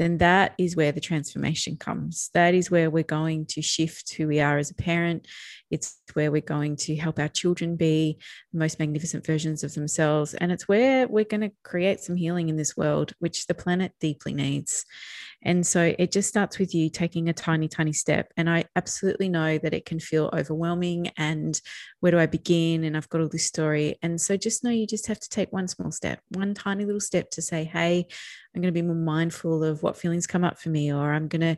then 0.00 0.16
that 0.18 0.54
is 0.56 0.76
where 0.76 0.92
the 0.92 1.00
transformation 1.00 1.76
comes. 1.76 2.30
That 2.32 2.54
is 2.54 2.70
where 2.70 2.88
we're 2.88 3.02
going 3.02 3.44
to 3.46 3.60
shift 3.60 4.14
who 4.14 4.28
we 4.28 4.40
are 4.40 4.56
as 4.56 4.70
a 4.70 4.74
parent. 4.74 5.28
It's 5.70 6.00
where 6.14 6.32
we're 6.32 6.40
going 6.40 6.76
to 6.76 6.96
help 6.96 7.18
our 7.18 7.28
children 7.28 7.76
be 7.76 8.18
the 8.52 8.58
most 8.58 8.78
magnificent 8.78 9.26
versions 9.26 9.62
of 9.62 9.74
themselves. 9.74 10.32
And 10.32 10.50
it's 10.50 10.66
where 10.66 11.06
we're 11.06 11.24
going 11.24 11.42
to 11.42 11.52
create 11.64 12.00
some 12.00 12.16
healing 12.16 12.48
in 12.48 12.56
this 12.56 12.78
world, 12.78 13.12
which 13.18 13.46
the 13.46 13.54
planet 13.54 13.92
deeply 14.00 14.32
needs. 14.32 14.86
And 15.42 15.66
so 15.66 15.94
it 15.98 16.12
just 16.12 16.28
starts 16.28 16.58
with 16.58 16.74
you 16.74 16.90
taking 16.90 17.28
a 17.28 17.32
tiny, 17.32 17.66
tiny 17.66 17.92
step. 17.92 18.32
And 18.36 18.48
I 18.48 18.64
absolutely 18.76 19.28
know 19.28 19.58
that 19.58 19.72
it 19.72 19.86
can 19.86 19.98
feel 19.98 20.30
overwhelming. 20.32 21.10
And 21.16 21.58
where 22.00 22.12
do 22.12 22.18
I 22.18 22.26
begin? 22.26 22.84
And 22.84 22.96
I've 22.96 23.08
got 23.08 23.20
all 23.20 23.28
this 23.28 23.46
story. 23.46 23.98
And 24.02 24.20
so 24.20 24.36
just 24.36 24.64
know 24.64 24.70
you 24.70 24.86
just 24.86 25.06
have 25.06 25.20
to 25.20 25.28
take 25.28 25.52
one 25.52 25.68
small 25.68 25.90
step, 25.92 26.20
one 26.30 26.52
tiny 26.54 26.84
little 26.84 27.00
step 27.00 27.30
to 27.30 27.42
say, 27.42 27.64
hey, 27.64 28.06
I'm 28.54 28.60
going 28.60 28.72
to 28.72 28.80
be 28.80 28.86
more 28.86 28.94
mindful 28.94 29.64
of 29.64 29.82
what 29.82 29.96
feelings 29.96 30.26
come 30.26 30.44
up 30.44 30.58
for 30.58 30.68
me, 30.68 30.92
or 30.92 31.12
I'm 31.12 31.28
going 31.28 31.40
to 31.40 31.56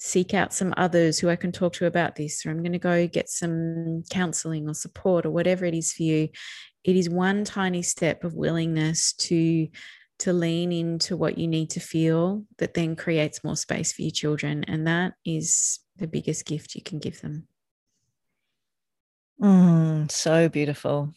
seek 0.00 0.32
out 0.32 0.54
some 0.54 0.72
others 0.76 1.18
who 1.18 1.28
I 1.28 1.34
can 1.34 1.50
talk 1.50 1.72
to 1.74 1.86
about 1.86 2.14
this, 2.14 2.46
or 2.46 2.50
I'm 2.50 2.62
going 2.62 2.72
to 2.72 2.78
go 2.78 3.08
get 3.08 3.28
some 3.28 4.04
counseling 4.10 4.68
or 4.68 4.74
support 4.74 5.26
or 5.26 5.30
whatever 5.30 5.64
it 5.64 5.74
is 5.74 5.92
for 5.92 6.04
you. 6.04 6.28
It 6.84 6.94
is 6.94 7.10
one 7.10 7.44
tiny 7.44 7.82
step 7.82 8.22
of 8.22 8.34
willingness 8.34 9.12
to 9.14 9.66
to 10.18 10.32
lean 10.32 10.72
into 10.72 11.16
what 11.16 11.38
you 11.38 11.46
need 11.46 11.70
to 11.70 11.80
feel 11.80 12.44
that 12.58 12.74
then 12.74 12.96
creates 12.96 13.44
more 13.44 13.56
space 13.56 13.92
for 13.92 14.02
your 14.02 14.10
children. 14.10 14.64
And 14.64 14.86
that 14.86 15.14
is 15.24 15.80
the 15.96 16.06
biggest 16.06 16.44
gift 16.46 16.74
you 16.74 16.82
can 16.82 16.98
give 16.98 17.20
them. 17.20 17.46
Mm, 19.40 20.10
so 20.10 20.48
beautiful. 20.48 21.12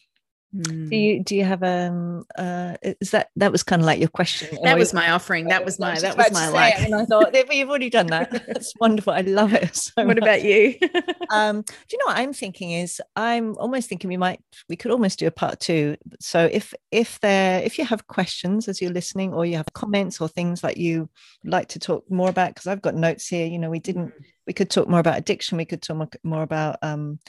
Mm. 0.56 0.90
Do 0.90 0.96
you 0.98 1.24
do 1.24 1.36
you 1.36 1.46
have 1.46 1.64
um 1.64 2.26
uh 2.38 2.76
is 2.84 3.12
that 3.12 3.30
that 3.38 3.54
was 3.54 3.64
kind 3.64 3.82
of 3.82 3.86
like 3.86 4.00
your 4.00 4.10
question? 4.10 4.58
That 4.64 4.78
was 4.78 4.94
my 4.94 5.12
offering. 5.12 5.48
That 5.48 5.64
was 5.64 5.80
my 5.80 5.98
that 5.98 6.18
was 6.18 6.32
my 6.34 6.50
like. 6.50 6.78
And 6.78 6.94
I 6.94 7.06
thought 7.06 7.34
you've 7.54 7.70
already 7.70 7.90
done 7.90 8.08
that. 8.08 8.32
That's 8.48 8.74
wonderful. 8.78 9.14
I 9.14 9.22
love 9.22 9.54
it. 9.54 9.74
So 9.76 9.94
what 9.98 10.08
much. 10.08 10.18
about 10.18 10.44
you? 10.44 10.76
um, 11.30 11.62
do 11.62 11.74
you 11.92 11.98
know 12.00 12.08
what 12.08 12.18
I'm 12.18 12.34
thinking 12.34 12.72
is 12.72 13.02
I'm 13.16 13.56
almost 13.58 13.88
thinking 13.88 14.10
we 14.10 14.18
might 14.18 14.42
we 14.68 14.76
could 14.76 14.92
almost 14.92 15.20
do 15.20 15.28
a 15.28 15.32
part 15.32 15.62
two. 15.62 15.96
So 16.20 16.50
if 16.52 16.74
if 16.92 17.18
there 17.22 17.62
if 17.62 17.78
you 17.78 17.86
have 17.86 18.08
questions 18.08 18.68
as 18.68 18.82
you're 18.82 18.92
listening 18.92 19.34
or 19.34 19.46
you 19.46 19.56
have 19.56 19.72
comments 19.74 20.20
or 20.20 20.28
things 20.28 20.62
that 20.62 20.76
you 20.76 21.10
like 21.46 21.70
to 21.70 21.80
talk 21.80 22.10
more 22.12 22.30
about 22.30 22.50
because 22.50 22.68
I've 22.68 22.82
got 22.82 22.96
notes 22.96 23.26
here. 23.28 23.46
You 23.46 23.58
know, 23.58 23.70
we 23.70 23.80
didn't 23.80 24.08
mm. 24.08 24.26
we 24.46 24.52
could 24.52 24.70
talk 24.70 24.90
more 24.90 25.00
about 25.00 25.18
addiction. 25.18 25.58
We 25.58 25.66
could 25.66 25.82
talk 25.82 26.18
more 26.24 26.44
about 26.44 26.78
um 26.82 27.20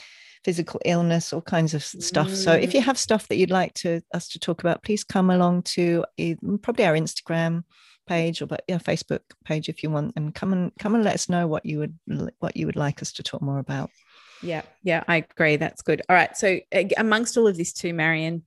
physical 0.44 0.80
illness, 0.84 1.32
all 1.32 1.40
kinds 1.40 1.74
of 1.74 1.84
stuff. 1.84 2.28
Mm. 2.28 2.36
So 2.36 2.52
if 2.52 2.70
mm. 2.70 2.74
you 2.74 2.80
have 2.82 2.98
stuff 2.98 3.28
that 3.28 3.36
you'd 3.36 3.50
like 3.50 3.74
to 3.74 4.02
us 4.12 4.28
to 4.30 4.38
talk 4.38 4.60
about, 4.60 4.82
please 4.82 5.04
come 5.04 5.30
along 5.30 5.62
to 5.62 6.04
probably 6.62 6.84
our 6.84 6.94
Instagram 6.94 7.64
page 8.06 8.42
or 8.42 8.46
but 8.46 8.62
yeah 8.68 8.78
facebook 8.78 9.20
page 9.44 9.68
if 9.68 9.82
you 9.82 9.90
want 9.90 10.12
and 10.16 10.34
come 10.34 10.52
and 10.52 10.72
come 10.78 10.94
and 10.94 11.04
let 11.04 11.14
us 11.14 11.28
know 11.28 11.46
what 11.46 11.64
you 11.64 11.78
would 11.78 11.96
what 12.40 12.56
you 12.56 12.66
would 12.66 12.76
like 12.76 13.00
us 13.00 13.12
to 13.12 13.22
talk 13.22 13.40
more 13.40 13.58
about 13.58 13.90
yeah 14.42 14.62
yeah 14.82 15.04
i 15.06 15.16
agree 15.16 15.56
that's 15.56 15.82
good 15.82 16.02
all 16.08 16.16
right 16.16 16.36
so 16.36 16.58
amongst 16.96 17.36
all 17.36 17.46
of 17.46 17.56
this 17.56 17.72
too 17.72 17.94
marion 17.94 18.42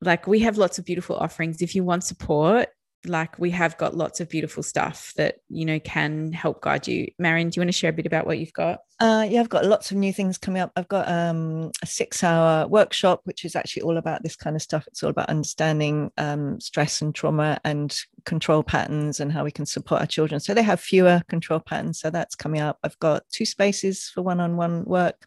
like 0.00 0.26
we 0.26 0.40
have 0.40 0.56
lots 0.56 0.78
of 0.78 0.84
beautiful 0.84 1.16
offerings 1.16 1.62
if 1.62 1.74
you 1.74 1.82
want 1.82 2.04
support 2.04 2.68
like 3.08 3.38
we 3.38 3.50
have 3.50 3.76
got 3.76 3.96
lots 3.96 4.20
of 4.20 4.28
beautiful 4.28 4.62
stuff 4.62 5.12
that 5.16 5.36
you 5.48 5.64
know 5.64 5.80
can 5.80 6.32
help 6.32 6.62
guide 6.62 6.86
you. 6.86 7.08
Marion 7.18 7.50
do 7.50 7.58
you 7.58 7.62
want 7.62 7.68
to 7.68 7.78
share 7.78 7.90
a 7.90 7.92
bit 7.92 8.06
about 8.06 8.26
what 8.26 8.38
you've 8.38 8.52
got? 8.52 8.80
Uh, 8.98 9.26
yeah 9.28 9.40
i've 9.40 9.50
got 9.50 9.66
lots 9.66 9.90
of 9.90 9.96
new 9.96 10.12
things 10.12 10.38
coming 10.38 10.62
up. 10.62 10.72
I've 10.76 10.88
got 10.88 11.08
um, 11.08 11.70
a 11.82 11.86
six 11.86 12.24
hour 12.24 12.66
workshop 12.66 13.20
which 13.24 13.44
is 13.44 13.54
actually 13.54 13.82
all 13.82 13.96
about 13.96 14.22
this 14.22 14.36
kind 14.36 14.56
of 14.56 14.62
stuff. 14.62 14.86
It's 14.86 15.02
all 15.02 15.10
about 15.10 15.28
understanding 15.28 16.10
um, 16.18 16.60
stress 16.60 17.02
and 17.02 17.14
trauma 17.14 17.58
and 17.64 17.96
control 18.24 18.62
patterns 18.62 19.20
and 19.20 19.32
how 19.32 19.44
we 19.44 19.50
can 19.50 19.66
support 19.66 20.00
our 20.00 20.06
children. 20.06 20.40
So 20.40 20.54
they 20.54 20.62
have 20.62 20.80
fewer 20.80 21.22
control 21.28 21.60
patterns 21.60 22.00
so 22.00 22.10
that's 22.10 22.34
coming 22.34 22.60
up. 22.60 22.78
I've 22.82 22.98
got 22.98 23.22
two 23.30 23.44
spaces 23.44 24.10
for 24.14 24.22
one-on-one 24.22 24.84
work 24.84 25.26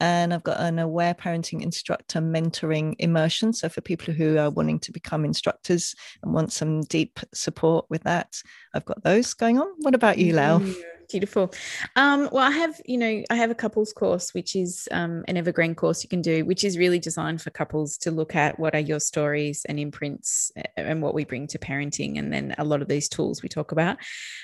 and 0.00 0.34
I've 0.34 0.42
got 0.42 0.60
an 0.60 0.78
aware 0.78 1.14
parenting 1.14 1.62
instructor 1.62 2.20
mentoring 2.20 2.94
immersion. 2.98 3.52
So 3.52 3.68
for 3.68 3.80
people 3.80 4.12
who 4.12 4.38
are 4.38 4.50
wanting 4.50 4.78
to 4.80 4.92
become 4.92 5.24
instructors 5.24 5.94
and 6.22 6.32
want 6.34 6.52
some 6.52 6.82
deep 6.82 7.18
support 7.32 7.86
with 7.88 8.02
that, 8.04 8.40
I've 8.74 8.84
got 8.84 9.02
those 9.02 9.34
going 9.34 9.58
on. 9.58 9.68
What 9.78 9.94
about 9.94 10.18
you, 10.18 10.34
Lael? 10.34 10.62
Beautiful. 11.10 11.52
Um, 11.94 12.28
well, 12.32 12.44
I 12.44 12.50
have, 12.50 12.80
you 12.84 12.98
know, 12.98 13.22
I 13.30 13.36
have 13.36 13.50
a 13.50 13.54
couples 13.54 13.92
course, 13.92 14.34
which 14.34 14.56
is 14.56 14.88
um, 14.90 15.24
an 15.28 15.36
evergreen 15.36 15.74
course 15.74 16.02
you 16.02 16.08
can 16.08 16.22
do, 16.22 16.44
which 16.44 16.64
is 16.64 16.78
really 16.78 16.98
designed 16.98 17.42
for 17.42 17.50
couples 17.50 17.96
to 17.98 18.10
look 18.10 18.34
at 18.34 18.58
what 18.58 18.74
are 18.74 18.80
your 18.80 19.00
stories 19.00 19.64
and 19.68 19.78
imprints 19.78 20.50
and 20.76 21.02
what 21.02 21.14
we 21.14 21.24
bring 21.24 21.46
to 21.48 21.58
parenting, 21.58 22.18
and 22.18 22.32
then 22.32 22.54
a 22.58 22.64
lot 22.64 22.82
of 22.82 22.88
these 22.88 23.08
tools 23.08 23.42
we 23.42 23.48
talk 23.48 23.72
about. 23.72 23.98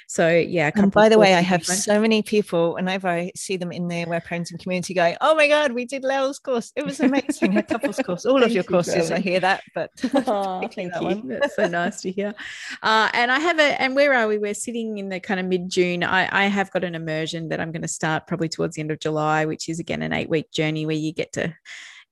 So, 0.09 0.29
yeah. 0.29 0.71
And 0.75 0.93
by 0.93 1.09
the 1.09 1.19
way, 1.19 1.35
I 1.35 1.41
have 1.41 1.65
so 1.65 2.01
many 2.01 2.23
people, 2.23 2.75
whenever 2.75 3.09
I 3.09 3.33
see 3.35 3.57
them 3.57 3.73
in 3.73 3.89
the 3.89 4.03
aware 4.03 4.21
parenting 4.21 4.59
community, 4.61 4.95
going, 4.95 5.17
"Oh 5.21 5.35
my 5.35 5.49
God, 5.49 5.73
we 5.73 5.85
did 5.85 6.05
Lael's 6.05 6.39
course! 6.39 6.73
It 6.77 6.85
was 6.85 7.01
amazing, 7.01 7.57
a 7.57 7.63
couples 7.63 7.99
course, 8.07 8.27
all 8.27 8.43
of 8.43 8.53
your 8.53 8.65
courses." 8.65 9.11
I 9.11 9.21
hear 9.21 9.41
that, 9.41 9.63
but 9.75 9.91
oh, 10.27 10.69
thank 10.69 10.93
that 10.93 11.03
you. 11.03 11.09
One. 11.09 11.29
That's 11.29 11.57
so 11.57 11.67
nice 11.67 12.01
to 12.03 12.11
hear. 12.11 12.35
Uh, 12.83 13.09
and 13.15 13.31
I 13.33 13.39
have 13.39 13.59
a, 13.59 13.81
and 13.81 13.95
where 13.97 14.15
are 14.15 14.29
we? 14.29 14.39
We're 14.39 14.55
sitting 14.55 14.99
in 14.99 15.09
the 15.09 15.21
kind 15.21 15.41
of 15.41 15.47
mid 15.47 15.69
June. 15.69 16.03
I, 16.05 16.29
I 16.31 16.47
have 16.53 16.71
got 16.71 16.85
an 16.85 16.95
immersion 16.95 17.49
that 17.49 17.61
I'm 17.61 17.73
going 17.73 17.83
to 17.83 17.89
start 17.89 18.27
probably 18.27 18.49
towards 18.49 18.77
the 18.77 18.81
end 18.83 18.91
of 18.91 19.01
July, 19.01 19.45
which 19.45 19.69
is 19.69 19.81
again 19.81 20.03
an 20.03 20.13
eight 20.13 20.29
week 20.29 20.51
journey 20.53 20.87
where 20.87 20.97
you 20.97 21.13
get 21.13 21.33
to 21.35 21.55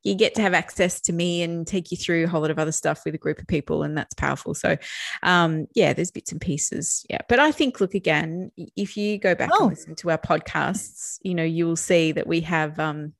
you 0.02 0.14
get 0.14 0.34
to 0.34 0.40
have 0.40 0.54
access 0.54 0.98
to 1.02 1.12
me 1.12 1.42
and 1.42 1.66
take 1.66 1.90
you 1.90 1.96
through 1.96 2.24
a 2.24 2.26
whole 2.26 2.40
lot 2.40 2.50
of 2.50 2.58
other 2.58 2.72
stuff 2.72 3.02
with 3.04 3.14
a 3.14 3.18
group 3.18 3.38
of 3.38 3.46
people 3.46 3.82
and 3.82 3.96
that's 3.96 4.14
powerful. 4.14 4.54
So 4.54 4.76
um 5.22 5.66
yeah 5.74 5.92
there's 5.92 6.10
bits 6.10 6.32
and 6.32 6.40
pieces. 6.40 7.04
Yeah 7.10 7.18
but 7.28 7.38
i 7.38 7.52
think 7.52 7.80
look 7.80 7.94
again 7.94 8.50
if 8.76 8.96
you 8.96 9.18
go 9.18 9.34
back 9.34 9.50
oh. 9.52 9.64
and 9.64 9.70
listen 9.70 9.94
to 9.96 10.10
our 10.10 10.18
podcasts 10.18 11.18
you 11.22 11.34
know 11.34 11.44
you 11.44 11.66
will 11.66 11.76
see 11.76 12.12
that 12.12 12.26
we 12.26 12.40
have 12.40 12.78
um 12.78 13.12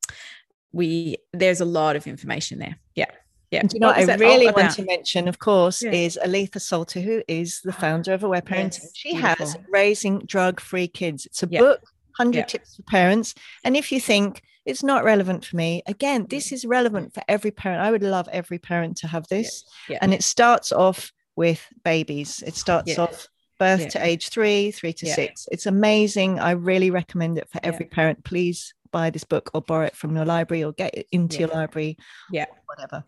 we 0.72 1.16
there's 1.32 1.60
a 1.60 1.64
lot 1.64 1.96
of 1.96 2.06
information 2.06 2.58
there. 2.58 2.78
Yeah 2.94 3.10
yeah. 3.50 3.60
And 3.60 3.72
you 3.72 3.80
know 3.80 3.88
what, 3.88 3.96
I 3.96 4.14
really 4.14 4.50
want 4.50 4.72
to 4.74 4.84
mention, 4.84 5.26
of 5.26 5.38
course, 5.38 5.82
yeah. 5.82 5.90
is 5.90 6.18
Aletha 6.24 6.60
Solter, 6.60 7.02
who 7.02 7.22
is 7.26 7.60
the 7.64 7.72
ah, 7.72 7.80
founder 7.80 8.14
of 8.14 8.22
Aware 8.22 8.42
Parenting. 8.42 8.80
Yes, 8.82 8.92
she 8.94 9.12
beautiful. 9.12 9.46
has 9.46 9.56
Raising 9.70 10.20
Drug 10.20 10.60
Free 10.60 10.86
Kids. 10.86 11.26
It's 11.26 11.42
a 11.42 11.48
yeah. 11.50 11.60
book, 11.60 11.80
100 12.16 12.38
yeah. 12.38 12.44
tips 12.44 12.76
for 12.76 12.82
parents. 12.82 13.34
And 13.64 13.76
if 13.76 13.90
you 13.90 14.00
think 14.00 14.42
it's 14.64 14.84
not 14.84 15.02
relevant 15.02 15.44
for 15.44 15.56
me, 15.56 15.82
again, 15.86 16.26
this 16.30 16.52
is 16.52 16.64
relevant 16.64 17.12
for 17.12 17.22
every 17.26 17.50
parent. 17.50 17.82
I 17.82 17.90
would 17.90 18.04
love 18.04 18.28
every 18.30 18.58
parent 18.58 18.98
to 18.98 19.08
have 19.08 19.26
this. 19.28 19.64
And 20.00 20.14
it 20.14 20.22
starts 20.22 20.70
off 20.70 21.12
with 21.34 21.66
babies, 21.84 22.44
it 22.46 22.54
starts 22.54 22.98
off 22.98 23.26
birth 23.58 23.88
to 23.90 24.04
age 24.04 24.28
three, 24.28 24.70
three 24.70 24.92
to 24.92 25.06
six. 25.06 25.48
It's 25.50 25.66
amazing. 25.66 26.38
I 26.38 26.52
really 26.52 26.90
recommend 26.90 27.36
it 27.36 27.48
for 27.50 27.60
every 27.62 27.86
parent. 27.86 28.24
Please 28.24 28.74
buy 28.92 29.10
this 29.10 29.24
book 29.24 29.50
or 29.54 29.60
borrow 29.60 29.86
it 29.86 29.96
from 29.96 30.16
your 30.16 30.24
library 30.24 30.64
or 30.64 30.72
get 30.72 30.94
it 30.94 31.06
into 31.12 31.38
your 31.38 31.48
library. 31.48 31.96
Yeah. 32.30 32.46
Whatever 32.66 33.04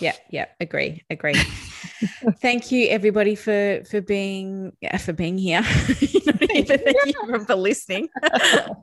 yeah 0.00 0.14
yeah 0.30 0.46
agree 0.60 1.02
agree 1.10 1.34
thank 2.40 2.70
you 2.72 2.88
everybody 2.88 3.34
for 3.34 3.82
for 3.90 4.00
being 4.00 4.72
for 5.00 5.12
being 5.12 5.38
here. 5.38 5.62
Thank 6.38 6.68
you 6.68 7.44
for 7.44 7.54
listening. 7.56 8.08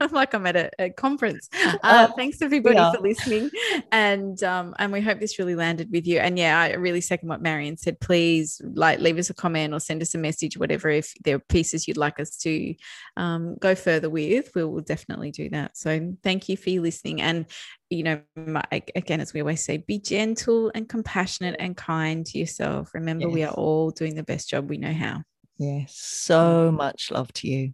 I'm 0.02 0.12
like 0.12 0.34
i'm 0.34 0.46
at 0.46 0.56
a, 0.56 0.70
a 0.80 0.90
conference. 0.90 1.50
Uh, 1.54 1.78
uh, 1.84 2.08
thanks 2.16 2.42
everybody 2.42 2.76
yeah. 2.76 2.92
for 2.92 3.02
listening. 3.02 3.50
And 3.92 4.42
um 4.44 4.76
and 4.78 4.92
we 4.92 5.02
hope 5.02 5.20
this 5.20 5.40
really 5.40 5.56
landed 5.56 5.92
with 5.92 6.06
you. 6.06 6.20
And 6.20 6.38
yeah 6.38 6.60
i 6.60 6.74
really 6.74 7.02
second 7.02 7.30
what 7.30 7.42
marion 7.42 7.78
said. 7.78 8.00
Please 8.00 8.62
like 8.74 9.00
leave 9.00 9.18
us 9.18 9.30
a 9.30 9.34
comment 9.34 9.74
or 9.74 9.80
send 9.80 10.02
us 10.02 10.14
a 10.16 10.18
message 10.18 10.58
whatever 10.58 10.90
if 10.90 11.14
there 11.24 11.38
are 11.38 11.40
pieces 11.40 11.88
you'd 11.88 11.98
like 11.98 12.20
us 12.20 12.38
to 12.38 12.76
um, 13.18 13.56
go 13.60 13.76
further 13.76 14.10
with 14.10 14.52
we 14.56 14.64
will 14.64 14.82
definitely 14.82 15.32
do 15.32 15.50
that. 15.50 15.78
So 15.78 16.16
thank 16.24 16.50
you 16.50 16.58
for 16.58 16.70
your 16.70 16.84
listening. 16.84 17.22
And 17.22 17.46
you 17.90 18.04
know, 18.04 18.22
my, 18.36 18.64
again, 18.72 19.22
as 19.22 19.34
we 19.34 19.42
always 19.42 19.64
say, 19.64 19.78
be 19.78 20.00
gentle 20.00 20.72
and 20.74 20.90
compassionate 20.90 21.56
and 21.60 21.78
kind 21.78 22.26
to 22.28 22.40
yourself. 22.86 22.94
Remember, 22.94 23.28
yes. 23.28 23.34
we 23.34 23.44
are 23.44 23.54
all 23.54 23.92
doing 23.92 24.16
the 24.16 24.24
best 24.24 24.50
job 24.50 24.70
we 24.70 24.78
know 24.78 24.94
how. 24.94 25.24
Yes. 25.58 25.94
So 25.96 26.72
mm. 26.72 26.78
much 26.78 27.12
love 27.12 27.34
to 27.34 27.48
you. 27.48 27.74